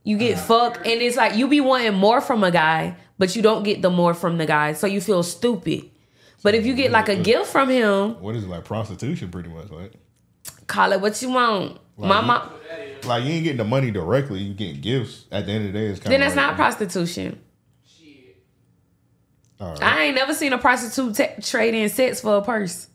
[0.04, 3.42] you get fucked and it's like you be wanting more from a guy but you
[3.42, 5.90] don't get the more from the guy so you feel stupid.
[6.44, 9.32] But if you get like a gift from him, What is it like prostitution?
[9.32, 9.94] Pretty much, like
[10.68, 11.80] call it what you want.
[11.98, 12.50] Like My you- mom,
[13.06, 14.40] like you ain't getting the money directly.
[14.40, 15.26] You getting gifts.
[15.32, 17.40] At the end of the day, it's kind then that's not prostitution.
[19.60, 19.82] Right.
[19.82, 22.88] I ain't never seen a prostitute ta trade in sex for a purse.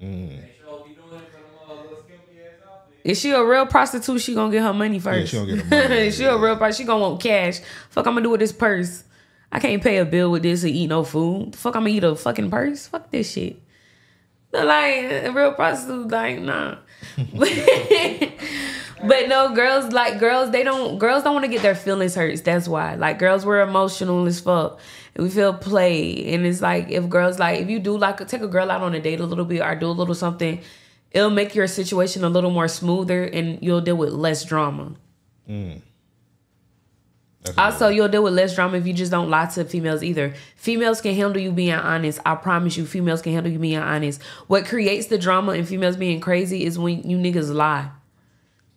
[0.00, 0.45] Mm.
[3.06, 5.32] If she a real prostitute, she gonna get her money first.
[5.32, 6.84] Yeah, she gonna get her money, she a real prostitute.
[6.84, 7.60] She gonna want cash.
[7.90, 9.04] Fuck, I'm gonna do with this purse.
[9.52, 11.54] I can't pay a bill with this or eat no food.
[11.54, 12.88] Fuck, I'm gonna eat a fucking purse.
[12.88, 13.62] Fuck this shit.
[14.50, 16.78] But like a real prostitute, like nah.
[19.06, 20.50] but no, girls like girls.
[20.50, 20.98] They don't.
[20.98, 22.42] Girls don't want to get their feelings hurt.
[22.42, 22.96] That's why.
[22.96, 24.80] Like girls, we're emotional as fuck.
[25.14, 28.42] And we feel play, and it's like if girls like if you do like take
[28.42, 30.60] a girl out on a date a little bit or do a little something,
[31.16, 34.92] it'll make your situation a little more smoother, and you'll deal with less drama.
[35.48, 35.80] Mm.
[37.42, 40.34] That's Also, you'll deal with less drama if you just don't lie to females either.
[40.56, 42.18] Females can handle you being honest.
[42.26, 44.20] I promise you, females can handle you being honest.
[44.48, 47.88] What creates the drama and females being crazy is when you niggas lie.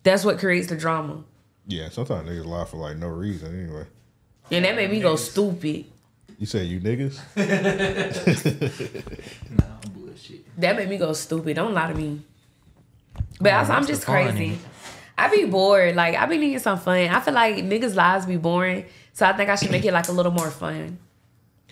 [0.04, 1.24] That's what creates the drama.
[1.68, 1.90] yeah.
[1.90, 3.60] Sometimes niggas lie for like no reason.
[3.60, 3.86] Anyway,
[4.52, 5.86] And that made me go stupid.
[6.38, 7.18] you say you niggas.
[9.50, 10.46] Nah, bullshit.
[10.62, 11.56] That made me go stupid.
[11.56, 12.22] Don't lie to me.
[13.42, 14.60] But also, I'm just crazy.
[15.18, 15.96] I be bored.
[15.96, 17.10] Like I be needing some fun.
[17.10, 18.86] I feel like niggas' lives be boring.
[19.14, 20.98] So I think I should make it like a little more fun.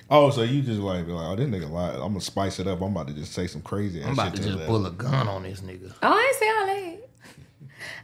[0.09, 1.91] Oh, so you just like be like, oh, this nigga lie.
[1.91, 2.81] I'm gonna spice it up.
[2.81, 5.27] I'm about to just say some crazy I'm about shit to just pull a gun
[5.27, 5.93] on this nigga.
[6.01, 7.07] Oh, I ain't say all that.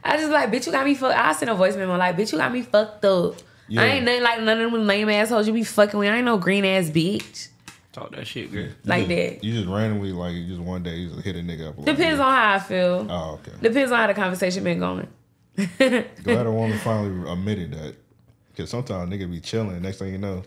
[0.04, 1.18] I just like, bitch, you got me fucked.
[1.18, 3.36] I send a voice memo like, bitch, you got me fucked up.
[3.68, 3.82] Yeah.
[3.82, 6.10] I ain't nothing like none of them lame assholes you be fucking with.
[6.10, 7.48] I ain't no green ass bitch.
[7.94, 8.66] Talk that shit, girl.
[8.84, 9.44] like you that.
[9.44, 11.76] You just randomly like you just one day you just hit a nigga up.
[11.78, 13.06] Like, Depends on how I feel.
[13.08, 13.52] Oh, okay.
[13.62, 15.06] Depends on how the conversation been going.
[15.78, 17.94] Glad a woman finally admitted that.
[18.50, 19.80] Because sometimes nigga be chilling.
[19.80, 20.42] Next thing you know,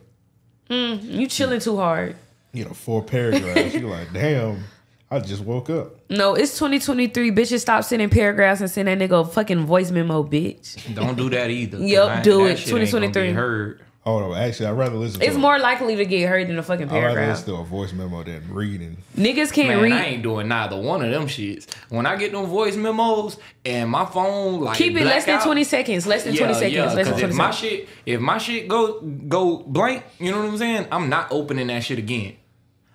[0.70, 2.18] mm, You chilling too hard.
[2.52, 3.74] you know, four paragraphs.
[3.74, 4.64] you like, damn,
[5.10, 6.10] I just woke up.
[6.10, 7.32] No, it's 2023.
[7.32, 10.94] Bitches stop sending paragraphs and send that nigga a fucking voice memo, bitch.
[10.96, 11.78] Don't do that either.
[11.80, 12.60] Yep, do that it.
[12.60, 13.32] shit ain't gonna 2023.
[13.32, 13.82] Heard.
[14.08, 15.22] Oh no, actually, I'd rather listen.
[15.22, 17.12] It's to more likely to get heard than a fucking paragraph.
[17.12, 18.96] I'd rather listen to a voice memo than reading.
[19.18, 19.92] Niggas can't Man, read.
[19.92, 21.68] I ain't doing neither one of them shits.
[21.90, 25.44] When I get them voice memos and my phone like Keep it less than out-
[25.44, 26.08] 20 seconds.
[26.08, 26.96] Less than 20 seconds.
[26.96, 30.52] less than 20 if my shit, if my shit go go blank, you know what
[30.52, 30.88] I'm saying?
[30.90, 32.38] I'm not opening that shit again.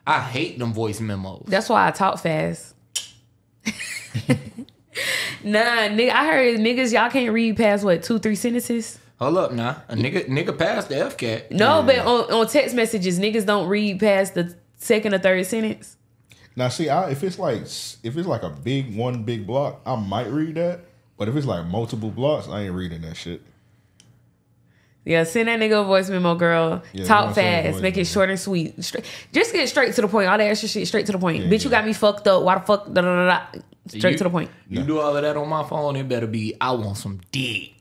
[0.06, 1.44] I hate them voice memos.
[1.46, 2.74] That's why I talk fast.
[5.44, 8.98] nah, nigga, I heard niggas y'all can't read past what two, three sentences.
[9.22, 11.52] Hold up, now a nigga nigga passed the F cat.
[11.52, 15.96] No, but on, on text messages, niggas don't read past the second or third sentence.
[16.56, 19.94] Now, see, I, if it's like if it's like a big one big block, I
[19.94, 20.80] might read that.
[21.16, 23.42] But if it's like multiple blocks, I ain't reading that shit.
[25.04, 26.82] Yeah, send that nigga a voice memo, girl.
[26.92, 28.82] Yeah, Talk you send a fast, voice make it short and sweet.
[28.82, 30.28] Straight, just get straight to the point.
[30.30, 31.44] All that extra shit, straight to the point.
[31.44, 32.42] Yeah, Bitch, you got me fucked up.
[32.42, 32.86] Why the fuck?
[32.86, 33.60] Da, da, da, da.
[33.86, 34.50] Straight You- to the point.
[34.68, 37.72] You do all of that on my phone, it better be I want some dick.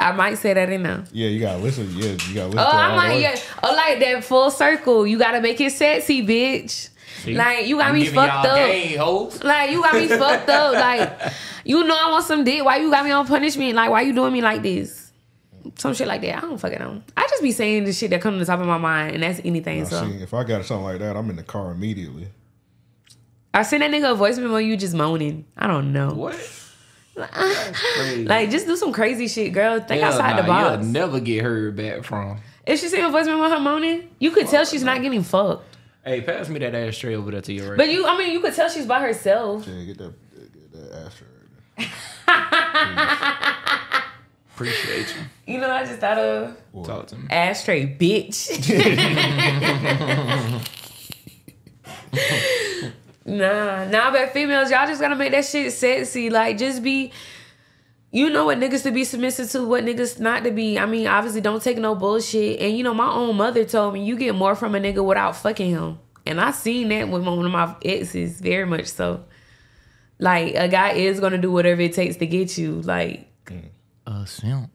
[0.00, 1.04] I might say that in there.
[1.12, 1.88] Yeah, you gotta listen.
[1.94, 2.58] Yeah, you gotta listen.
[2.58, 3.40] Oh, to I might, the yeah.
[3.62, 5.06] Oh, like that full circle.
[5.06, 6.88] You gotta make it sexy, bitch.
[7.22, 7.34] See?
[7.34, 8.56] Like you got I'm me fucked y'all up.
[8.56, 9.44] Game, hoes.
[9.44, 10.72] Like you got me fucked up.
[10.74, 11.32] Like
[11.64, 12.64] you know I want some dick.
[12.64, 13.74] Why you got me on punishment?
[13.74, 15.12] Like why you doing me like this?
[15.76, 16.38] Some shit like that.
[16.38, 17.02] I don't fucking know.
[17.16, 19.22] I just be saying the shit that come to the top of my mind, and
[19.22, 19.80] that's anything.
[19.80, 22.28] Now, so see, if I got something like that, I'm in the car immediately.
[23.52, 24.56] I send that nigga a voice memo.
[24.56, 25.44] You just moaning.
[25.56, 26.12] I don't know.
[26.14, 26.36] What?
[27.32, 28.24] That's crazy.
[28.24, 29.80] Like just do some crazy shit, girl.
[29.80, 30.82] Think Hell outside the box.
[30.84, 32.38] You'll never get heard back from.
[32.66, 35.76] if she send a voice with her moaning, you could tell she's not getting fucked.
[36.04, 37.76] Hey, pass me that ashtray over there to your right.
[37.76, 39.66] But you, I mean, you could tell she's by herself.
[39.66, 40.14] Yeah, get that,
[40.52, 41.26] get that ashtray.
[42.26, 44.02] right.
[44.54, 45.14] Appreciate
[45.46, 45.54] you.
[45.54, 47.26] You know, I just thought of Talk to me.
[47.30, 48.50] ashtray, bitch.
[53.24, 56.30] nah, nah, but females, y'all just gotta make that shit sexy.
[56.30, 57.12] Like, just be.
[58.12, 60.76] You know what niggas to be submissive to, what niggas not to be.
[60.76, 62.58] I mean, obviously, don't take no bullshit.
[62.58, 65.36] And you know, my own mother told me you get more from a nigga without
[65.36, 66.00] fucking him.
[66.26, 69.24] And I seen that with one of my exes, very much so.
[70.18, 72.80] Like, a guy is gonna do whatever it takes to get you.
[72.82, 73.28] Like,
[74.06, 74.70] A simp.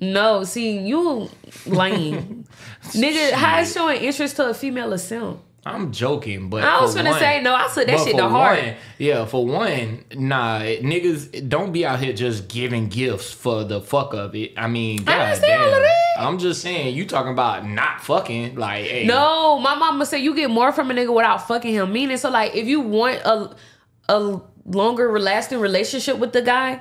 [0.00, 1.30] no, see, you
[1.66, 2.44] lame.
[2.88, 5.40] Nigga, how is showing interest to a female a simp?
[5.66, 8.58] I'm joking, but I was gonna one- say, no, I took that shit to heart.
[8.58, 13.80] one- yeah, for one, nah, niggas don't be out here just giving gifts for the
[13.82, 14.54] fuck of it.
[14.56, 15.82] I mean, I god understand all of damn.
[15.82, 15.94] that.
[16.16, 20.34] I'm just saying, you talking about not fucking, like, hey, No, my mama said you
[20.34, 21.92] get more from a nigga without fucking him.
[21.92, 23.50] Meaning, so like, if you want a
[24.08, 26.80] a longer lasting relationship with the guy,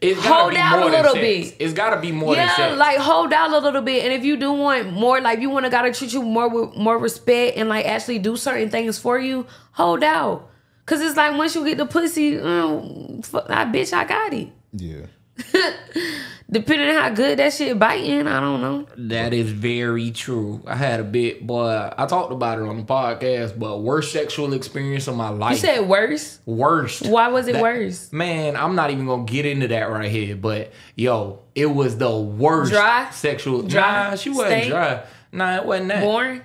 [0.00, 1.56] it's hold be out more a little bit.
[1.58, 2.78] It's gotta be more than yeah, sex.
[2.78, 4.04] like hold out a little bit.
[4.04, 6.76] And if you do want more, like you want to gotta treat you more with
[6.76, 10.48] more respect and like actually do certain things for you, hold out.
[10.86, 14.48] Cause it's like once you get the pussy, mm, fuck, I bitch, I got it.
[14.72, 15.06] Yeah.
[16.52, 18.86] Depending on how good that shit biting, I don't know.
[19.08, 20.60] That is very true.
[20.66, 21.90] I had a bit, boy.
[21.96, 25.52] I talked about it on the podcast, but worst sexual experience of my life.
[25.52, 26.40] You said worse.
[26.46, 27.06] worst.
[27.06, 28.12] Why was it That- worse?
[28.12, 32.10] Man, I'm not even gonna get into that right here, but yo, it was the
[32.18, 33.08] worst Dry?
[33.10, 33.62] sexual.
[33.62, 34.10] Dry?
[34.10, 34.68] Nah, she wasn't Stank?
[34.70, 35.02] dry.
[35.32, 36.02] Nah, it wasn't that.
[36.02, 36.40] Boring.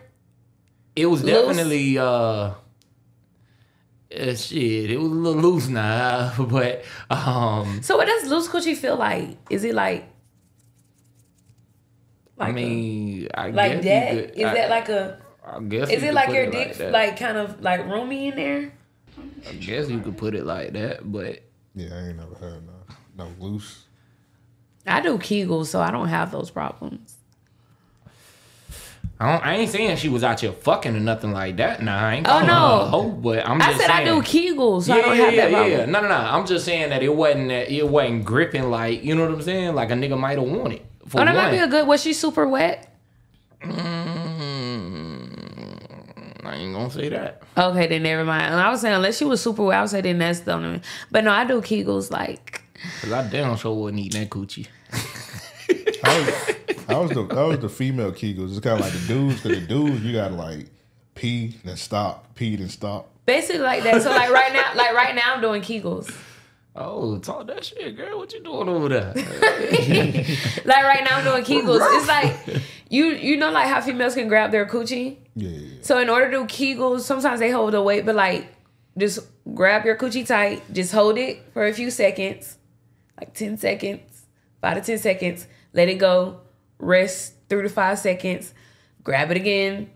[0.95, 1.34] It was Loose?
[1.48, 2.52] definitely uh,
[4.19, 4.91] uh, shit.
[4.91, 9.37] It was a little loose now, but um, So what does loose coochie feel like?
[9.49, 10.07] Is it like
[12.37, 13.83] I Like a- mean, I like guess
[14.15, 14.37] that?
[14.37, 16.43] You Is I, that like a I guess is you it could like put your
[16.45, 16.91] it dick that.
[16.91, 18.73] like kind of like roomy in there?
[19.47, 21.39] I guess you could put it like that, but
[21.75, 22.73] Yeah, I ain't never had no
[23.25, 23.83] no loose.
[24.87, 27.14] I do Kegels, so I don't have those problems.
[29.17, 31.81] I, don't, I ain't saying she was out here fucking or nothing like that.
[31.81, 32.53] Nah, I ain't Oh, calling no.
[32.53, 34.21] her a hoe, but I'm I just said I saying.
[34.21, 35.71] do Kegels, so yeah, I don't yeah, have yeah, that problem.
[35.79, 35.85] yeah.
[35.85, 36.15] No, no, no.
[36.15, 39.41] I'm just saying that it wasn't that it wasn't gripping like you know what I'm
[39.41, 39.73] saying.
[39.73, 40.81] Like a nigga might have wanted.
[41.07, 41.43] For Oh, that one.
[41.45, 41.87] might be a good.
[41.87, 42.91] Was she super wet?
[43.61, 43.75] Mm,
[46.45, 47.41] I ain't gonna say that.
[47.57, 48.51] Okay, then never mind.
[48.53, 50.53] And I was saying unless she was super wet, I would say then that's the
[50.53, 50.81] only.
[51.09, 52.61] But no, I do Kegels like.
[53.01, 54.67] Cause I damn sure wasn't eating that coochie.
[56.95, 58.51] I was, the I was the female Kegels.
[58.51, 59.41] It's kind of like the dudes.
[59.41, 60.67] Cause the dudes you gotta like
[61.13, 63.09] pee then stop, pee then stop.
[63.26, 64.01] Basically like that.
[64.01, 66.13] So like right now, like right now, I'm doing Kegels.
[66.76, 68.17] Oh, talk that shit, girl.
[68.19, 69.13] What you doing over there?
[70.65, 71.80] Like right now, I'm doing Kegels.
[71.81, 75.17] It's like You you know like how females can grab their coochie.
[75.35, 75.77] Yeah, yeah, yeah.
[75.81, 78.47] So in order to do Kegels, sometimes they hold the weight, but like
[78.97, 79.19] just
[79.53, 82.57] grab your coochie tight, just hold it for a few seconds,
[83.19, 84.26] like 10 seconds,
[84.61, 86.39] five to 10 seconds, let it go,
[86.85, 88.53] rest three to five seconds,
[89.03, 89.89] grab it again,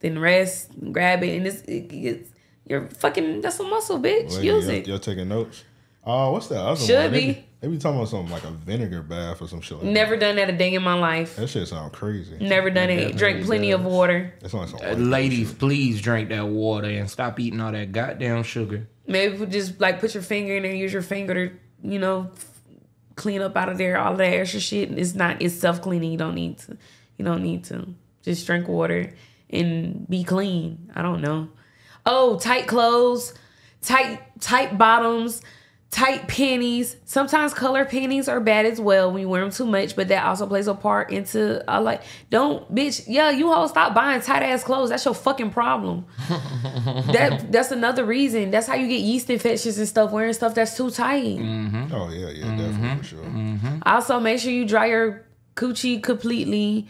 [0.00, 2.30] then rest, grab it, and it's, it, it's
[2.66, 4.30] you're fucking that's a muscle, bitch.
[4.36, 4.86] Lady, Use you're, it.
[4.86, 5.64] You're taking notes.
[6.04, 7.12] Oh, what's that other Should one?
[7.12, 7.32] They be.
[7.34, 7.44] be.
[7.60, 9.76] They be talking about something like a vinegar bath or some shit.
[9.76, 11.36] Like Never done that a day in my life.
[11.36, 11.42] That.
[11.42, 12.38] that shit sound crazy.
[12.40, 13.16] Never done it.
[13.18, 14.32] Drink plenty of water.
[14.40, 15.58] That's like some Uh, Ladies, shit.
[15.58, 18.88] please drink that water and stop eating all that goddamn sugar.
[19.06, 22.49] Maybe just like put your finger in there, use your finger to, you know, f-
[23.20, 24.90] clean up out of there all that extra shit.
[24.98, 26.10] It's not it's self cleaning.
[26.10, 26.76] You don't need to.
[27.18, 27.86] You don't need to.
[28.22, 29.12] Just drink water
[29.50, 30.90] and be clean.
[30.94, 31.48] I don't know.
[32.06, 33.34] Oh, tight clothes,
[33.82, 35.42] tight tight bottoms,
[35.90, 36.96] tight panties.
[37.04, 40.24] Sometimes color panties are bad as well when you wear them too much, but that
[40.24, 44.42] also plays a part into I like don't bitch, yeah, you all stop buying tight
[44.42, 44.90] ass clothes.
[44.90, 46.06] That's your fucking problem.
[46.28, 48.50] that that's another reason.
[48.50, 51.38] That's how you get yeast infections and stuff wearing stuff that's too tight.
[51.38, 51.92] Mm-hmm.
[51.92, 52.56] Oh yeah, yeah, mm-hmm.
[52.56, 53.24] definitely for sure.
[53.24, 53.78] Mm-hmm.
[53.84, 55.26] Also, make sure you dry your
[55.56, 56.86] coochie completely.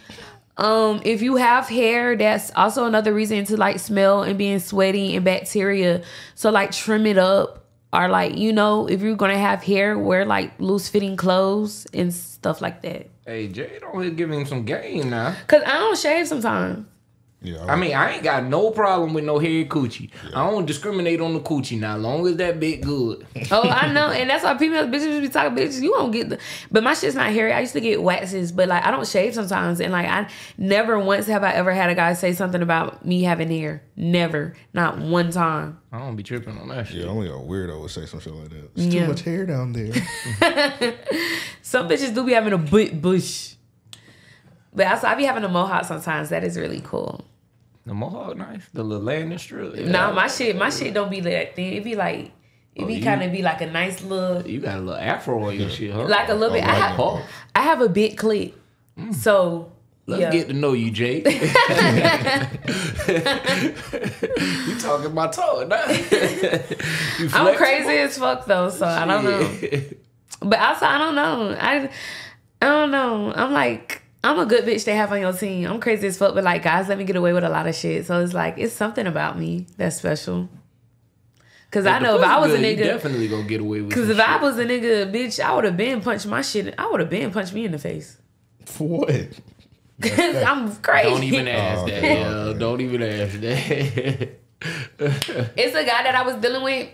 [0.59, 5.17] Um, if you have hair, that's also another reason to like smell and being sweaty
[5.17, 6.03] and bacteria.
[6.35, 7.60] So like trim it up.
[7.93, 12.15] Or like, you know, if you're gonna have hair, wear like loose fitting clothes and
[12.15, 13.09] stuff like that.
[13.27, 15.35] Hey, Jay, don't give him some game now.
[15.47, 16.87] Cause I don't shave sometimes.
[17.43, 20.11] Yeah, I mean, I ain't got no problem with no hairy coochie.
[20.35, 23.27] I don't discriminate on the coochie now, long as that bit good.
[23.51, 25.81] Oh, I know, and that's why people bitches be talking bitches.
[25.81, 26.39] You won't get the,
[26.71, 27.53] but my shit's not hairy.
[27.55, 30.99] I used to get waxes, but like I don't shave sometimes, and like I never
[31.01, 33.83] once have I ever had a guy say something about me having hair.
[33.97, 35.81] Never, not one time.
[35.93, 36.99] I don't be tripping on that shit.
[36.99, 38.71] yeah, only a weirdo would say some shit like that.
[38.77, 39.03] It's Yeah.
[39.07, 39.93] too much hair down there.
[41.63, 43.55] Some bitches do be having a butt bush,
[44.75, 46.29] but also I be having a mohawk sometimes.
[46.29, 47.25] That is really cool.
[47.87, 49.75] The mohawk nice, the little landing strip.
[49.75, 49.89] Yeah.
[49.89, 51.73] Nah, my shit, my shit don't be that thin.
[51.73, 52.33] It be like,
[52.75, 54.47] it oh, be you- kind of be like a nice little.
[54.47, 56.05] You got a little afro on your shit, huh?
[56.05, 56.65] like a little bit.
[56.65, 57.25] Oh, I like have.
[57.55, 58.53] I have a big clit,
[58.99, 59.15] mm.
[59.15, 59.73] so
[60.11, 60.31] Let's yeah.
[60.33, 61.25] get to know you, Jake.
[61.27, 61.33] you
[64.81, 65.85] talking my talk now.
[67.33, 69.49] I'm crazy as fuck though, so I don't know.
[70.41, 71.57] But also, I don't know.
[71.59, 71.89] I,
[72.61, 73.33] I don't know.
[73.33, 75.67] I'm like, I'm a good bitch to have on your team.
[75.67, 77.75] I'm crazy as fuck, but like, guys let me get away with a lot of
[77.75, 78.05] shit.
[78.07, 80.49] So it's like, it's something about me that's special.
[81.71, 83.81] Cause I know if I was pussy a good, you nigga, definitely gonna get away
[83.81, 83.95] with.
[83.95, 86.75] cause some if I was a nigga, bitch, I would have been punched my shit.
[86.77, 88.19] I would have been punched me in the face.
[88.67, 89.11] For what?
[90.03, 91.11] Cause I'm crazy.
[91.11, 91.99] don't even ask Oh, that.
[91.99, 94.31] okay, Yeah, don't even ask that.
[95.57, 96.89] It's a guy that I was dealing with.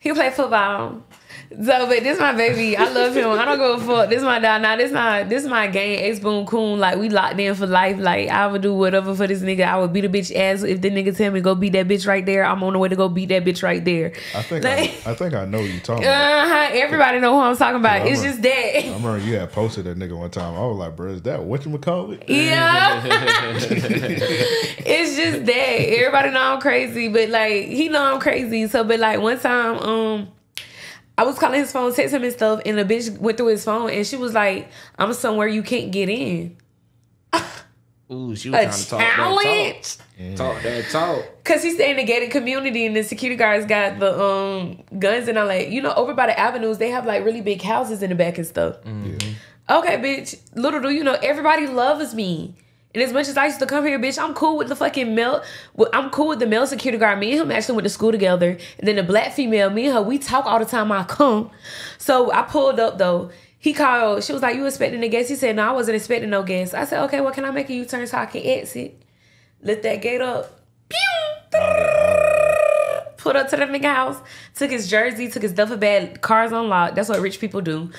[0.00, 1.02] He played football.
[1.50, 2.76] So, but this my baby.
[2.76, 3.30] I love him.
[3.30, 4.10] I don't give a fuck.
[4.10, 4.62] This my dad.
[4.62, 5.98] Now, this not this my gang.
[6.00, 6.78] Ace Boom Coon.
[6.78, 7.98] Like we locked in for life.
[7.98, 9.66] Like I would do whatever for this nigga.
[9.66, 12.06] I would beat a bitch ass if the nigga tell me go beat that bitch
[12.06, 12.44] right there.
[12.44, 14.12] I'm on the way to go beat that bitch right there.
[14.34, 16.04] I think Like- I, I think I know you talking.
[16.06, 16.68] Uh-huh.
[16.72, 18.04] Everybody know who I'm talking about.
[18.04, 18.84] Yeah, it's I'm just that.
[18.84, 20.54] I remember you had posted that nigga one time.
[20.54, 22.24] I was like, bro, is that what you would call it?
[22.28, 23.02] Yeah.
[23.54, 25.52] it's just that.
[25.54, 28.66] Everybody know I'm crazy, but like he know I'm crazy.
[28.66, 30.28] So but like one time, um,
[31.18, 33.64] I was calling his phone, text him and stuff, and the bitch went through his
[33.64, 34.68] phone and she was like,
[34.98, 36.56] I'm somewhere you can't get in.
[38.12, 39.42] Ooh, she was A trying to talk that talk.
[40.36, 41.44] Talk that talk.
[41.44, 45.26] Cause he stay in the gated community and the security guards got the um guns
[45.28, 48.02] and I'm like, you know, over by the avenues, they have like really big houses
[48.02, 48.76] in the back and stuff.
[49.68, 50.38] Okay, bitch.
[50.54, 52.54] Little do you know, everybody loves me.
[52.96, 55.14] And as much as I used to come here, bitch, I'm cool with the fucking
[55.14, 55.44] male.
[55.92, 57.18] I'm cool with the male security guard.
[57.18, 58.56] Me and him actually went to school together.
[58.78, 60.90] And then the black female, me and her, we talk all the time.
[60.90, 61.50] I come.
[61.98, 63.30] So I pulled up though.
[63.58, 64.24] He called.
[64.24, 66.72] She was like, "You expecting a guest?" He said, "No, I wasn't expecting no guest."
[66.72, 69.02] I said, "Okay, well, can I make a U-turn so I can exit?"
[69.60, 70.58] Lift that gate up.
[73.18, 74.16] Pulled up to the nigga house.
[74.54, 75.28] Took his jersey.
[75.28, 76.22] Took his duffel bag.
[76.22, 76.94] Cars unlocked.
[76.94, 77.90] That's what rich people do.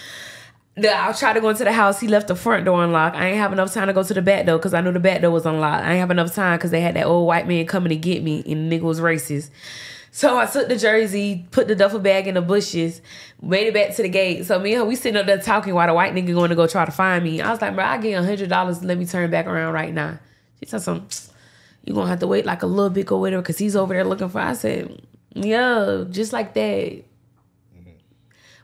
[0.77, 1.99] The, I tried to go into the house.
[1.99, 3.15] He left the front door unlocked.
[3.15, 4.99] I ain't have enough time to go to the back door because I knew the
[4.99, 5.83] back door was unlocked.
[5.83, 8.21] I ain't have enough time because they had that old white man coming to get
[8.21, 9.49] me, and the nigga was racist.
[10.11, 13.01] So I took the jersey, put the duffel bag in the bushes,
[13.41, 14.45] made it back to the gate.
[14.45, 16.55] So me and her, we sitting up there talking while the white nigga going to
[16.55, 17.41] go try to find me.
[17.41, 18.83] I was like, bro, I you a hundred dollars.
[18.83, 20.19] Let me turn back around right now.
[20.59, 21.35] She said something.
[21.85, 24.03] You gonna have to wait like a little bit or whatever because he's over there
[24.03, 24.39] looking for.
[24.39, 25.01] I said,
[25.33, 27.03] yeah, just like that.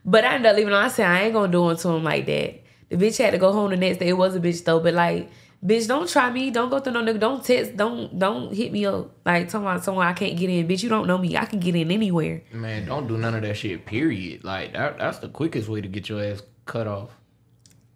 [0.05, 0.73] But I ended up leaving.
[0.73, 2.61] I said I ain't gonna do it to him like that.
[2.89, 4.09] The bitch had to go home the next day.
[4.09, 5.31] It was a bitch though, but like,
[5.65, 6.51] bitch, don't try me.
[6.51, 7.19] Don't go through no nigga.
[7.19, 7.75] Don't text.
[7.77, 9.11] Don't don't hit me up.
[9.25, 10.67] Like talking about someone I can't get in.
[10.67, 11.37] Bitch, you don't know me.
[11.37, 12.43] I can get in anywhere.
[12.51, 13.85] Man, don't do none of that shit.
[13.85, 14.43] Period.
[14.43, 14.97] Like that.
[14.97, 17.11] That's the quickest way to get your ass cut off.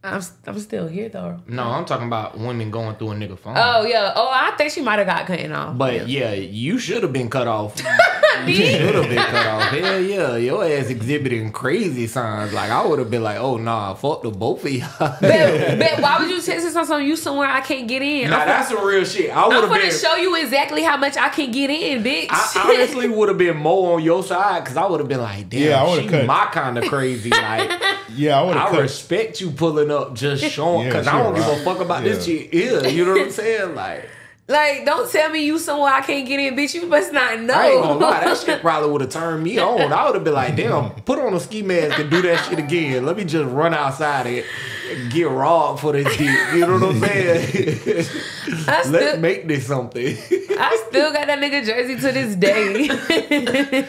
[0.04, 1.40] I'm I'm still here though.
[1.48, 3.56] No, I'm talking about women going through a nigga phone.
[3.58, 4.14] Oh yeah.
[4.16, 5.78] Oh, I think she might have got cut off.
[5.78, 7.76] But yeah, you should have been cut off.
[8.46, 9.62] you should have been cut off.
[9.70, 12.54] Hell yeah, your ass exhibiting crazy signs.
[12.54, 14.88] Like I would have been like, oh nah, fuck the both of y'all.
[15.22, 18.30] Bet, bet, why would you text us on something you somewhere I can't get in?
[18.30, 19.30] Nah, I'm that's some real shit.
[19.36, 19.92] I would I'm have gonna been.
[20.00, 22.28] show you exactly how much I can get in, bitch.
[22.30, 25.50] I honestly would have been more on your side because I would have been like,
[25.50, 27.30] damn, Yeah, I she cut- my kind of crazy.
[27.38, 27.72] Like,
[28.16, 28.82] Yeah, I would have I cut.
[28.82, 32.28] respect you pulling up just showing Yeah, because I don't give a fuck about this
[32.28, 32.38] Yeah.
[32.40, 32.54] shit.
[32.54, 33.76] Yeah, you know what I'm saying?
[33.76, 34.10] Like,
[34.48, 36.74] like, don't tell me you somewhere I can't get in, bitch.
[36.74, 37.54] You must not know.
[37.54, 39.92] I ain't gonna lie, that shit probably would have turned me on.
[39.92, 42.58] I would have been like, damn, put on a ski mask and do that shit
[42.58, 43.06] again.
[43.06, 46.54] Let me just run outside and get robbed for this dick.
[46.54, 47.76] You know what I'm saying?
[48.68, 50.18] Let's still, make this something.
[50.18, 53.88] I still got that nigga jersey to this day.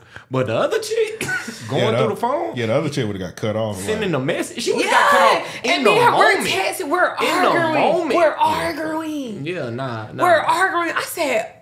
[0.30, 1.20] But the other chick
[1.68, 3.78] going yeah, through the- the phone, Yeah, the other chick would have got cut off.
[3.80, 4.62] sending like, a message.
[4.62, 6.88] She would have got cut yeah, off in and the me and her, we're texting,
[6.90, 8.14] we're In the arguing, moment.
[8.16, 9.46] we're arguing.
[9.46, 10.24] Yeah, nah, nah.
[10.24, 10.96] We're arguing.
[10.96, 11.52] I said,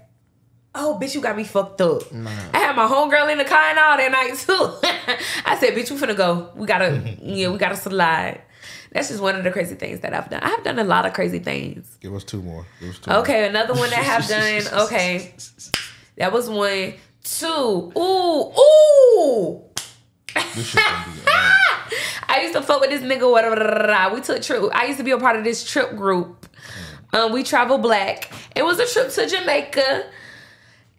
[0.74, 3.78] "Oh, bitch, you got me fucked up." I had my homegirl in the car and
[3.78, 4.88] all that night too.
[5.44, 6.50] I said, "Bitch, we finna go.
[6.56, 8.40] We gotta, yeah, we gotta slide."
[8.92, 10.40] That's just one of the crazy things that I've done.
[10.42, 11.98] I've done a lot of crazy things.
[12.00, 12.64] Give us two more.
[12.80, 14.28] Give us two Okay, another one that I have
[14.72, 14.82] done.
[14.86, 15.34] Okay,
[16.16, 16.94] that was one,
[17.24, 17.92] two.
[17.96, 19.62] Ooh, ooh.
[20.34, 20.50] more.
[20.54, 21.20] This shit gonna be.
[22.28, 23.30] I used to fuck with this nigga.
[23.30, 24.14] Whatever.
[24.14, 24.64] We took trip.
[24.74, 26.46] I used to be a part of this trip group.
[27.12, 28.32] Um, we travel black.
[28.56, 30.06] It was a trip to Jamaica,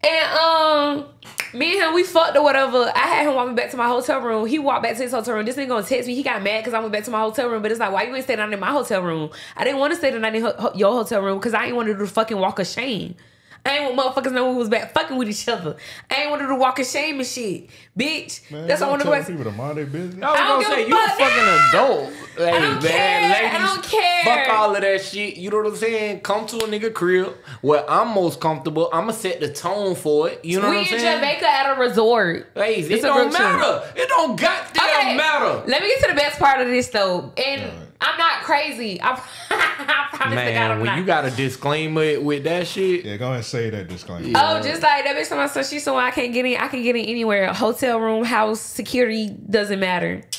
[0.02, 1.06] and um,
[1.54, 2.90] me and him we fucked or whatever.
[2.94, 4.46] I had him walk me back to my hotel room.
[4.46, 5.44] He walked back to his hotel room.
[5.44, 6.14] This nigga gonna text me.
[6.14, 7.62] He got mad because I went back to my hotel room.
[7.62, 9.30] But it's like, why you ain't stay down in my hotel room?
[9.56, 11.76] I didn't want to stay the night in ho- your hotel room because I ain't
[11.76, 13.16] want to do the fucking walk of shame.
[13.66, 15.76] I ain't want motherfuckers know we was back fucking with each other.
[16.10, 17.68] I ain't want to walk of shame and shit,
[17.98, 18.50] bitch.
[18.50, 19.28] Man, That's why I want to go tell back.
[19.28, 20.22] people to mind their business.
[20.22, 21.18] I was I don't gonna say a you a fuck.
[21.18, 22.12] fucking adult.
[22.36, 23.30] Hey, don't man, care.
[23.32, 24.24] ladies, I don't care.
[24.46, 25.36] Fuck all of that shit.
[25.36, 26.20] You know what I'm saying?
[26.20, 28.88] Come to a nigga crib where I'm most comfortable.
[28.92, 30.44] I'ma set the tone for it.
[30.44, 31.02] You know we what I'm saying?
[31.02, 31.14] We in?
[31.20, 32.50] Jamaica at a resort.
[32.54, 33.40] Hey, It's it a don't group trip.
[33.40, 33.92] matter.
[33.96, 35.62] It don't goddamn Okay, matter.
[35.66, 39.00] Let me get to the best part of this though, and I'm not crazy.
[39.00, 39.20] I,
[39.50, 40.98] I promise to God Man, I'm when not.
[40.98, 44.28] you got a disclaimer with that shit, Yeah, go ahead and say that disclaimer.
[44.34, 46.56] Oh, just like that bitch told my son, she's someone I can't get in.
[46.58, 47.52] I can get in anywhere.
[47.52, 50.22] Hotel room, house, security doesn't matter.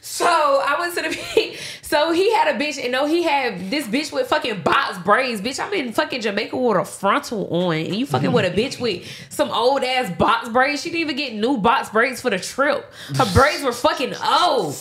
[0.00, 1.60] so I went to the beach.
[1.82, 5.40] So he had a bitch, and no, he had this bitch with fucking box braids.
[5.40, 8.80] Bitch, I'm in fucking Jamaica with a frontal on, and you fucking with a bitch
[8.80, 10.82] with some old ass box braids.
[10.82, 12.90] She didn't even get new box braids for the trip.
[13.16, 14.74] Her braids were fucking old.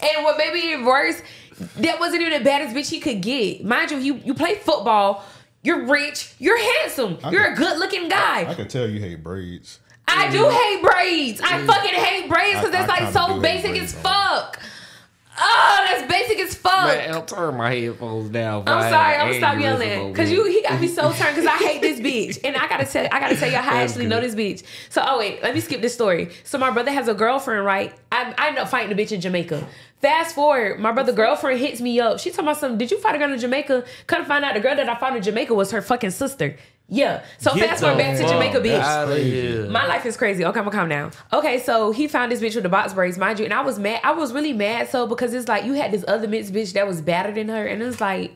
[0.00, 1.20] And what made me even worse,
[1.58, 3.64] that wasn't even the baddest bitch he could get.
[3.64, 5.24] Mind you, you you play football.
[5.62, 6.32] You're rich.
[6.38, 7.18] You're handsome.
[7.24, 8.48] I You're a good looking guy.
[8.48, 9.80] I can tell you hate braids.
[10.08, 11.40] I do hate braids.
[11.42, 14.60] I fucking hate braids because I- that's like so basic as fuck.
[15.38, 15.95] Oh, that's basic as fuck.
[16.84, 18.64] Man, I'll turn my headphones down.
[18.66, 20.14] I'm sorry, I'm gonna stop yelling.
[20.14, 22.00] Cause you he got me so turned because I hate this
[22.36, 22.40] bitch.
[22.44, 24.62] And I gotta tell I gotta tell you how I actually know this bitch.
[24.90, 26.30] So oh wait, let me skip this story.
[26.44, 27.94] So my brother has a girlfriend, right?
[28.12, 29.66] I I end up fighting a bitch in Jamaica.
[30.00, 32.20] Fast forward, my brother girlfriend hits me up.
[32.20, 33.84] She talking about son, Did you fight a girl in Jamaica?
[34.06, 36.56] Couldn't find out the girl that I fought in Jamaica was her fucking sister.
[36.88, 37.24] Yeah.
[37.38, 39.70] So Get fast forward back to Jamaica Beach.
[39.70, 40.44] My life is crazy.
[40.44, 41.12] Okay, I'm gonna calm down.
[41.32, 43.78] Okay, so he found this bitch with the box braids, mind you, and I was
[43.78, 44.00] mad.
[44.04, 46.86] I was really mad so because it's like you had this other mixed bitch that
[46.86, 48.34] was badder than her, and it's like,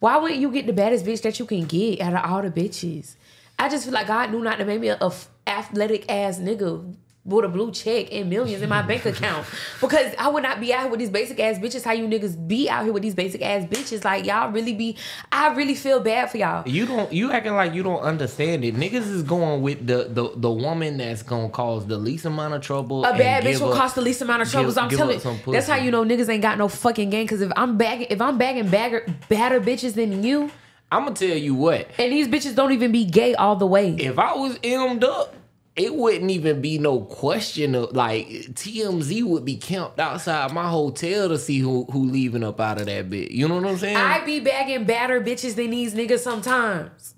[0.00, 2.50] why wouldn't you get the baddest bitch that you can get out of all the
[2.50, 3.14] bitches?
[3.58, 5.12] I just feel like God knew not to make me a
[5.46, 9.46] athletic ass nigga with a blue check and millions in my bank account
[9.80, 11.84] because I would not be out here with these basic ass bitches.
[11.84, 14.04] How you niggas be out here with these basic ass bitches?
[14.04, 14.96] Like y'all really be.
[15.30, 16.68] I really feel bad for y'all.
[16.68, 17.12] You don't.
[17.12, 18.74] You acting like you don't understand it.
[18.74, 22.62] Niggas is going with the the, the woman that's gonna cause the least amount of
[22.62, 23.04] trouble.
[23.04, 24.76] A bad bitch will cost the least amount of give- troubles.
[24.76, 25.52] I'm give telling you.
[25.52, 27.28] That's how you know niggas ain't got no fucking game.
[27.28, 30.50] Cause if I'm bagging, if I'm bagging bagger, badder bitches than you,
[30.90, 31.88] I'm gonna tell you what.
[31.98, 33.94] and these bitches don't even be gay all the way.
[33.94, 35.34] If I was emmed up,
[35.74, 41.28] it wouldn't even be no question of like TMZ would be camped outside my hotel
[41.28, 43.30] to see who who leaving up out of that bit.
[43.30, 43.96] You know what I'm saying?
[43.96, 47.14] I be bagging badder bitches than these niggas sometimes.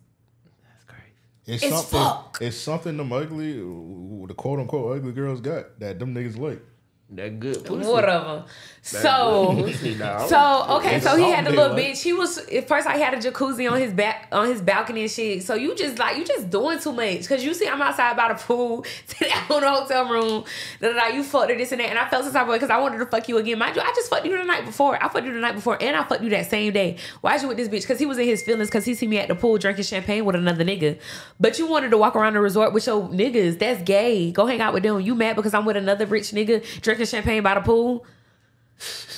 [0.64, 1.02] That's crazy.
[1.46, 1.98] It's, It's something.
[2.00, 2.38] fuck.
[2.40, 6.62] It's something them ugly, the quote unquote ugly girls got that them niggas like.
[7.10, 7.88] That good pussy.
[7.88, 8.44] Whatever.
[8.82, 9.54] So.
[9.56, 9.94] Pussy.
[10.28, 12.02] So okay, so he had the little bitch.
[12.02, 15.10] He was at first I had a jacuzzi on his back on his balcony and
[15.10, 15.42] shit.
[15.42, 18.32] So you just like you just doing too much because you see I'm outside by
[18.32, 20.44] the pool, sitting out in the hotel room.
[20.80, 22.48] Da, da, da, you fucked her this and that, and I felt some type of
[22.48, 23.58] way because I wanted to fuck you again.
[23.58, 25.02] Mind you, I just fucked you the night before.
[25.02, 26.96] I fucked you the night before, and I fucked you that same day.
[27.20, 27.82] Why'd you with this bitch?
[27.82, 30.24] Because he was in his feelings because he see me at the pool drinking champagne
[30.24, 30.98] with another nigga.
[31.38, 33.58] But you wanted to walk around the resort with your niggas.
[33.58, 34.30] That's gay.
[34.30, 35.00] Go hang out with them.
[35.00, 38.06] You mad because I'm with another rich nigga drinking champagne by the pool?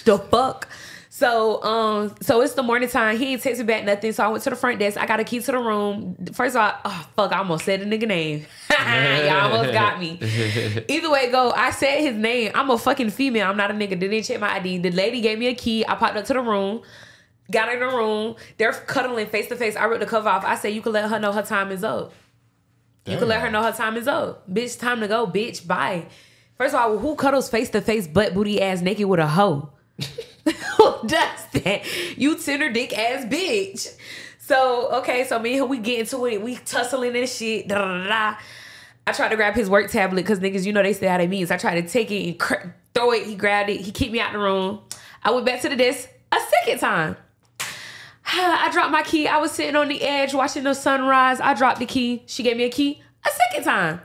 [0.05, 0.69] the fuck?
[1.17, 3.17] So um, so it's the morning time.
[3.17, 4.13] He ain't text me back nothing.
[4.13, 4.99] So I went to the front desk.
[4.99, 6.15] I got a key to the room.
[6.35, 8.45] First of all, oh fuck, I almost said the nigga name.
[8.71, 10.19] Y'all almost got me.
[10.89, 12.53] Either way go, I said his name.
[12.55, 13.49] I'm a fucking female.
[13.49, 13.99] I'm not a nigga.
[13.99, 14.79] Didn't check my ID.
[14.79, 15.87] The lady gave me a key.
[15.89, 16.83] I popped up to the room.
[17.51, 18.37] Got in the room.
[18.59, 19.75] They're cuddling face to face.
[19.75, 20.45] I ripped the cover off.
[20.45, 22.13] I said, you can let her know her time is up.
[23.07, 24.53] You can let her know her time is up.
[24.53, 25.27] Bitch, time to go.
[25.27, 26.07] Bitch, bye.
[26.59, 29.71] First of all, who cuddles face to face, butt booty ass naked with a hoe?
[29.99, 31.83] who does that?
[32.17, 33.95] You tender dick ass bitch.
[34.39, 36.41] So okay, so me and we get into it.
[36.41, 37.69] We tussling and shit.
[37.69, 38.39] Da, da, da.
[39.07, 41.27] I tried to grab his work tablet because niggas, you know they say how they
[41.27, 41.51] means.
[41.51, 43.27] I tried to take it and cr- throw it.
[43.27, 43.81] He grabbed it.
[43.81, 44.81] He kicked me out the room.
[45.23, 47.17] I went back to the desk a second time.
[48.27, 49.29] I dropped my key.
[49.29, 51.41] I was sitting on the edge watching the sunrise.
[51.41, 52.23] I dropped the key.
[52.27, 54.01] She gave me a key a second time.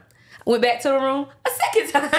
[0.46, 2.12] Went back to the room a second time.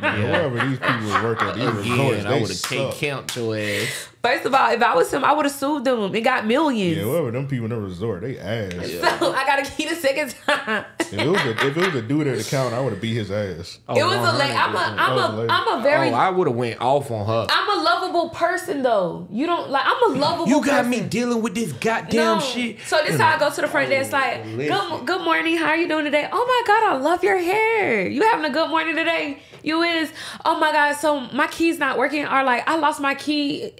[0.00, 2.94] Yeah, Wherever these people work at, these resorts, Again, I they would have take suck.
[2.94, 4.08] count your ass.
[4.22, 6.98] First of all, if I was him, I would have sued them and got millions.
[6.98, 8.70] Yeah, whoever them people in the resort, they ass.
[9.18, 10.84] So I got a key the second time.
[10.98, 13.00] If it was a, if it was a dude at the counter, I would have
[13.00, 13.78] beat his ass.
[13.88, 14.52] Oh, it was a late.
[14.54, 15.48] I'm a, I'm Oh, a, lady.
[15.50, 17.46] I'm a very, Oh, I would have went off on her.
[17.48, 19.26] I'm a lovable person though.
[19.30, 19.84] You don't like.
[19.86, 20.48] I'm a lovable.
[20.48, 20.90] You got person.
[20.90, 22.44] me dealing with this goddamn No.
[22.44, 22.78] shit.
[22.86, 25.56] So this how I go to the front desk like, good, good morning.
[25.56, 26.28] How are you doing today?
[26.30, 28.06] Oh my god, I love your hair.
[28.06, 29.38] You having a good morning today?
[29.62, 30.12] You is.
[30.44, 30.92] Oh my god.
[30.96, 32.26] So my key's not working.
[32.26, 33.72] Or like I lost my key.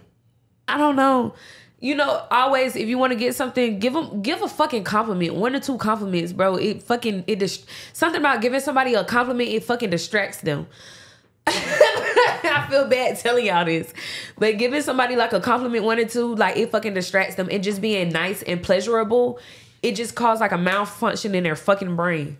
[0.75, 1.35] I don't know.
[1.81, 5.35] You know, always if you want to get something, give them give a fucking compliment.
[5.35, 6.57] One or two compliments, bro.
[6.57, 9.49] It fucking it just something about giving somebody a compliment.
[9.49, 10.67] It fucking distracts them.
[11.47, 13.93] I feel bad telling y'all this,
[14.39, 17.63] but giving somebody like a compliment one or two, like it fucking distracts them, and
[17.63, 19.41] just being nice and pleasurable,
[19.83, 22.37] it just causes like a malfunction in their fucking brain.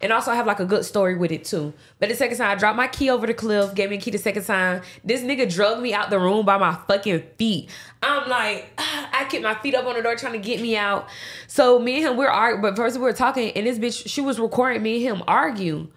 [0.00, 1.74] And also I have like a good story with it too.
[1.98, 4.10] But the second time I dropped my key over the cliff, gave me a key
[4.10, 4.82] the second time.
[5.04, 7.68] This nigga drugged me out the room by my fucking feet.
[8.02, 11.08] I'm like, I kept my feet up on the door trying to get me out.
[11.46, 14.20] So me and him, we're arguing, but first we were talking, and this bitch, she
[14.20, 15.88] was recording me and him argue.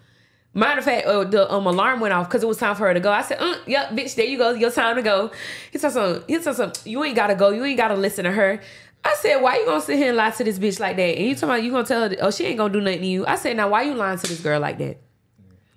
[0.56, 2.94] Matter of fact, uh, the um, alarm went off because it was time for her
[2.94, 3.10] to go.
[3.10, 4.52] I said, uh, "Yep, bitch, there you go.
[4.52, 5.32] Your time to go."
[5.72, 7.50] He said, "Some." He said, "Some." You ain't gotta go.
[7.50, 8.60] You ain't gotta listen to her.
[9.04, 11.26] I said, "Why you gonna sit here and lie to this bitch like that?" And
[11.26, 13.26] you talking about you gonna tell her, "Oh, she ain't gonna do nothing to you."
[13.26, 14.98] I said, "Now, why you lying to this girl like that?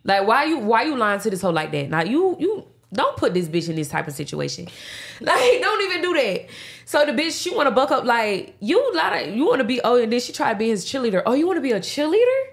[0.04, 1.90] Like, why you why you lying to this hoe like that?
[1.90, 4.68] Now, you you don't put this bitch in this type of situation.
[5.20, 6.46] Like, don't even do that."
[6.86, 8.94] So the bitch, she wanna buck up like you.
[8.94, 11.24] Lot you wanna be oh, and then she try to be his cheerleader.
[11.26, 12.44] Oh, you wanna be a cheerleader?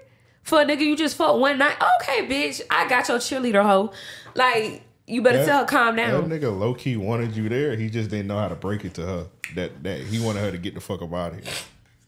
[0.45, 1.75] for a nigga you just fucked one night.
[2.01, 3.91] Okay, bitch, I got your cheerleader hoe.
[4.35, 6.29] Like, you better That- tell her calm down.
[6.29, 7.75] That nigga low key wanted you there.
[7.75, 9.25] He just didn't know how to break it to her.
[9.55, 11.53] That that he wanted her to get the fuck up out of here.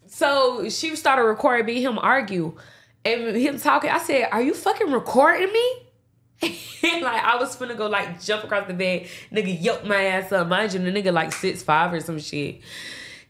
[0.08, 2.56] So she started recording me, him argue,
[3.06, 3.90] and him talking.
[3.90, 5.74] I said, "Are you fucking recording me?"
[6.42, 10.32] and like I was finna go like jump across the bed, nigga yoke my ass
[10.32, 10.48] up.
[10.48, 12.62] Mind you, the nigga like six five or some shit.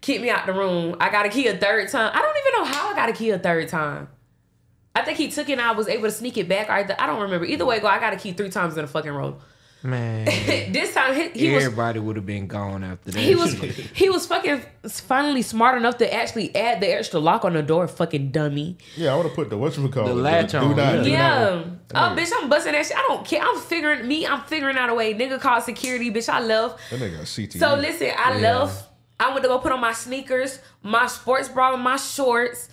[0.01, 0.95] Kick me out the room.
[0.99, 2.11] I got a key a third time.
[2.13, 4.09] I don't even know how I got a key a third time.
[4.95, 6.69] I think he took it and I was able to sneak it back.
[6.69, 7.45] I I don't remember.
[7.45, 7.87] Either way, go.
[7.87, 9.39] I got a key three times in a fucking row.
[9.83, 10.25] Man,
[10.73, 13.19] this time he, he everybody would have been gone after that.
[13.19, 17.53] he was he was fucking finally smart enough to actually add the extra lock on
[17.53, 17.87] the door.
[17.87, 18.77] Fucking dummy.
[18.95, 20.07] Yeah, I would have put the whatchamacallit.
[20.07, 21.49] The latch do on, not, yeah.
[21.49, 22.97] do not- Oh, bitch, I'm busting that shit.
[22.97, 23.41] I don't care.
[23.41, 24.25] I'm figuring me.
[24.25, 25.13] I'm figuring out a way.
[25.13, 26.11] Nigga called security.
[26.11, 26.79] Bitch, I left.
[26.89, 27.59] That nigga CTE.
[27.59, 28.59] So listen, I Yeah.
[28.59, 28.89] left.
[29.19, 32.69] I went to go put on my sneakers, my sports bra, and my shorts.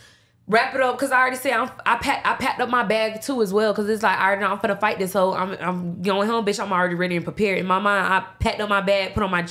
[0.47, 2.27] Wrap it up because I already said I'm, I packed.
[2.27, 4.59] I packed up my bag too as well because it's like I already know I'm
[4.59, 6.63] finna fight this whole I'm I'm going home, bitch.
[6.63, 7.59] I'm already ready and prepared.
[7.59, 9.47] In my mind, I packed up my bag, put on my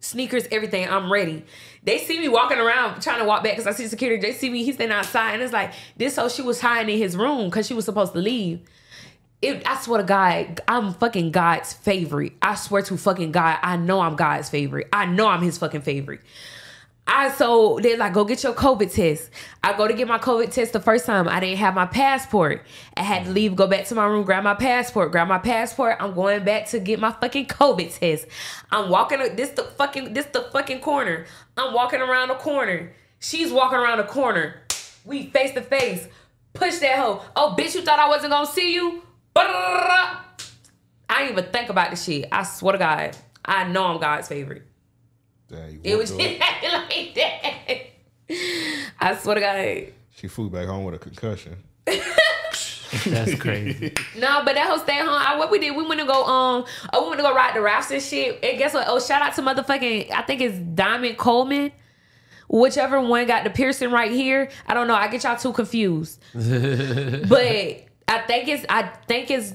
[0.00, 0.88] sneakers, everything.
[0.88, 1.44] I'm ready.
[1.84, 4.22] They see me walking around trying to walk back because I see security.
[4.22, 4.64] They see me.
[4.64, 6.30] He's standing outside and it's like this hoe.
[6.30, 8.60] She was hiding in his room because she was supposed to leave.
[9.42, 12.32] It, I swear to God, I'm fucking God's favorite.
[12.40, 14.88] I swear to fucking God, I know I'm God's favorite.
[14.92, 16.22] I know I'm his fucking favorite.
[17.10, 19.30] I so they're like, go get your COVID test.
[19.64, 21.26] I go to get my COVID test the first time.
[21.26, 22.66] I didn't have my passport.
[22.98, 25.96] I had to leave, go back to my room, grab my passport, grab my passport.
[26.00, 28.26] I'm going back to get my fucking COVID test.
[28.70, 31.24] I'm walking this the fucking this the fucking corner.
[31.56, 32.92] I'm walking around the corner.
[33.20, 34.62] She's walking around the corner.
[35.06, 36.06] We face to face.
[36.52, 37.22] Push that hoe.
[37.34, 39.02] Oh, bitch, you thought I wasn't gonna see you?
[39.34, 40.20] I
[41.08, 42.26] didn't even think about this shit.
[42.30, 43.16] I swear to God.
[43.44, 44.67] I know I'm God's favorite.
[45.48, 47.80] Damn, you It was walked like that.
[49.00, 49.92] I swear to God.
[50.16, 51.56] She flew back home with a concussion.
[53.06, 53.92] That's crazy.
[54.18, 55.08] No, but that whole stay home.
[55.10, 57.54] I, what we did, we went to go um, oh, we went to go ride
[57.54, 58.42] the rafts and shit.
[58.42, 58.86] And guess what?
[58.88, 61.70] Oh, shout out to motherfucking, I think it's Diamond Coleman.
[62.48, 64.50] Whichever one got the piercing right here.
[64.66, 64.94] I don't know.
[64.94, 66.20] I get y'all too confused.
[66.32, 66.42] but
[68.08, 69.52] I think it's, I think it's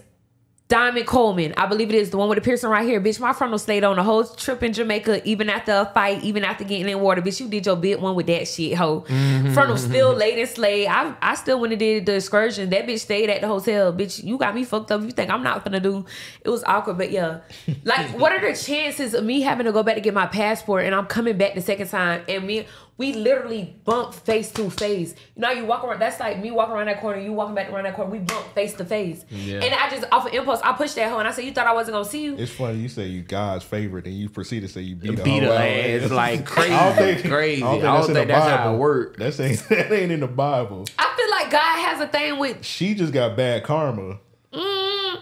[0.69, 2.99] Diamond Coleman, I believe it is the one with the piercing right here.
[2.99, 6.43] Bitch, my frontal stayed on the whole trip in Jamaica, even after a fight, even
[6.43, 7.21] after getting in water.
[7.21, 9.01] Bitch, you did your bit one with that shit, ho.
[9.01, 9.53] Mm-hmm.
[9.53, 10.87] Frontal still laid and slayed.
[10.87, 12.69] I, I still went and did the excursion.
[12.69, 13.93] That bitch stayed at the hotel.
[13.93, 15.01] Bitch, you got me fucked up.
[15.01, 16.05] You think I'm not gonna do?
[16.41, 17.41] It was awkward, but yeah.
[17.83, 20.85] Like, what are the chances of me having to go back to get my passport
[20.85, 22.65] and I'm coming back the second time and me
[22.97, 25.15] we literally bump face to face.
[25.35, 25.99] You know, you walk around.
[25.99, 27.19] That's like me walking around that corner.
[27.19, 28.11] You walking back around that corner.
[28.11, 29.25] We bump face to face.
[29.29, 29.61] Yeah.
[29.63, 31.65] And I just off of impulse, I pushed that hoe and I said, "You thought
[31.65, 34.59] I wasn't gonna see you?" It's funny you say you God's favorite, and you proceed
[34.61, 36.11] to say you beat her Beat her hoe ass out.
[36.11, 37.63] like crazy, I don't think, crazy.
[37.63, 39.17] I don't think I that's, don't in think the that's how it work.
[39.17, 40.85] That's ain't that ain't in the Bible.
[40.99, 44.19] I feel like God has a thing with She just got bad karma.
[44.53, 45.19] mm,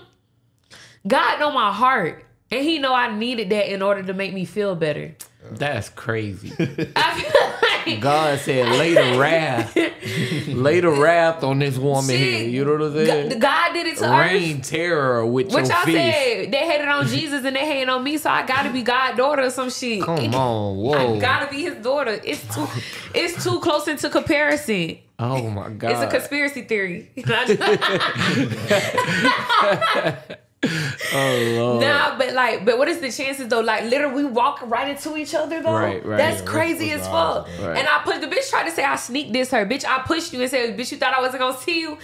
[1.07, 4.45] God know my heart, and He know I needed that in order to make me
[4.45, 5.15] feel better.
[5.52, 6.52] That's crazy.
[6.60, 6.65] I
[7.19, 7.51] feel
[7.87, 9.75] like God said, lay the wrath,
[10.47, 12.47] lay the wrath on this woman here.
[12.47, 13.39] You know what I'm saying?
[13.39, 14.69] God, did it to Rain Earth.
[14.69, 15.97] terror with What y'all fist.
[15.97, 16.51] said?
[16.51, 19.43] They hated on Jesus and they hated on me, so I gotta be God daughter
[19.43, 20.03] or some shit.
[20.03, 21.17] Come on, whoa.
[21.17, 22.19] I gotta be his daughter.
[22.23, 22.67] It's too,
[23.13, 24.99] it's too close into comparison.
[25.19, 25.91] oh my God.
[25.91, 27.09] It's a conspiracy theory.
[31.13, 31.81] oh Lord.
[31.81, 33.61] nah, but like, but what is the chances though?
[33.61, 35.73] Like, literally, we walk right into each other though.
[35.73, 36.17] Right, right.
[36.17, 37.47] That's crazy as fuck.
[37.47, 37.77] that?
[37.77, 39.65] And I pushed the bitch tried to say I sneak this her.
[39.65, 41.97] Bitch, I pushed you and said, bitch, you thought I wasn't gonna see you.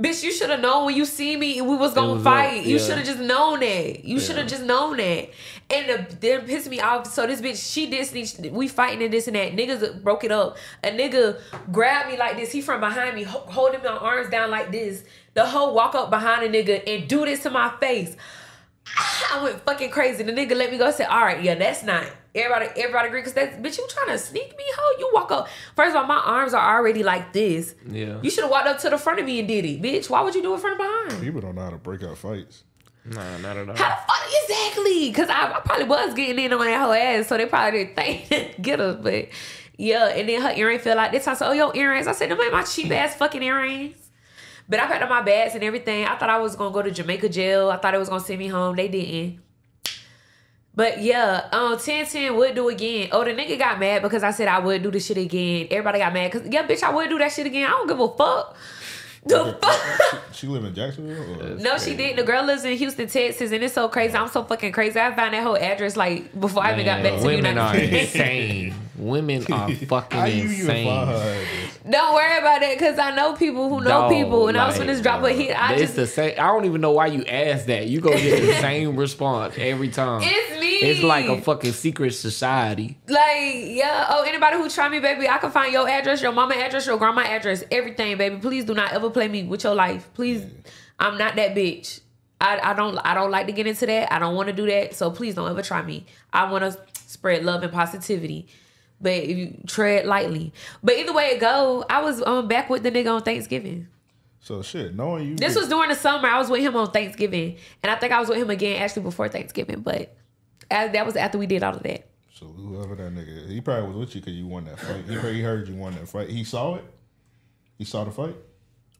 [0.00, 2.60] Bitch, you should have known when you see me we was gonna was fight.
[2.60, 4.04] up, You should have just known that.
[4.04, 5.30] You should have just known that.
[5.70, 7.08] And the, they pissed me off.
[7.08, 8.52] So this bitch, she did sneak.
[8.52, 9.56] We fighting and this and that.
[9.56, 10.56] Niggas broke it up.
[10.84, 11.40] A nigga
[11.72, 12.52] grabbed me like this.
[12.52, 15.02] He from behind me, ho- holding my arms down like this.
[15.34, 18.14] The hoe walk up behind a nigga and do this to my face.
[19.34, 20.22] I went fucking crazy.
[20.22, 20.86] The nigga let me go.
[20.86, 22.04] I said, all right, yeah, that's not.
[22.38, 23.78] Everybody, everybody agree because that's bitch.
[23.78, 24.98] You trying to sneak me, hoe?
[24.98, 25.48] You walk up.
[25.76, 27.74] First of all, my arms are already like this.
[27.90, 28.18] Yeah.
[28.22, 30.08] You should have walked up to the front of me and did it, bitch.
[30.08, 31.22] Why would you do it front and behind?
[31.22, 32.64] People don't know how to break out fights.
[33.04, 33.76] Nah, not at all.
[33.76, 35.08] How the fuck exactly?
[35.08, 37.96] Because I, I probably was getting in on that whole ass, so they probably didn't
[37.96, 38.98] think get us.
[39.02, 39.28] But
[39.76, 41.12] yeah, and then her earring fell out.
[41.12, 43.42] This time, I said, "Oh, your earrings." I said, "Them ain't my cheap ass fucking
[43.42, 43.96] earrings."
[44.68, 46.04] But I packed up my bags and everything.
[46.04, 47.70] I thought I was gonna go to Jamaica jail.
[47.70, 48.76] I thought it was gonna send me home.
[48.76, 49.40] They didn't.
[50.78, 53.08] But yeah, um, 1010 would do again.
[53.10, 55.66] Oh, the nigga got mad because I said I would do the shit again.
[55.72, 57.66] Everybody got mad because yeah, bitch, I would do that shit again.
[57.66, 58.56] I don't give a fuck.
[59.26, 60.22] The fuck.
[60.32, 61.42] She live in Jacksonville.
[61.42, 61.56] Or?
[61.56, 62.14] No, she didn't.
[62.14, 64.16] The girl lives in Houston, Texas, and it's so crazy.
[64.16, 65.00] I'm so fucking crazy.
[65.00, 67.58] I found that whole address like before I even got back to the women United
[67.58, 68.14] are States.
[68.14, 68.74] insane.
[68.98, 71.46] Women are fucking How you even find insane.
[71.88, 74.76] Don't worry about that because I know people who know Dog, people, and I was
[74.76, 75.52] like, gonna just drop a hit.
[75.58, 76.34] I it's just the same.
[76.38, 77.86] I don't even know why you asked that.
[77.86, 80.20] You gonna get the same response every time.
[80.24, 80.76] it's me.
[80.76, 82.98] It's like a fucking secret society.
[83.08, 83.18] Like,
[83.66, 84.06] yeah.
[84.10, 86.98] Oh, anybody who try me, baby, I can find your address, your mama address, your
[86.98, 88.36] grandma address, everything, baby.
[88.36, 90.08] Please do not ever play me with your life.
[90.14, 90.44] Please,
[90.98, 92.00] I'm not that bitch.
[92.40, 94.12] I, I don't I don't like to get into that.
[94.12, 94.94] I don't want to do that.
[94.94, 96.06] So please don't ever try me.
[96.32, 98.48] I want to spread love and positivity.
[99.00, 100.52] But you tread lightly.
[100.82, 103.88] But either way it go, I was um back with the nigga on Thanksgiving.
[104.40, 105.36] So shit, knowing you.
[105.36, 106.28] This was during the summer.
[106.28, 109.02] I was with him on Thanksgiving, and I think I was with him again actually
[109.02, 109.80] before Thanksgiving.
[109.80, 110.16] But
[110.70, 112.08] as, that was after we did all of that.
[112.34, 115.04] So whoever that nigga, he probably was with you because you won that fight.
[115.08, 116.28] He heard, he heard you won that fight.
[116.30, 116.84] He saw it.
[117.76, 118.36] He saw the fight.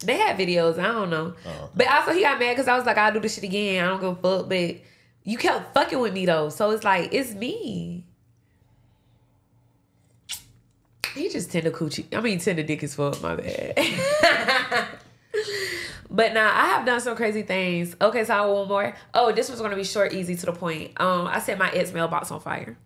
[0.00, 0.78] They had videos.
[0.78, 1.34] I don't know.
[1.46, 1.72] Oh, okay.
[1.76, 3.84] But also he got mad because I was like, I'll do this shit again.
[3.84, 4.48] I don't give a fuck.
[4.48, 4.76] But
[5.22, 6.48] you kept fucking with me though.
[6.48, 8.07] So it's like, it's me.
[11.14, 12.06] He just tender coochie.
[12.14, 13.78] I mean tender dick as fuck, my bad.
[16.10, 17.96] but now I have done some crazy things.
[18.00, 18.94] Okay, so I have one more.
[19.14, 21.00] Oh, this was gonna be short, easy to the point.
[21.00, 22.76] Um, I set my ex mailbox on fire.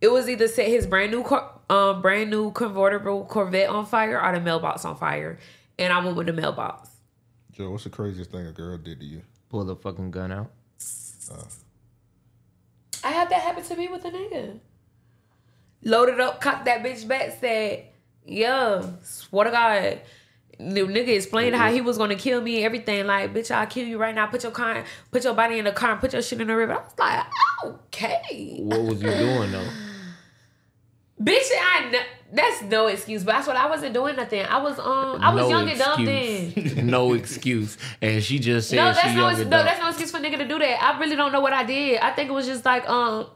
[0.00, 4.20] It was either set his brand new cor- um brand new convertible Corvette on fire
[4.20, 5.38] or the mailbox on fire.
[5.78, 6.88] And I went with the mailbox.
[7.52, 9.22] Joe, what's the craziest thing a girl did to you?
[9.50, 10.50] Pull the fucking gun out.
[13.02, 14.58] I had that happen to me with a nigga.
[15.82, 17.86] Loaded up, cocked that bitch back, said,
[18.24, 20.00] Yeah, swear to God.
[20.58, 23.06] The nigga explained how he was gonna kill me and everything.
[23.06, 24.26] Like, bitch, I'll kill you right now.
[24.26, 26.56] Put your car, put your body in the car and put your shit in the
[26.56, 26.74] river.
[26.74, 27.26] I was like,
[27.64, 28.58] okay.
[28.60, 29.68] What was you doing though?
[31.22, 33.24] Bitch, I that's no excuse.
[33.24, 34.42] But that's what I wasn't doing nothing.
[34.44, 36.52] I was um I was No young and dumb then.
[36.86, 37.76] no excuse.
[38.00, 40.10] And she just said No, that's she no, young ex- and no, that's no excuse
[40.10, 40.82] for nigga to do that.
[40.82, 42.00] I really don't know what I did.
[42.00, 43.26] I think it was just like um,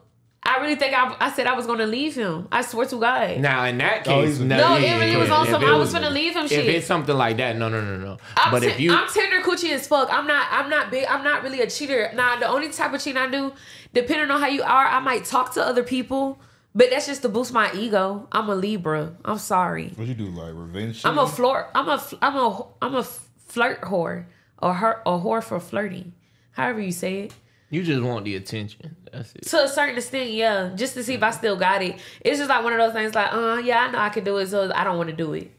[0.46, 2.48] I really think I, I said I was gonna leave him.
[2.52, 3.38] I swear to God.
[3.40, 5.46] Now in that Oh, case, he's a- no, No, yeah, it really yeah, was on
[5.46, 5.62] if some.
[5.62, 6.66] it I was gonna leave him If shit.
[6.68, 8.18] it's something like that, no, no, no, no.
[8.36, 10.08] I'm, but ten- if you, I'm tender coochie as fuck.
[10.12, 10.46] I'm not.
[10.50, 11.06] I'm not big.
[11.08, 12.10] I'm not really a cheater.
[12.14, 13.52] Nah, the only type of cheating I do,
[13.94, 16.38] depending on how you are, I might talk to other people,
[16.74, 18.28] but that's just to boost my ego.
[18.30, 19.14] I'm a Libra.
[19.24, 19.92] I'm sorry.
[19.96, 21.06] What you do, like revenge?
[21.06, 21.70] I'm a flirt.
[21.74, 22.02] I'm a.
[22.20, 22.66] I'm a.
[22.82, 23.04] I'm a
[23.46, 24.26] flirt whore.
[24.60, 26.12] or her a whore for flirting.
[26.52, 27.32] However you say it.
[27.70, 28.97] You just want the attention.
[29.12, 29.43] That's it.
[29.47, 30.73] To a certain extent, yeah.
[30.74, 31.99] Just to see if I still got it.
[32.20, 34.36] It's just like one of those things like, uh, yeah, I know I can do
[34.36, 35.51] it, so I don't want to do it.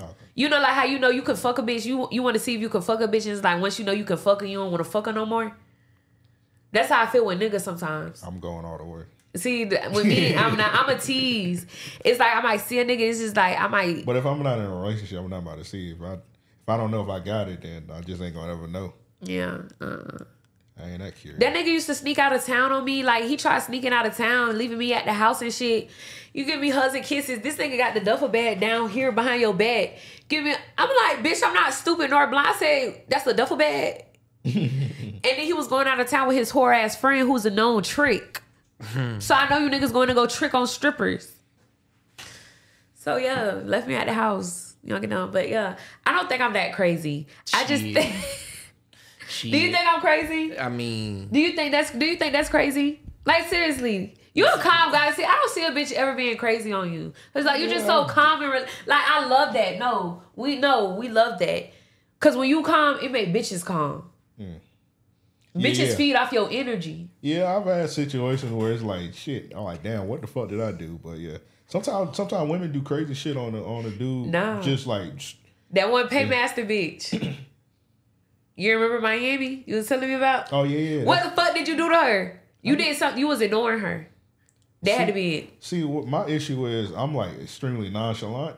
[0.00, 0.10] Okay.
[0.34, 1.84] You know, like how you know you can fuck a bitch.
[1.84, 3.26] You you want to see if you can fuck a bitch.
[3.26, 5.06] And it's like once you know you can fuck her, you don't want to fuck
[5.06, 5.56] her no more.
[6.72, 8.22] That's how I feel with niggas sometimes.
[8.22, 9.02] I'm going all the way.
[9.36, 10.74] See, with me, I'm not.
[10.74, 11.66] I'm a tease.
[12.04, 13.00] It's like I might see a nigga.
[13.00, 14.06] It's just like I might.
[14.06, 16.68] But if I'm not in a relationship, I'm not about to see if I if
[16.68, 18.94] I don't know if I got it, then I just ain't gonna ever know.
[19.22, 19.62] Yeah.
[19.80, 20.24] Uh.
[20.82, 21.40] I ain't that curious.
[21.40, 23.02] That nigga used to sneak out of town on me.
[23.02, 25.90] Like he tried sneaking out of town, leaving me at the house and shit.
[26.32, 27.40] You give me hugs and kisses.
[27.40, 29.98] This nigga got the duffel bag down here behind your back.
[30.28, 30.54] Give me.
[30.78, 32.48] I'm like, bitch, I'm not stupid nor blind.
[32.48, 34.04] I say that's a duffel bag.
[34.44, 37.50] and then he was going out of town with his whore ass friend who's a
[37.50, 38.42] known trick.
[38.82, 39.18] Hmm.
[39.18, 41.30] so I know you niggas going to go trick on strippers.
[42.94, 44.76] So yeah, left me at the house.
[44.82, 45.76] You know, know, but yeah,
[46.06, 47.26] I don't think I'm that crazy.
[47.52, 48.14] I just think.
[49.30, 49.52] Shit.
[49.52, 50.58] Do you think I'm crazy?
[50.58, 53.00] I mean, Do you think that's do you think that's crazy?
[53.24, 54.14] Like seriously.
[54.32, 55.10] You a calm guy.
[55.12, 57.12] See, I don't see a bitch ever being crazy on you.
[57.34, 59.78] It's like you're just so calm and re- like I love that.
[59.78, 61.70] No, we know we love that.
[62.20, 64.04] Cause when you calm, it make bitches calm.
[64.40, 64.60] Mm.
[65.56, 65.94] Bitches Yeah.
[65.96, 67.08] feed off your energy.
[67.20, 69.52] Yeah, I've had situations where it's like shit.
[69.54, 71.00] I'm like, damn, what the fuck did I do?
[71.02, 74.28] But yeah, sometimes sometimes women do crazy shit on the on a dude.
[74.28, 74.60] No.
[74.62, 75.12] just like
[75.72, 77.36] That one paymaster bitch.
[78.60, 79.64] You remember Miami?
[79.66, 80.52] You was telling me about?
[80.52, 81.04] oh yeah, yeah.
[81.04, 82.40] What the fuck did you do to her?
[82.60, 83.18] You did something.
[83.18, 84.06] You was ignoring her.
[84.82, 85.50] That had to be it.
[85.60, 88.56] See, what my issue is, I'm like extremely nonchalant,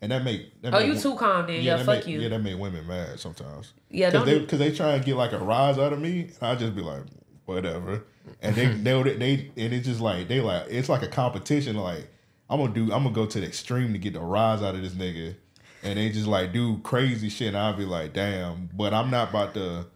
[0.00, 1.62] and that make that Oh, make you too calm then.
[1.62, 2.20] Yeah, that fuck make, you.
[2.20, 3.72] Yeah, that make women mad sometimes.
[3.90, 6.42] Yeah, because they because they try and get like a rise out of me, and
[6.42, 7.02] I just be like,
[7.44, 8.02] whatever,
[8.42, 11.76] and they they they and it's just like they like it's like a competition.
[11.76, 12.08] Like
[12.50, 14.82] I'm gonna do, I'm gonna go to the extreme to get the rise out of
[14.82, 15.36] this nigga,
[15.84, 19.30] and they just like do crazy shit, and I'll be like, damn, but I'm not
[19.30, 19.86] about to.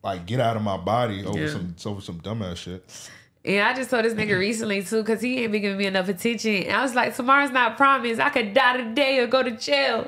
[0.00, 1.48] Like get out of my body over Yeah.
[1.48, 3.10] some over some dumbass shit.
[3.44, 6.08] Yeah, I just told this nigga recently too, cause he ain't been giving me enough
[6.08, 6.54] attention.
[6.64, 8.20] And I was like, tomorrow's not promised.
[8.20, 10.04] I could die today or go to jail.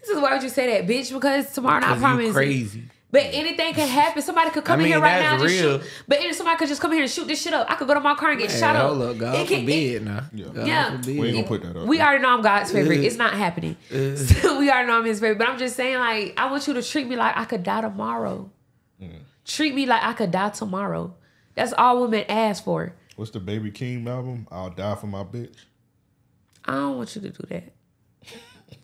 [0.00, 1.12] He says, why would you say that, bitch?
[1.12, 2.32] Because tomorrow not cause you promised.
[2.32, 2.82] crazy.
[3.14, 4.22] But anything can happen.
[4.22, 5.78] Somebody could come I in here mean, right now and just real.
[5.78, 5.90] shoot.
[6.08, 7.70] But somebody could just come in here and shoot this shit up.
[7.70, 8.88] I could go to my car and get Man, shot up.
[8.88, 10.24] hold up, God It can- forbid it- now.
[10.34, 10.46] Yeah.
[10.52, 10.90] God Yeah.
[10.90, 11.18] forbid.
[11.20, 11.86] We ain't gonna put that up.
[11.86, 12.98] we already know I'm God's favorite.
[12.98, 13.02] Uh.
[13.02, 13.76] It's not happening.
[14.16, 15.38] So we already know I'm his favorite.
[15.38, 17.82] But I'm just saying, like, I want you to treat me like I could die
[17.82, 18.50] tomorrow.
[19.00, 19.10] Mm.
[19.44, 21.14] Treat me like I could die tomorrow.
[21.54, 22.94] That's all women ask for.
[23.14, 24.48] What's the Baby King album?
[24.50, 25.54] I'll die for my bitch.
[26.64, 27.62] I don't want you to do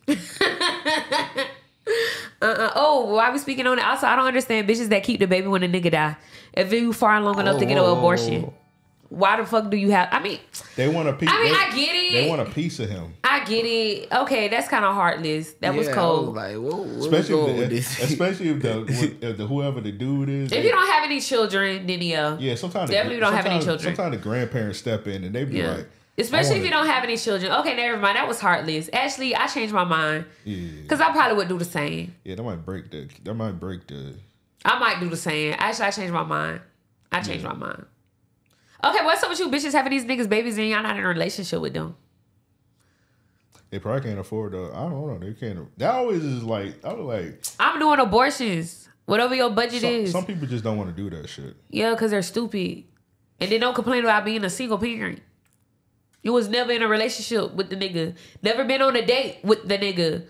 [0.07, 1.47] that.
[2.41, 2.71] uh-uh.
[2.75, 3.85] Oh, why we speaking on it?
[3.85, 6.17] Also, I don't understand bitches that keep the baby when a nigga die.
[6.53, 7.97] If you far long enough to get an Oh.
[7.97, 8.51] abortion,
[9.09, 10.07] why the fuck do you have?
[10.11, 10.39] I mean,
[10.77, 11.29] They want a piece.
[11.29, 12.11] I mean, they, I get it.
[12.13, 14.07] They want a piece of him, I get it.
[14.11, 15.51] Okay, that's kind of heartless.
[15.59, 16.35] That was Yeah, I cold.
[16.35, 18.01] like, whoa, what's especially if the, this?
[18.03, 20.45] especially if the, if the whoever the dude is.
[20.45, 22.37] if they- you don't have any children, then yeah.
[22.39, 23.95] yeah, sometimes Definitely the, don't have any children.
[23.95, 25.71] Sometimes the grandparents step in and they be Yeah.
[25.75, 27.51] like, Especially if you don't have any children.
[27.51, 28.17] Okay, never mind.
[28.17, 28.89] That was heartless.
[28.91, 32.15] Actually, I changed my mind yeah, because I probably would do the same.
[32.23, 34.15] yeah, that might break the that might break the.
[34.63, 35.55] I might do the same.
[35.57, 36.61] Actually, I changed my mind.
[37.11, 37.85] I changed my mind.
[38.83, 41.07] Okay, what's up with you bitches having these niggas babies and y'all not in a
[41.07, 41.95] relationship with them?
[43.69, 44.69] They probably can't afford the.
[44.73, 45.17] I don't know.
[45.17, 45.77] They can't.
[45.77, 48.89] That always is like I was like I'm doing abortions.
[49.05, 50.11] Whatever your budget some, is.
[50.11, 51.55] some people just don't want to do that shit.
[51.69, 52.83] Yeah, because they're stupid.
[53.39, 55.21] And they don't complain about being a single parent.
[56.23, 58.15] You was never in a relationship with the nigga.
[58.43, 60.25] Never been on a date with the nigga.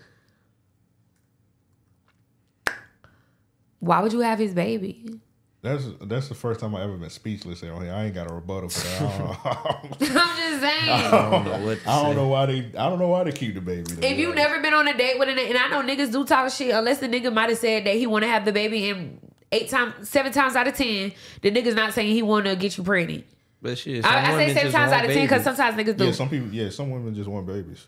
[3.80, 5.20] Why would you have his baby?
[5.60, 7.92] That's that's the first time I ever been speechless on here.
[7.92, 9.02] I ain't got a rebuttal for that.
[9.02, 10.88] I don't, I'm just saying.
[10.90, 12.16] I don't know what to I don't say.
[12.16, 12.58] know why they.
[12.76, 13.92] I don't know why they keep the baby.
[14.02, 16.24] If you never been on a date with a nigga, and I know niggas do
[16.24, 18.90] talk shit, unless the nigga might have said that he want to have the baby,
[18.90, 19.20] and
[19.52, 21.12] eight times, seven times out of ten,
[21.42, 23.24] the nigga's not saying he want to get you pregnant.
[23.62, 25.44] But shit, some I, I say women seven just times want out of ten because
[25.44, 26.04] sometimes niggas do.
[26.06, 26.48] yeah, some people.
[26.48, 27.86] Yeah, some women just want babies.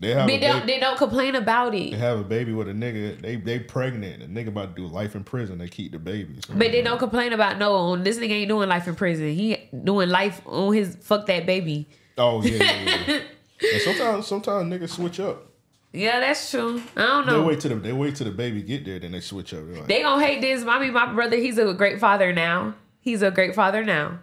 [0.00, 0.60] They have they a don't.
[0.60, 1.90] baby, They don't complain about it.
[1.90, 3.20] they have a baby with a nigga.
[3.20, 4.20] They they pregnant.
[4.20, 5.58] The nigga about to do life in prison.
[5.58, 6.42] They keep the babies.
[6.46, 7.96] So, but they don't complain about no.
[7.96, 9.34] This nigga ain't doing life in prison.
[9.34, 11.88] He doing life on his fuck that baby.
[12.16, 12.62] Oh yeah.
[12.62, 13.20] yeah, yeah.
[13.72, 15.46] and sometimes sometimes niggas switch up.
[15.92, 16.80] Yeah, that's true.
[16.96, 17.32] I don't know.
[17.32, 17.46] They know.
[17.46, 19.66] wait till the they wait till the baby get there, then they switch up.
[19.66, 20.64] They're like, They gonna hate this.
[20.64, 22.74] I mean, my brother, he's a great father now.
[23.00, 24.20] He's a great father now.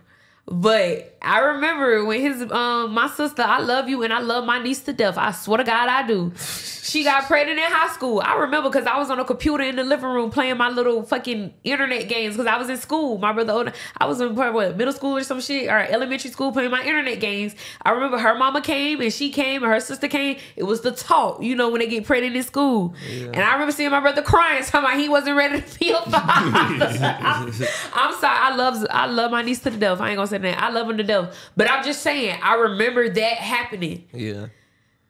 [0.47, 4.61] But I remember when his um my sister, I love you and I love my
[4.61, 5.17] niece to death.
[5.17, 6.31] I swear to God, I do.
[6.37, 8.21] She got pregnant in high school.
[8.23, 11.01] I remember because I was on a computer in the living room playing my little
[11.01, 13.17] fucking internet games because I was in school.
[13.17, 16.51] My brother, older- I was in what, middle school or some shit or elementary school
[16.51, 17.55] playing my internet games.
[17.81, 20.37] I remember her mama came and she came and her sister came.
[20.55, 22.93] It was the talk, you know, when they get pregnant in school.
[23.09, 25.97] And I remember seeing my brother crying, talking about he wasn't ready to be a
[25.97, 26.17] father.
[26.21, 27.47] I'm,
[27.93, 28.37] I'm sorry.
[28.37, 29.99] I love I love my niece to the death.
[29.99, 30.61] I ain't gonna say that.
[30.61, 31.14] I love him to death.
[31.57, 34.07] But I'm just saying, I remember that happening.
[34.13, 34.47] Yeah.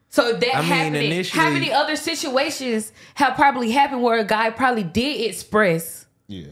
[0.10, 4.24] So that I mean, happening, initially- how many other situations have probably happened where a
[4.24, 6.48] guy probably did express Yeah.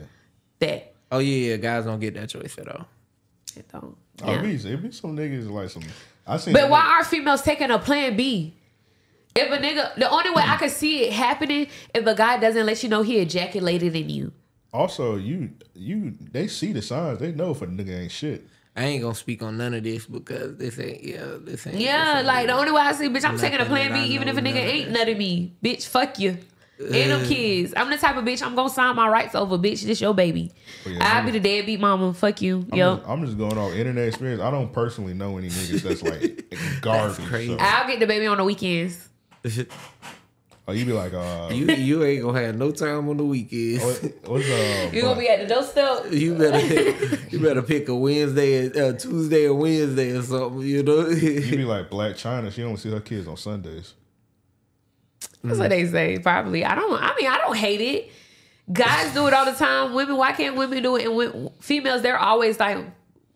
[0.60, 0.94] that?
[1.12, 1.58] Oh yeah, yeah.
[1.58, 2.88] Guys don't get that choice at all.
[3.56, 3.96] It don't.
[4.22, 4.40] Oh, Yeah.
[4.40, 5.84] it be, it be some niggas like some.
[6.28, 6.54] I seen.
[6.54, 8.54] But why niggas- are females taking a plan B?
[9.36, 12.66] If a nigga, the only way I could see it happening if a guy doesn't
[12.66, 14.32] let you know he ejaculated in you.
[14.72, 17.20] Also, you you they see the signs.
[17.20, 18.46] They know if a nigga ain't shit.
[18.76, 22.06] I ain't gonna speak on none of this because this ain't yeah this ain't Yeah,
[22.06, 24.28] this ain't- like the only way I see, bitch, I'm taking a plan B even
[24.28, 25.54] if a nigga none of ain't that nutted me.
[25.64, 26.38] Bitch, fuck you.
[26.80, 27.74] And them kids.
[27.78, 29.84] I'm the type of bitch I'm gonna sign my rights over, bitch.
[29.84, 30.52] This your baby.
[30.86, 32.14] Oh, yeah, I'll be the deadbeat mama.
[32.16, 32.66] Fuck you.
[32.72, 32.96] I'm, Yo.
[32.98, 34.42] just, I'm just going off internet experience.
[34.42, 37.24] I don't personally know any niggas that's like garbage.
[37.28, 37.54] crazy.
[37.56, 39.08] so- I'll get the baby on the weekends.
[40.68, 43.84] oh, you be like, uh, you you ain't gonna have no time on the weekends.
[43.84, 46.12] what, what's uh, You gonna be at the doorstep?
[46.12, 50.62] You better you better pick a Wednesday, uh, Tuesday or Wednesday or something.
[50.62, 51.08] You know.
[51.10, 52.52] you be like Blac Chyna.
[52.52, 53.94] She don't see her kids on Sundays.
[55.44, 56.20] That's what they say.
[56.20, 56.64] Probably.
[56.64, 56.94] I don't.
[56.94, 58.12] I mean, I don't hate it.
[58.72, 59.94] Guys do it all the time.
[59.94, 61.06] Women, why can't women do it?
[61.06, 62.78] And when, females, they're always like,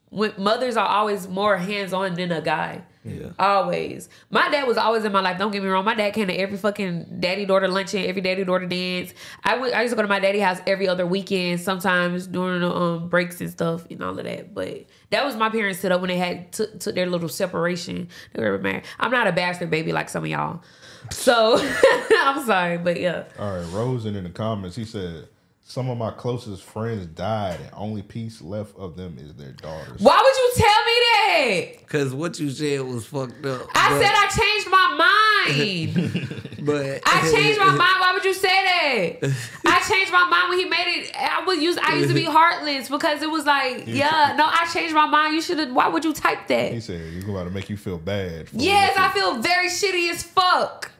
[0.09, 2.83] when, mothers are always more hands on than a guy.
[3.07, 3.29] Yeah.
[3.39, 4.09] Always.
[4.29, 5.37] My dad was always in my life.
[5.37, 5.85] Don't get me wrong.
[5.85, 9.13] My dad came to every fucking daddy daughter luncheon, every daddy daughter dance.
[9.43, 9.73] I would.
[9.73, 11.61] I used to go to my daddy house every other weekend.
[11.61, 14.53] Sometimes during the um, breaks and stuff and all of that.
[14.53, 18.09] But that was my parents set up when they had took took their little separation.
[18.33, 18.83] They were married.
[18.99, 20.61] I'm not a bastard baby like some of y'all.
[21.11, 21.57] So
[22.21, 23.25] I'm sorry, but yeah.
[23.39, 25.27] All right, Rosen in the comments, he said,
[25.69, 29.99] "Some of my closest friends died, and only piece left of them is their daughters."
[29.99, 31.87] Why would you tell me that?
[31.89, 33.67] Cause what you said was fucked up.
[33.75, 36.47] I but, said I changed my mind.
[36.61, 37.79] but I changed my mind.
[37.99, 39.35] Why would you say that?
[39.65, 41.15] I changed my mind when he made it.
[41.15, 41.77] I would use.
[41.83, 45.35] I used to be heartless because it was like, yeah, no, I changed my mind.
[45.35, 45.73] You should have.
[45.73, 46.69] Why would you type that?
[46.69, 46.81] He that?
[46.81, 50.23] said, "He's about to make you feel bad." for Yes, I feel very shitty as
[50.23, 50.91] fuck.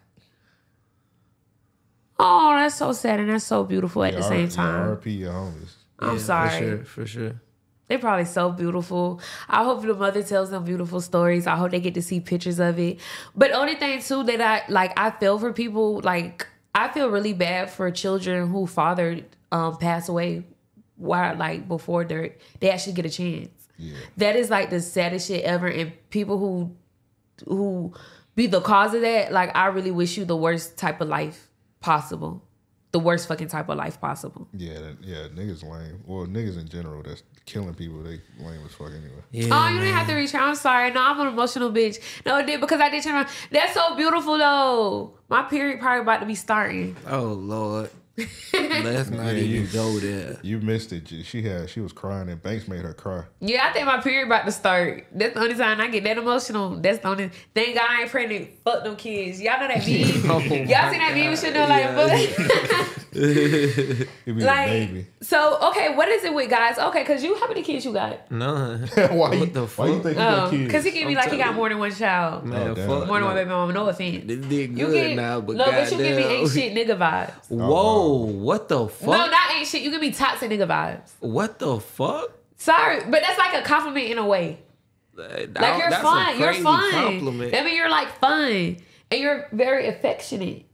[2.20, 4.90] Oh, that's so sad and that's so beautiful at the same time.
[4.90, 5.74] yeah, RP your homies.
[6.00, 6.50] I'm Yeah, sorry.
[6.50, 7.42] For sure, for sure.
[7.88, 9.22] They're probably so beautiful.
[9.48, 11.48] I hope the mother tells them beautiful stories.
[11.48, 13.00] I hope they get to see pictures of it.
[13.36, 16.46] But only thing too that I like, I feel for people like
[16.76, 19.22] I feel really bad for children who father
[19.52, 20.44] um pass away
[20.98, 23.50] while like before they they actually get a chance.
[23.78, 23.94] Yeah.
[24.18, 25.68] That is like the saddest shit ever.
[25.68, 26.76] And people who
[27.48, 27.94] who
[28.36, 31.47] be the cause of that, like I really wish you the worst type of life
[31.80, 32.44] possible.
[32.94, 34.48] The worst fucking type of life possible.
[34.54, 36.02] Yeah, that, yeah, niggas lame.
[36.06, 39.22] Well, niggas in general that's killing people, they lame as fuck anyway.
[39.32, 40.48] Yeah, Oh, you didn't have to reach out.
[40.48, 40.90] I'm sorry.
[40.92, 42.00] No, I'm an emotional bitch.
[42.26, 43.28] No, it did because I did turn around.
[43.52, 45.14] That's so beautiful though.
[45.30, 46.96] My period probably about to be starting.
[47.08, 47.90] Oh Lord.
[48.54, 50.40] Let's not even go there.
[50.42, 51.08] You missed it.
[51.24, 53.24] She had, she was crying, and Banks made her cry.
[53.40, 55.06] Yeah, I think my period about to start.
[55.12, 56.78] That's the only time I get that emotional.
[56.78, 57.30] That's the only.
[57.54, 58.50] Thank God I ain't pregnant.
[58.66, 59.40] Fuck them kids.
[59.40, 60.32] Y'all know that meme.
[60.32, 61.36] Oh Y'all seen that meme?
[61.36, 63.07] Shit, know like, but It be
[64.28, 64.68] like.
[64.68, 65.08] a baby.
[65.22, 66.78] So okay, what is it with guys?
[66.78, 68.30] Okay, cause you how many kids you got?
[68.32, 68.82] None.
[68.96, 70.72] why you, What the Why you think you got Oh, kids?
[70.72, 73.08] cause he give me I'm like he got more than one child, Man, Oh, fuck.
[73.08, 73.26] more than no.
[73.26, 73.74] one baby mama.
[73.74, 74.24] No offense.
[74.26, 76.98] This did You good get now, but no, but you give me ain't shit nigga
[76.98, 77.50] vibes.
[77.50, 79.08] Whoa, what the fuck?
[79.10, 79.82] No, not ain't shit.
[79.82, 81.10] You give me toxic nigga vibes.
[81.20, 82.32] what the fuck?
[82.58, 84.60] Sorry, but that's like a compliment in a way.
[85.16, 86.40] Like Like you're fun.
[86.40, 86.92] You're fun.
[86.92, 87.56] Compliment.
[87.56, 88.78] I mean, you're like fun,
[89.12, 90.66] and you're very affectionate.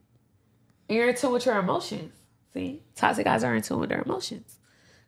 [0.90, 2.11] And you're in tune with your emotions.
[2.54, 4.58] See, toxic guys are in tune with their emotions,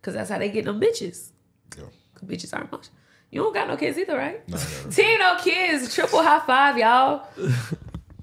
[0.02, 1.32] cause that's how they get them bitches.
[1.78, 1.84] Yeah.
[2.16, 2.92] 'Cause bitches are emotions.
[3.32, 4.48] You don't got no kids either, right?
[4.48, 4.90] No, no.
[4.92, 5.94] Team no kids.
[5.94, 7.28] Triple high five, y'all.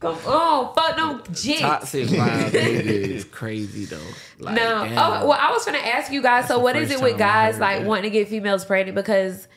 [0.00, 1.60] Come on, fuck them jits.
[1.60, 4.00] Toxic vibe nigga is crazy though.
[4.40, 4.84] Like, No.
[4.84, 4.98] damn.
[4.98, 6.48] Oh, well, I was gonna ask you guys.
[6.48, 7.86] so, what is it with guys like that.
[7.86, 8.96] wanting to get females pregnant?
[8.96, 9.51] Because I, I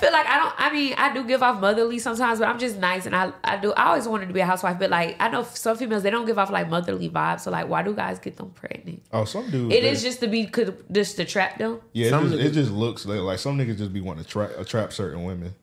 [0.00, 0.54] feel like I don't.
[0.58, 3.56] I mean, I do give off motherly sometimes, but I'm just nice, and I, I
[3.56, 3.72] do.
[3.74, 6.26] I always wanted to be a housewife, but like I know some females they don't
[6.26, 7.40] give off like motherly vibes.
[7.40, 9.02] So like, why do guys get them pregnant?
[9.12, 9.74] Oh, some dudes.
[9.74, 11.80] It they- is just to be could just to trap them.
[11.92, 14.50] Yeah, it just, it just looks like, like some niggas just be wanting to trap,
[14.66, 15.54] trap certain women.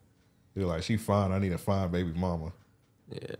[0.54, 1.32] They're like, she fine.
[1.32, 2.52] I need a fine baby mama.
[3.10, 3.34] yeah.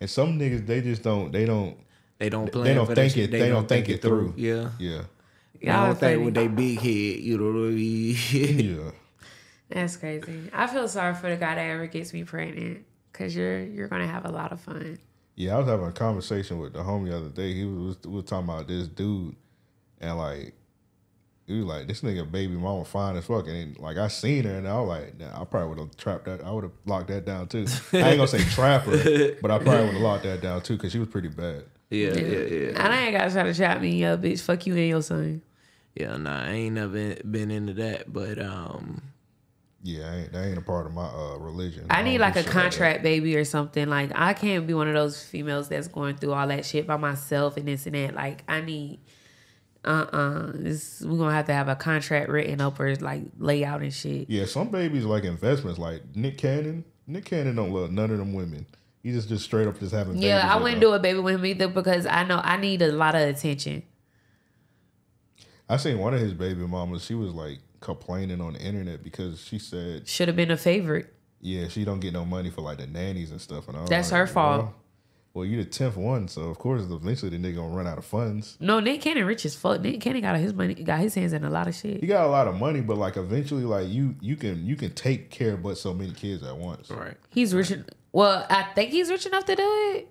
[0.00, 1.30] And some niggas, they just don't.
[1.30, 1.76] They don't.
[2.18, 3.20] They don't plan They don't for think it.
[3.20, 3.30] shit.
[3.30, 4.34] They, don't think it through.
[4.36, 4.70] Yeah.
[4.78, 5.02] Yeah.
[5.62, 6.24] I Y'all don't think funny.
[6.24, 8.16] with they big head, you know what I mean?
[8.32, 8.90] Yeah.
[9.72, 10.50] That's crazy.
[10.52, 14.06] I feel sorry for the guy that ever gets me pregnant because you're you're gonna
[14.06, 14.98] have a lot of fun.
[15.34, 17.54] Yeah, I was having a conversation with the homie the other day.
[17.54, 19.34] He was, we was talking about this dude,
[19.98, 20.52] and like,
[21.46, 24.56] he was like, "This nigga baby mama fine as fuck." And like, I seen her,
[24.56, 26.44] and I was like, nah, "I probably would have trapped that.
[26.44, 29.58] I would have locked that down too." I ain't gonna say trap her, but I
[29.58, 31.64] probably would have locked that down too because she was pretty bad.
[31.88, 32.68] yeah, yeah, yeah.
[32.68, 34.42] And I ain't gotta try to trap me, yo, bitch.
[34.42, 35.40] Fuck you and your son.
[35.94, 39.02] Yeah, nah, I ain't never been into that, but um,
[39.84, 41.86] Yeah, I ain't, that ain't a part of my uh, religion.
[41.90, 42.52] I need like a shit that.
[42.52, 43.88] contract baby or something.
[43.88, 46.96] Like I can't be one of those females that's going through all that shit by
[46.96, 48.14] myself and this and that.
[48.14, 49.00] Like I need
[49.84, 53.82] uh uh this we're gonna have to have a contract written up or like layout
[53.82, 54.30] and shit.
[54.30, 55.80] Yeah, some babies like investments.
[55.80, 56.84] Like Nick Cannon.
[57.08, 58.66] Nick Cannon don't love none of them women.
[59.02, 60.16] He just just straight up just having.
[60.18, 62.92] Yeah, I wouldn't do a baby with him either because I know I need a
[62.92, 63.82] lot of attention.
[65.72, 67.04] I seen one of his baby mamas.
[67.04, 71.12] She was like complaining on the internet because she said, Should have been a favorite.
[71.40, 73.90] "Yeah, she don't get no money for like the nannies and stuff." And I was
[73.90, 74.58] That's like, her fault.
[74.62, 74.74] Well,
[75.34, 78.04] well, you the tenth one, so of course eventually the nigga gonna run out of
[78.04, 78.58] funds.
[78.60, 79.80] No, Nick Cannon rich as fuck.
[79.80, 82.00] Nick Cannon got his money, got his hands in a lot of shit.
[82.02, 84.92] He got a lot of money, but like eventually, like you you can you can
[84.92, 86.90] take care of but so many kids at once.
[86.90, 87.16] right.
[87.30, 87.70] He's rich.
[87.72, 89.62] en- Well, I think he's rich enough to do
[89.94, 90.08] it.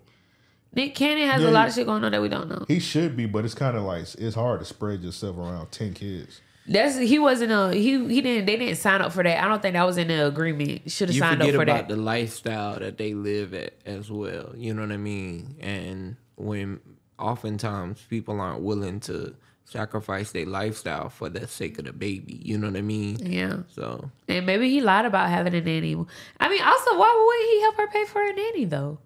[0.73, 2.65] Nick Cannon has Yeah, a lot of shit going on that we don't know.
[2.67, 5.93] He should be, but it's kind of like it's hard to spread yourself around ten
[5.93, 6.41] kids.
[6.67, 9.43] That's he wasn't a he he didn't they didn't sign up for that.
[9.43, 10.89] I don't think that was in the agreement.
[10.91, 11.95] Should have signed up forget for about that.
[11.95, 14.53] the lifestyle that they live at as well.
[14.55, 15.55] You know what I mean?
[15.59, 16.79] And when
[17.19, 19.35] oftentimes people aren't willing to
[19.65, 22.39] sacrifice their lifestyle for the sake of the baby.
[22.43, 23.17] You know what I mean?
[23.21, 25.95] yeah, So and maybe he lied about having a nanny.
[26.39, 28.99] I mean, also, why would he help her pay for a nanny though?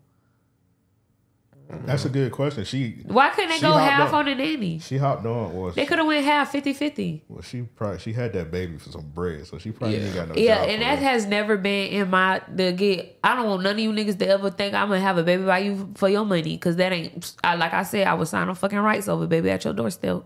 [1.85, 2.63] That's a good question.
[2.63, 4.79] She Why couldn't they go half on- on a nanny?
[4.79, 7.21] she hopped on was They could have went half 50-50.
[7.27, 10.05] well she probably she had that baby for some bread, so she probably Yeah.
[10.05, 11.09] ain't got no Yeah, job and for that real.
[11.09, 13.17] has never been in my the get.
[13.23, 15.43] I don't want none of you niggas to ever think I'm gonna have a baby
[15.43, 17.33] by you for your money, cause that ain't.
[17.43, 20.23] I like I said, I was signing fucking rights over baby at your doorstep.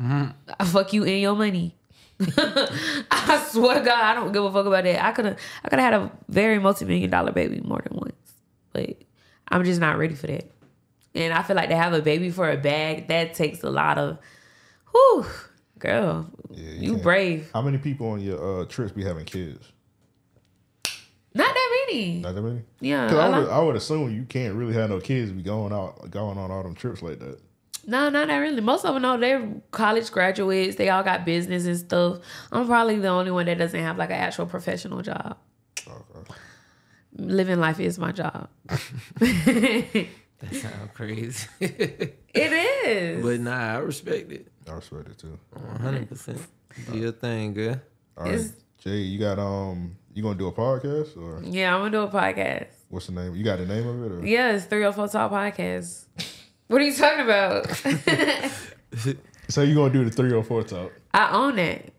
[0.00, 0.24] Mm-hmm.
[0.60, 1.74] I fuck you in your money.
[2.20, 5.04] I swear to God, I don't give a fuck about that.
[5.04, 7.96] I could have, I could have had a very multi million dollar baby more than
[7.98, 8.14] once,
[8.72, 8.96] but
[9.48, 10.50] I'm just not ready for that.
[11.16, 13.96] And I feel like to have a baby for a bag that takes a lot
[13.98, 14.18] of,
[14.92, 15.26] whew,
[15.78, 17.50] girl, Yeah, you can't- brave.
[17.54, 19.72] How many people on your uh, trips be having kids?
[21.34, 22.20] Not that many.
[22.20, 22.62] Not that many.
[22.80, 25.72] Yeah, 'Cause I would, I would assume you can't really have no kids be going
[25.72, 27.38] out going on all them trips like that.
[27.86, 28.60] No, not that really.
[28.62, 30.76] Most of them know they're college graduates.
[30.76, 32.18] They all got business and stuff.
[32.50, 35.36] I'm probably the only one that doesn't have like an actual professional job.
[35.86, 36.34] Okay.
[37.18, 38.48] Living life is my job.
[40.38, 41.48] that sounds crazy.
[42.38, 43.22] It is.
[43.24, 44.48] but nah, I respect it.
[44.68, 45.38] I respect it too.
[45.52, 46.38] One hundred percent.
[46.92, 47.80] Do your thing, girl.
[48.18, 51.80] All right, It's- Jay, you got um, you gonna do a podcast or yeah, I'm
[51.80, 52.66] gonna do a podcast.
[52.90, 53.34] what's the name?
[53.34, 54.26] You got the name of it or?
[54.26, 56.04] Yeah, it's three or four talk podcast.
[56.68, 57.66] What are you talking about?
[59.48, 60.90] So you gonna do the three or four talk?
[61.14, 61.92] I own it.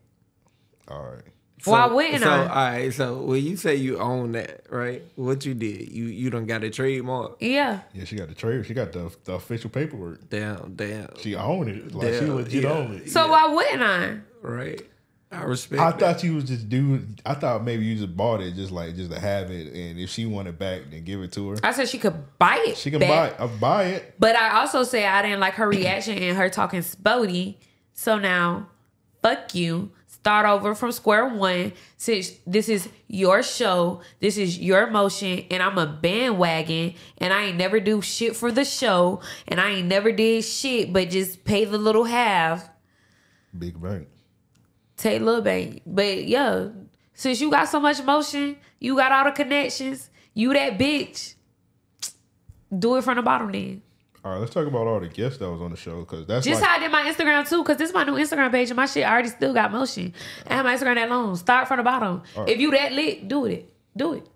[0.90, 1.24] All right.
[1.66, 2.40] Why wouldn't so, I?
[2.40, 2.94] all right.
[2.94, 5.02] So when you say you own that, right?
[5.16, 5.92] What you did?
[5.92, 7.38] You you don't got a trademark?
[7.40, 7.82] Yeah.
[7.94, 8.66] Yeah, she got the trade.
[8.66, 10.30] She got the the official paperwork.
[10.30, 11.10] Damn, damn.
[11.18, 11.94] She own it.
[11.94, 12.70] Like she Damn, legit yeah.
[12.72, 13.10] own it.
[13.10, 14.18] So why wouldn't I?
[14.42, 14.82] Right.
[15.32, 15.82] I respect.
[15.82, 16.00] I that.
[16.00, 17.20] thought you was just doing.
[17.26, 20.10] I thought maybe you just bought it just like just to have it, and if
[20.10, 21.58] she want it back, then give it to her.
[21.64, 22.78] I said she could buy it.
[22.78, 23.38] She can back.
[23.38, 23.50] buy it.
[23.50, 24.16] I buy it.
[24.20, 27.60] But I also say I didn't like her reaction and her talking spotty.
[27.94, 28.70] So now,
[29.22, 29.92] fuck you.
[30.28, 31.72] Start over from square one.
[31.96, 37.44] Since this is your show, this is your motion, and I'm a bandwagon, and I
[37.44, 41.46] ain't never do shit for the show, and I ain't never did shit but just
[41.46, 42.70] pay the little half,
[43.58, 44.10] Big bank.
[44.98, 45.84] take little bank.
[45.86, 46.72] But yeah,
[47.14, 51.36] since you got so much motion, you got all the connections, you that bitch.
[52.78, 53.82] Do it from the bottom then.
[54.28, 56.46] All right, let's talk about all the guests that was on the show because that's
[56.46, 58.70] Just like how I did my Instagram too, because this is my new Instagram page
[58.70, 60.14] and my shit I already still got motion.
[60.46, 61.34] I have my Instagram that long.
[61.38, 62.24] Start from the bottom.
[62.36, 62.50] right.
[62.50, 63.72] If you that lit, do it.
[63.96, 64.28] Do it.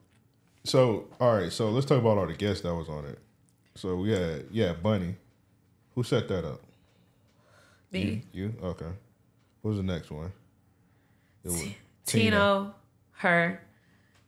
[0.63, 1.07] so.
[1.19, 3.19] All right, so let's talk about all the guests that was on it.
[3.75, 5.15] So we had yeah, Bunny.
[5.95, 6.61] Who set that up?
[7.91, 8.23] Me.
[8.31, 8.93] You okay?
[9.61, 10.31] Who's the next one?
[11.43, 11.65] It was
[12.05, 12.73] Tino,
[13.11, 13.61] her.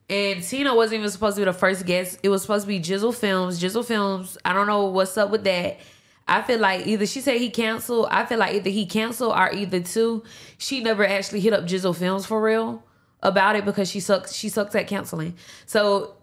[0.09, 2.19] And Tina wasn't even supposed to be the first guest.
[2.23, 3.61] It was supposed to be Jizzle Films.
[3.61, 5.77] Jizzle Films, I don't know what's up with that.
[6.27, 8.07] I feel like either she said he canceled.
[8.11, 10.23] I feel like either he canceled or either two.
[10.57, 12.83] She never actually hit up Jizzle Films for real
[13.21, 14.33] about it because she sucks.
[14.33, 15.35] She sucks at canceling.
[15.65, 16.15] So,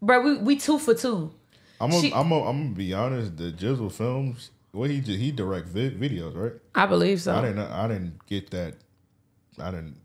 [0.00, 1.32] bro, we, we two for two.
[1.80, 3.36] I'm gonna, She- I'm gonna, I'm gonna be honest.
[3.36, 6.52] The Jizzle films, Well, he he direct vi- videos, right?
[6.74, 7.34] I believe so.
[7.34, 8.74] I I, didn't I didn't get that.
[9.60, 9.96] I didn't.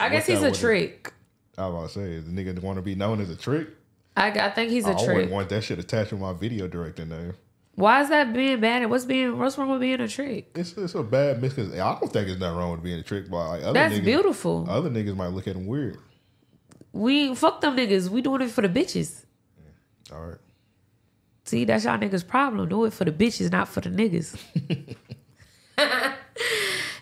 [0.00, 1.08] I guess he's a trick.
[1.08, 1.12] it?
[1.58, 3.68] I was about to say, the nigga want to be known as a trick.
[4.16, 5.08] I, I think he's a I trick.
[5.08, 7.34] wouldn't want that shit attached to my video directing name.
[7.74, 8.90] Why is that being bad?
[8.90, 10.50] What's being what's wrong with being a trick?
[10.56, 11.80] It's it's a bad misconception.
[11.80, 14.04] I don't think there's nothing wrong with being a trick, but like other That's niggas,
[14.04, 14.66] beautiful.
[14.68, 15.98] Other niggas might look at him weird.
[16.92, 18.08] We fuck them niggas.
[18.08, 19.24] We doing it for the bitches.
[20.12, 20.38] All right.
[21.44, 22.68] See, that's y'all niggas' problem.
[22.68, 24.36] Do it for the bitches, not for the niggas.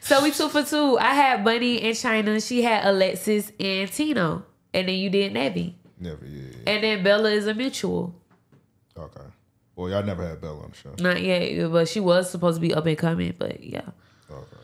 [0.06, 0.98] so we two for two.
[0.98, 2.40] I had Bunny and China.
[2.40, 4.44] She had Alexis and Tino.
[4.72, 5.74] And then you did Nebby.
[5.98, 6.24] Never.
[6.24, 6.42] Yeah.
[6.42, 6.72] yeah.
[6.72, 8.14] And then Bella is a mutual.
[8.96, 9.24] Okay.
[9.74, 10.94] Well, y'all never had Bella on the show.
[11.02, 13.34] Not yet, but she was supposed to be up and coming.
[13.36, 13.82] But yeah.
[14.30, 14.56] Okay.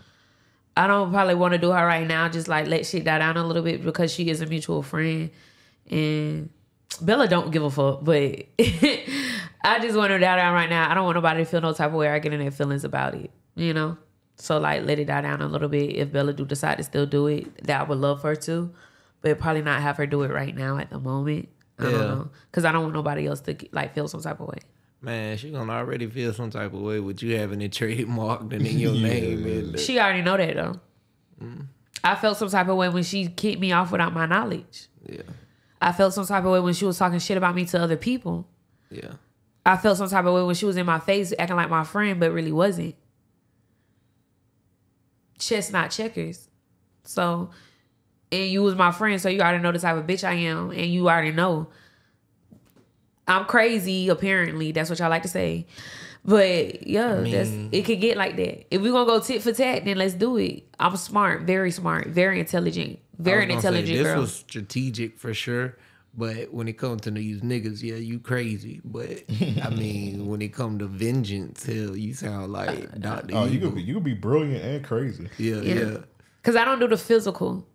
[0.76, 2.28] I don't probably want to do her right now.
[2.28, 5.30] Just like let shit die down a little bit because she is a mutual friend,
[5.90, 6.50] and
[7.00, 8.04] Bella don't give a fuck.
[8.04, 8.46] But
[9.64, 10.90] I just want her to die down right now.
[10.90, 12.84] I don't want nobody to feel no type of way or get in their feelings
[12.84, 13.30] about it.
[13.54, 13.98] You know.
[14.36, 15.94] So like let it die down a little bit.
[15.96, 18.72] If Bella do decide to still do it, that I would love her to,
[19.20, 21.48] but probably not have her do it right now at the moment.
[21.78, 21.98] I don't Yeah.
[21.98, 24.58] know because I don't want nobody else to like feel some type of way.
[25.00, 28.66] Man, she gonna already feel some type of way with you having it trademarked and
[28.66, 29.44] in your name.
[29.46, 30.80] And She already know that though.
[31.42, 31.66] Mm.
[32.04, 34.88] I felt some type of way when she kicked me off without my knowledge.
[35.08, 35.22] yeah,
[35.80, 37.96] I felt some type of way when she was talking shit about me to other
[37.96, 38.48] people.
[38.90, 39.12] yeah.
[39.64, 41.84] I felt some type of way when she was in my face acting like my
[41.84, 42.96] friend, but really wasn't.
[45.46, 46.48] Chess not checkers.
[47.04, 47.50] So,
[48.30, 50.70] and you was my friend, so you already know the type of bitch I am,
[50.70, 51.68] and you already know.
[53.26, 54.72] I'm crazy, apparently.
[54.72, 55.66] That's what y'all like to say.
[56.24, 58.72] But yeah, that's it could get like that.
[58.72, 60.64] If we're gonna go tit for tat, then let's do it.
[60.78, 64.20] I'm smart, very smart, very intelligent, very I say, intelligent this girl.
[64.20, 65.76] was strategic for sure.
[66.14, 68.80] But when it comes to these niggas, yeah, you crazy.
[68.84, 69.22] But
[69.62, 73.52] I mean, when it come to vengeance, hell, you sound like uh, Doctor Oh, you
[73.56, 73.68] Evil.
[73.70, 75.28] could be you could be brilliant and crazy.
[75.38, 75.74] yeah, Yeah.
[75.74, 75.96] yeah,
[76.42, 77.66] Cause I don't do the physical.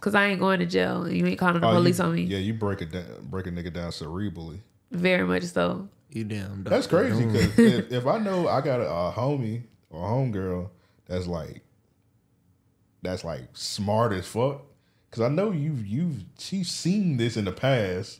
[0.00, 2.22] Cause I ain't going to jail you ain't calling the Oh, you- police on me.
[2.22, 4.60] Yeah, you break it down, break a nigga down cerebrally.
[4.90, 5.88] Very much so.
[6.10, 6.62] You damn.
[6.64, 10.70] That's crazy because if, if I know I got a, a homie or a homegirl
[11.06, 11.62] that's like
[13.02, 14.62] that's like smart as fuck,
[15.14, 18.18] because I know you've you've she's seen this in the past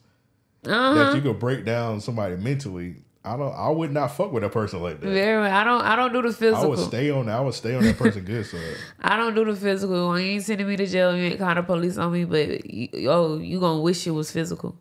[0.64, 0.94] Uh-huh.
[0.94, 2.96] that you could break down somebody mentally.
[3.24, 3.52] I don't.
[3.52, 5.08] I would not fuck with a person like that.
[5.08, 5.48] Very.
[5.48, 6.62] I don't I don't do the physical.
[6.62, 7.28] I would stay on.
[7.28, 8.76] I would stay on that person good side.
[9.00, 10.10] I don't do the physical.
[10.10, 12.64] When you ain't sending me to jail, you ain't calling the police on me, but
[12.70, 14.76] you, oh, you gonna wish it was physical.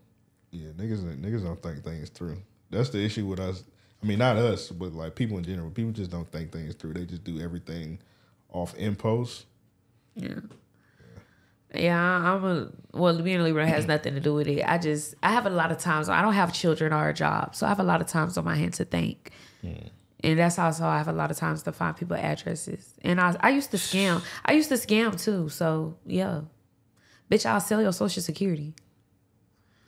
[0.52, 2.38] Yeah, niggas niggas don't think things through.
[2.70, 3.64] That's the issue with us.
[4.04, 5.72] I mean, not us, but like people in general.
[5.72, 6.94] People just don't think things through.
[6.94, 7.98] They just do everything
[8.52, 9.46] off impulse.
[10.16, 10.42] Yeah.
[11.74, 13.20] Yeah, I'm a well.
[13.22, 14.64] Being a Libra has nothing to do with it.
[14.64, 16.08] I just I have a lot of times.
[16.08, 18.46] I don't have children or a job, so I have a lot of times on
[18.46, 19.32] my hands to think,
[19.64, 19.90] mm.
[20.24, 22.94] and that's also I have a lot of times to find people addresses.
[23.02, 24.24] And I I used to scam.
[24.46, 25.50] I used to scam too.
[25.50, 26.42] So yeah,
[27.32, 28.76] bitch, I'll sell your social security.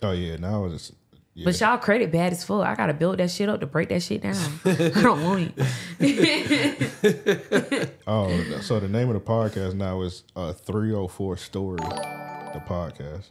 [0.02, 0.92] Oh yeah, now it's
[1.36, 1.46] yeah.
[1.46, 2.66] But y'all credit bad as fuck.
[2.66, 4.36] I gotta build that shit up to break that shit down.
[4.66, 5.54] I don't want
[6.00, 7.90] it.
[8.08, 8.30] Oh,
[8.62, 13.26] so the name of the podcast now is uh 304 Story, the podcast.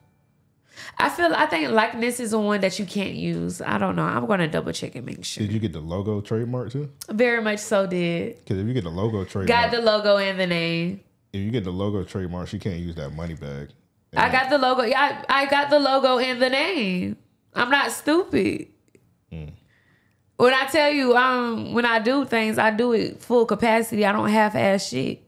[0.98, 3.62] I feel I think likeness is the one that you can't use.
[3.62, 4.02] I don't know.
[4.02, 5.46] I'm gonna double check and make sure.
[5.46, 6.90] Did you get the logo trademark too?
[7.10, 8.38] Very much so did.
[8.40, 11.00] Because if you get the logo trademark, Got the logo and the name.
[11.32, 13.68] if you get the logo trademark, she can't use that money bag.
[14.16, 14.82] I got the logo.
[14.82, 17.16] Yeah, I, I got the logo and the name.
[17.54, 18.68] I'm not stupid.
[20.36, 24.04] When I tell you, um, when I do things, I do it full capacity.
[24.04, 25.22] I don't half ass shit.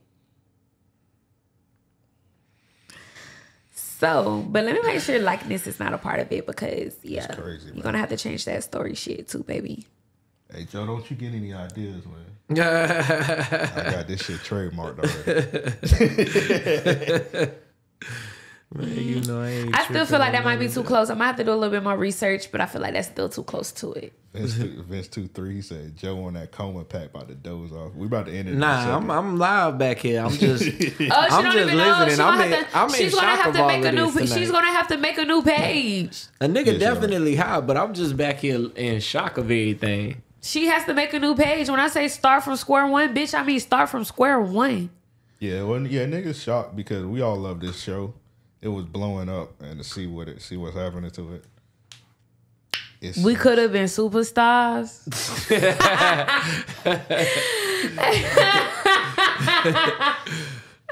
[3.71, 7.33] So, but let me make sure likeness is not a part of it because yeah,
[7.33, 9.87] crazy, you're gonna have to change that story shit too, baby.
[10.53, 12.25] Hey Joe, don't you get any ideas, man?
[12.51, 14.99] I got this shit trademarked
[17.33, 17.51] already.
[18.73, 19.77] Man, you know, I ain't.
[19.79, 21.09] I still feel like that might be too close.
[21.09, 23.07] I might have to do a little bit more research, but I feel like that's
[23.07, 24.11] still too close to it.
[24.33, 27.71] Vince, two, Vince two three he said Joe on that coma pack about to doze
[27.71, 27.95] off.
[27.95, 28.51] We about to end it.
[28.53, 28.97] in Nah.
[28.97, 30.21] I'm I'm live back here.
[30.21, 30.63] I'm just.
[30.65, 32.03] Oh, she I'm don't just even know.
[32.05, 32.15] listening.
[32.17, 34.11] She I'm in- to, I'm in she's gonna shock have to make a new.
[34.11, 36.25] this She's gonna have to make a new page.
[36.41, 36.79] A nigga Yes, sir.
[36.79, 40.21] definitely high, but I'm just back here in shock of everything.
[40.41, 41.69] She has to make a new page.
[41.69, 44.89] When I say start from square one, bitch, I mean start from square one.
[45.39, 48.13] Yeah, well, yeah, niggas shocked because we all love this show.
[48.61, 51.45] It was blowing up, and to see what it, see what's happening to it.
[52.99, 55.05] It's, We could have been superstars.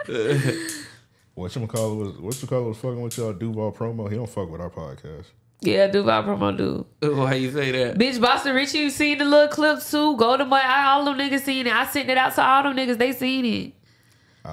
[1.34, 4.10] what you call was what you call was fucking with y'all Duval promo.
[4.10, 5.26] He don't fuck with our podcast.
[5.62, 6.86] Yeah, Duval promo dude.
[7.18, 7.98] Why you say that?
[7.98, 10.16] Bitch, Boston Richey, you seen the little clips too.
[10.18, 11.74] Golden Boy, I, all them niggas seen it.
[11.74, 13.00] I sent it out to all them niggas.
[13.00, 13.74] They seen it.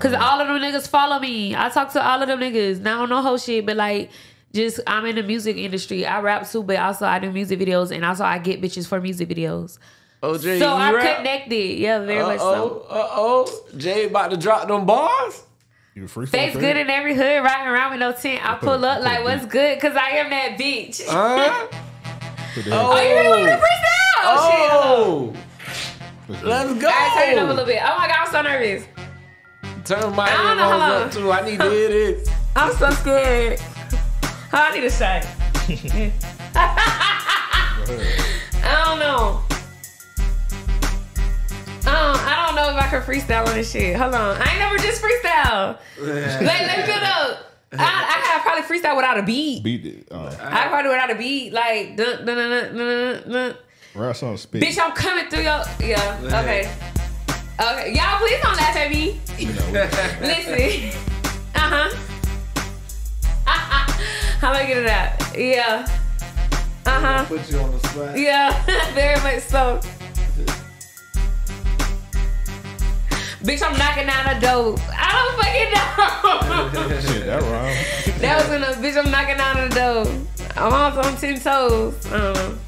[0.01, 1.55] Cause all of them niggas follow me.
[1.55, 2.81] I talk to all of them niggas.
[2.81, 4.10] Now I don't know whole shit, but like,
[4.55, 6.05] just I'm in the music industry.
[6.06, 9.01] I rap too, but also I do music videos, and also I get bitches for
[9.01, 9.78] music videos.
[10.23, 11.16] Oh, Jay, so you I'm rap?
[11.19, 11.78] connected.
[11.78, 12.86] Yeah, very much so.
[12.89, 13.77] Uh-oh, uh-oh.
[13.78, 15.43] Jay about to drop them bars?
[15.94, 16.28] You freestyle?
[16.28, 18.48] Face good in every hood, riding around with no tent.
[18.48, 19.78] I pull up like, what's good?
[19.81, 21.02] Cause I am that bitch.
[21.06, 21.66] Huh?
[22.55, 24.24] Oh, you really want to freestyle?
[24.24, 24.70] Oh, shit.
[24.70, 25.43] hold on.
[26.28, 26.86] Oh, let's go.
[26.86, 27.81] All right, turn it up a little bit.
[27.82, 28.85] Oh my god, I'm so nervous.
[29.84, 31.32] Turn my I don't know, earphones hold up too.
[31.32, 32.28] I need to hear this.
[32.56, 33.60] I'm so scared.
[34.52, 35.26] I need a shot.
[38.64, 39.42] I don't know.
[41.84, 43.96] Um, I don't know if I can freestyle on this shit.
[43.96, 44.40] Hold on.
[44.40, 45.78] I ain't never just freestyle.
[45.98, 47.38] Like, let's do the.
[47.74, 49.64] I, I have probably freestyle without a beat.
[49.64, 50.09] Beat it.
[50.10, 51.52] Uh, I probably without a beat.
[51.52, 53.56] Like, dun, dun, dun, dun, dun, dun.
[53.94, 54.62] rap song spit.
[54.62, 55.62] bitch, I'm coming through your.
[55.80, 56.20] Yeah.
[56.22, 56.91] Okay.
[57.60, 57.92] Okay.
[57.94, 59.20] Y'all, please don't laugh at me.
[60.20, 60.98] Listen.
[61.54, 61.96] Uh huh.
[64.40, 65.38] How do I get it out?
[65.38, 65.86] Yeah.
[66.86, 67.24] Uh huh.
[67.26, 68.18] Put you on the spot.
[68.18, 68.64] Yeah,
[68.94, 69.80] very much so.
[73.44, 74.76] Bitch, I'm knocking down a door.
[74.96, 75.70] I don't fucking
[76.88, 77.00] know.
[77.00, 78.20] shit, that rhyme.
[78.20, 78.96] that was in a bitch.
[78.96, 80.06] I'm knocking down a door.
[80.56, 82.12] I'm on ten toes.
[82.12, 82.58] Um,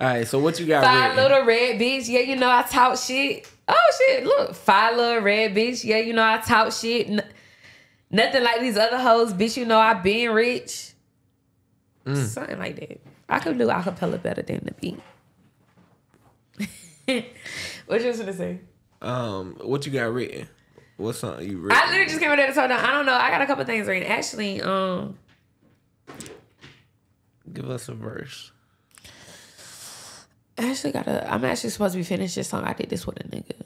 [0.00, 1.16] All right, so what you got five written?
[1.30, 2.08] little red bitch.
[2.08, 3.46] Yeah, you know I talk shit.
[3.68, 5.84] Oh shit, look, five little red bitch.
[5.84, 7.08] Yeah, you know I talk shit.
[7.08, 7.22] N-
[8.10, 9.56] nothing like these other hoes, bitch.
[9.58, 10.92] You know I been rich.
[12.06, 13.00] Something like that.
[13.28, 14.98] I could do acapella better than the beat.
[17.86, 18.60] what you was gonna say?
[19.02, 20.48] Um, what you got written?
[20.96, 21.78] What song you written?
[21.80, 22.82] I literally just came over there to tell them.
[22.82, 23.14] I don't know.
[23.14, 24.10] I got a couple things written.
[24.10, 25.18] Actually, um,
[27.52, 28.52] Give us a verse.
[30.60, 31.32] I actually got a.
[31.32, 32.64] I'm actually supposed to be finished this song.
[32.64, 33.62] I did this with a nigga,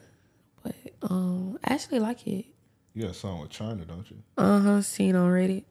[0.62, 2.47] but um, I actually like it.
[2.95, 4.16] You got a song with China, don't you?
[4.39, 4.83] Uh huh.
[4.83, 5.65] Seen on Reddit.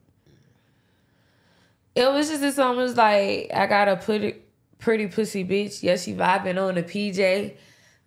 [1.94, 4.42] It was just this song was like I got a pretty
[4.78, 5.82] pretty pussy bitch.
[5.82, 7.56] Yeah, she vibing on the PJ,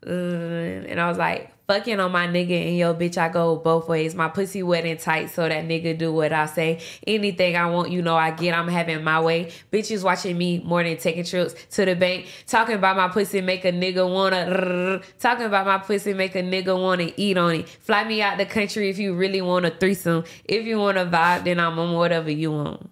[0.06, 3.18] uh, and I was like fucking on my nigga and yo bitch.
[3.18, 4.16] I go both ways.
[4.16, 6.80] My pussy wet and tight, so that nigga do what I say.
[7.06, 8.54] Anything I want, you know I get.
[8.54, 9.52] I'm having my way.
[9.72, 12.28] Bitches watching me more than taking trips to the bank.
[12.48, 15.02] Talking about my pussy make a nigga wanna.
[15.20, 17.70] Talking about my pussy make a nigga wanna eat on it.
[17.70, 20.24] Fly me out the country if you really want a threesome.
[20.46, 22.90] If you want to vibe, then I'm on whatever you want.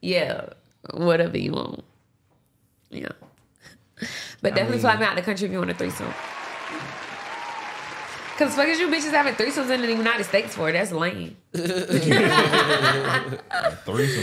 [0.00, 0.48] Yeah,
[0.92, 1.84] whatever you want.
[2.90, 3.08] Yeah.
[4.42, 6.12] But definitely fly me out the country if you want a threesome.
[8.36, 10.72] Cause fuck is you bitches having threesomes in the United States for?
[10.72, 11.36] That's lame.
[11.52, 11.78] Threesome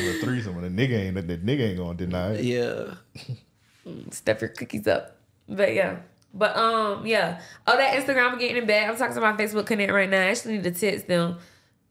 [0.07, 2.43] or threesome, and the nigga ain't the nigga ain't gonna deny it.
[2.43, 2.95] Yeah.
[4.09, 5.15] Step your cookies up.
[5.47, 5.99] But yeah.
[6.33, 7.39] But um, yeah.
[7.67, 8.89] Oh, that Instagram getting in bed.
[8.89, 10.19] I'm talking to my Facebook connect right now.
[10.19, 11.37] I actually need to text them.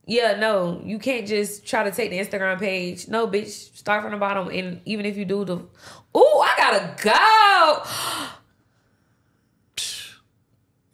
[0.06, 3.06] Yeah, no, you can't just try to take the Instagram page.
[3.06, 4.48] No, bitch, start from the bottom.
[4.48, 5.68] And even if you do the, ooh,
[6.16, 7.82] I gotta go.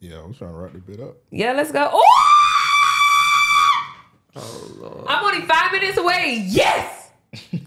[0.08, 1.16] Yeah, I'm trying to wrap this bit up.
[1.30, 1.86] Yeah, let's go.
[1.86, 2.02] Ooh!
[4.36, 5.04] Oh lord.
[5.08, 6.44] I'm only five minutes away.
[6.46, 7.10] Yes.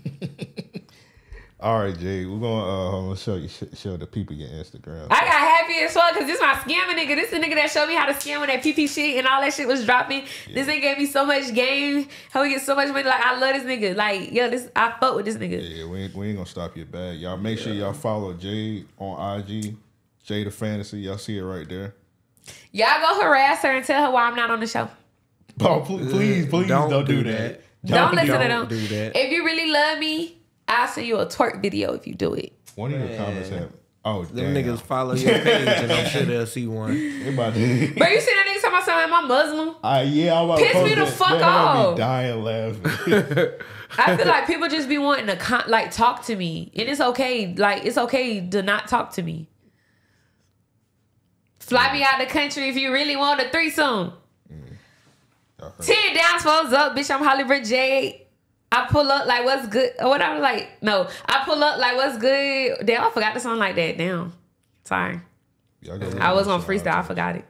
[1.62, 4.48] All right, Jay, we're gonna uh, hold on, show you sh- show the people your
[4.48, 5.08] Instagram.
[5.10, 7.16] I got happy as fuck because this my scamming nigga.
[7.18, 9.28] This is the nigga that showed me how to scam when that PP shit and
[9.28, 10.24] all that shit was dropping.
[10.54, 12.08] This nigga gave me so much game.
[12.32, 13.04] How we get so much money.
[13.04, 13.94] Like I love this nigga.
[13.94, 15.60] Like yo, this I fuck with this nigga.
[15.62, 17.20] Yeah, we ain't, we ain't gonna stop your bag.
[17.20, 19.76] Y'all make sure y'all follow Jay on IG,
[20.24, 21.00] Jay the Fantasy.
[21.02, 21.94] Y'all see it right there.
[22.72, 24.88] Y'all go harass her and tell her why I'm not on the show.
[25.62, 27.62] Oh, pl- please, please don't, Don't do do that.
[27.86, 28.80] Don't, listen to don't them.
[28.80, 29.16] do that.
[29.18, 32.54] If you really love me, I'll send you a twerk video if you do it.
[32.76, 33.72] One of your comments have.
[34.06, 34.64] Oh, Them damn.
[34.64, 36.94] niggas follow your page and I'm sure they'll see one.
[36.94, 39.76] They But you see that nigga talking about something, am I Muslim?
[39.84, 41.14] Ah, yeah, I'm about Piss post me the that.
[41.14, 41.96] fuck They about to off.
[41.96, 43.52] Be dying laughing.
[43.98, 47.02] I feel like people just be wanting to con- like talk to me, and it's
[47.02, 47.54] okay.
[47.56, 49.48] Like it's okay to not talk to me.
[51.70, 54.14] Fly me out the country if you really want a threesome.
[54.52, 54.78] Mm.
[55.60, 55.74] Y'all.
[55.82, 57.14] Ten down, foes up, bitch.
[57.14, 58.26] I'm Hollywood Jade.
[58.72, 60.40] I pull up like what's good or whatever.
[60.40, 62.86] Like no, I pull up like what's good.
[62.86, 63.98] Damn, I forgot the song like that.
[63.98, 64.34] Damn,
[64.84, 65.22] sorry.
[66.20, 66.96] I was on freestyle.
[66.96, 67.46] I forgot it.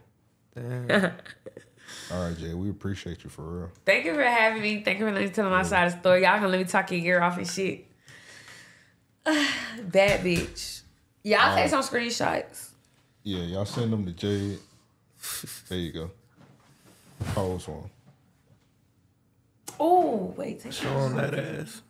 [2.12, 3.72] All right, Jay, we appreciate you for real.
[3.86, 4.84] Thank you for having me.
[4.84, 6.24] Thank you for letting me tell my side of the story.
[6.24, 7.86] Y'all gonna let me talk your ear off and shit.
[9.26, 10.82] Bad bitch.
[11.24, 12.69] Y'all uh, take some screenshots.
[13.24, 14.60] Yeah, y'all send them to Jade.
[15.70, 16.12] There you go.
[17.36, 17.90] Pause on.
[19.80, 20.62] Oh, wait.
[20.62, 21.82] Take Show them that ass.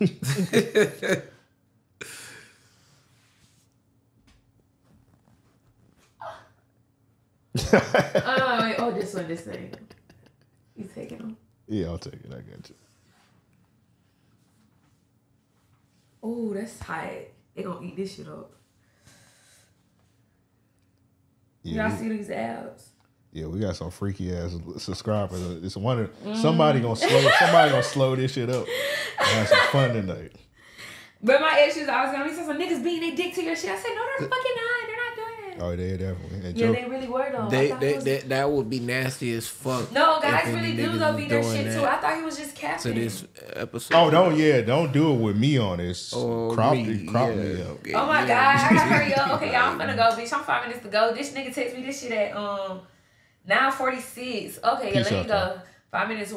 [7.72, 9.74] oh, wait, oh, this one, this thing.
[10.76, 11.36] You taking them?
[11.68, 12.26] Yeah, I'll take it.
[12.28, 12.74] I got you.
[16.22, 17.28] Oh, that's tight.
[17.54, 18.52] They gonna eat this shit up.
[21.62, 22.90] Yeah, Y'all we, see these abs?
[23.36, 25.62] yeah, we got some freaky ass subscribers.
[25.62, 26.36] It's one of mm.
[26.40, 28.66] somebody gonna slow somebody gonna slow this shit up.
[29.18, 30.32] and Have some fun tonight.
[31.22, 33.70] But my ex was gonna be some niggas beating their dick to your shit.
[33.70, 34.86] I said, no, they're fucking not.
[34.86, 35.45] They're not doing that.
[35.58, 36.48] Oh, they definitely.
[36.48, 37.46] And Yeah, they really were though.
[37.46, 39.90] I They, thought they, he was- that that would be nasty as fuck.
[39.92, 41.84] no, guys any really do niggas go was beat their shit that too.
[41.86, 42.82] I thought he was just capping.
[42.82, 43.04] To capping.
[43.04, 43.24] this
[43.54, 43.94] episode.
[43.96, 46.12] oh no, yeah, don't do it with me on this.
[46.14, 47.34] Oh, crop me, crop yeah.
[47.36, 47.78] me up.
[47.94, 48.26] Oh my Yeah.
[48.28, 49.28] god, I gotta hurry up.
[49.34, 50.32] Okay, y'all, I'm gonna go, bitch.
[50.32, 51.14] I'm five minutes to go.
[51.14, 52.80] This nigga text me this shit at um
[53.46, 54.58] nine forty six.
[54.62, 55.60] Okay, yeah, Peace let me out, go.
[55.90, 56.34] Five minutes away.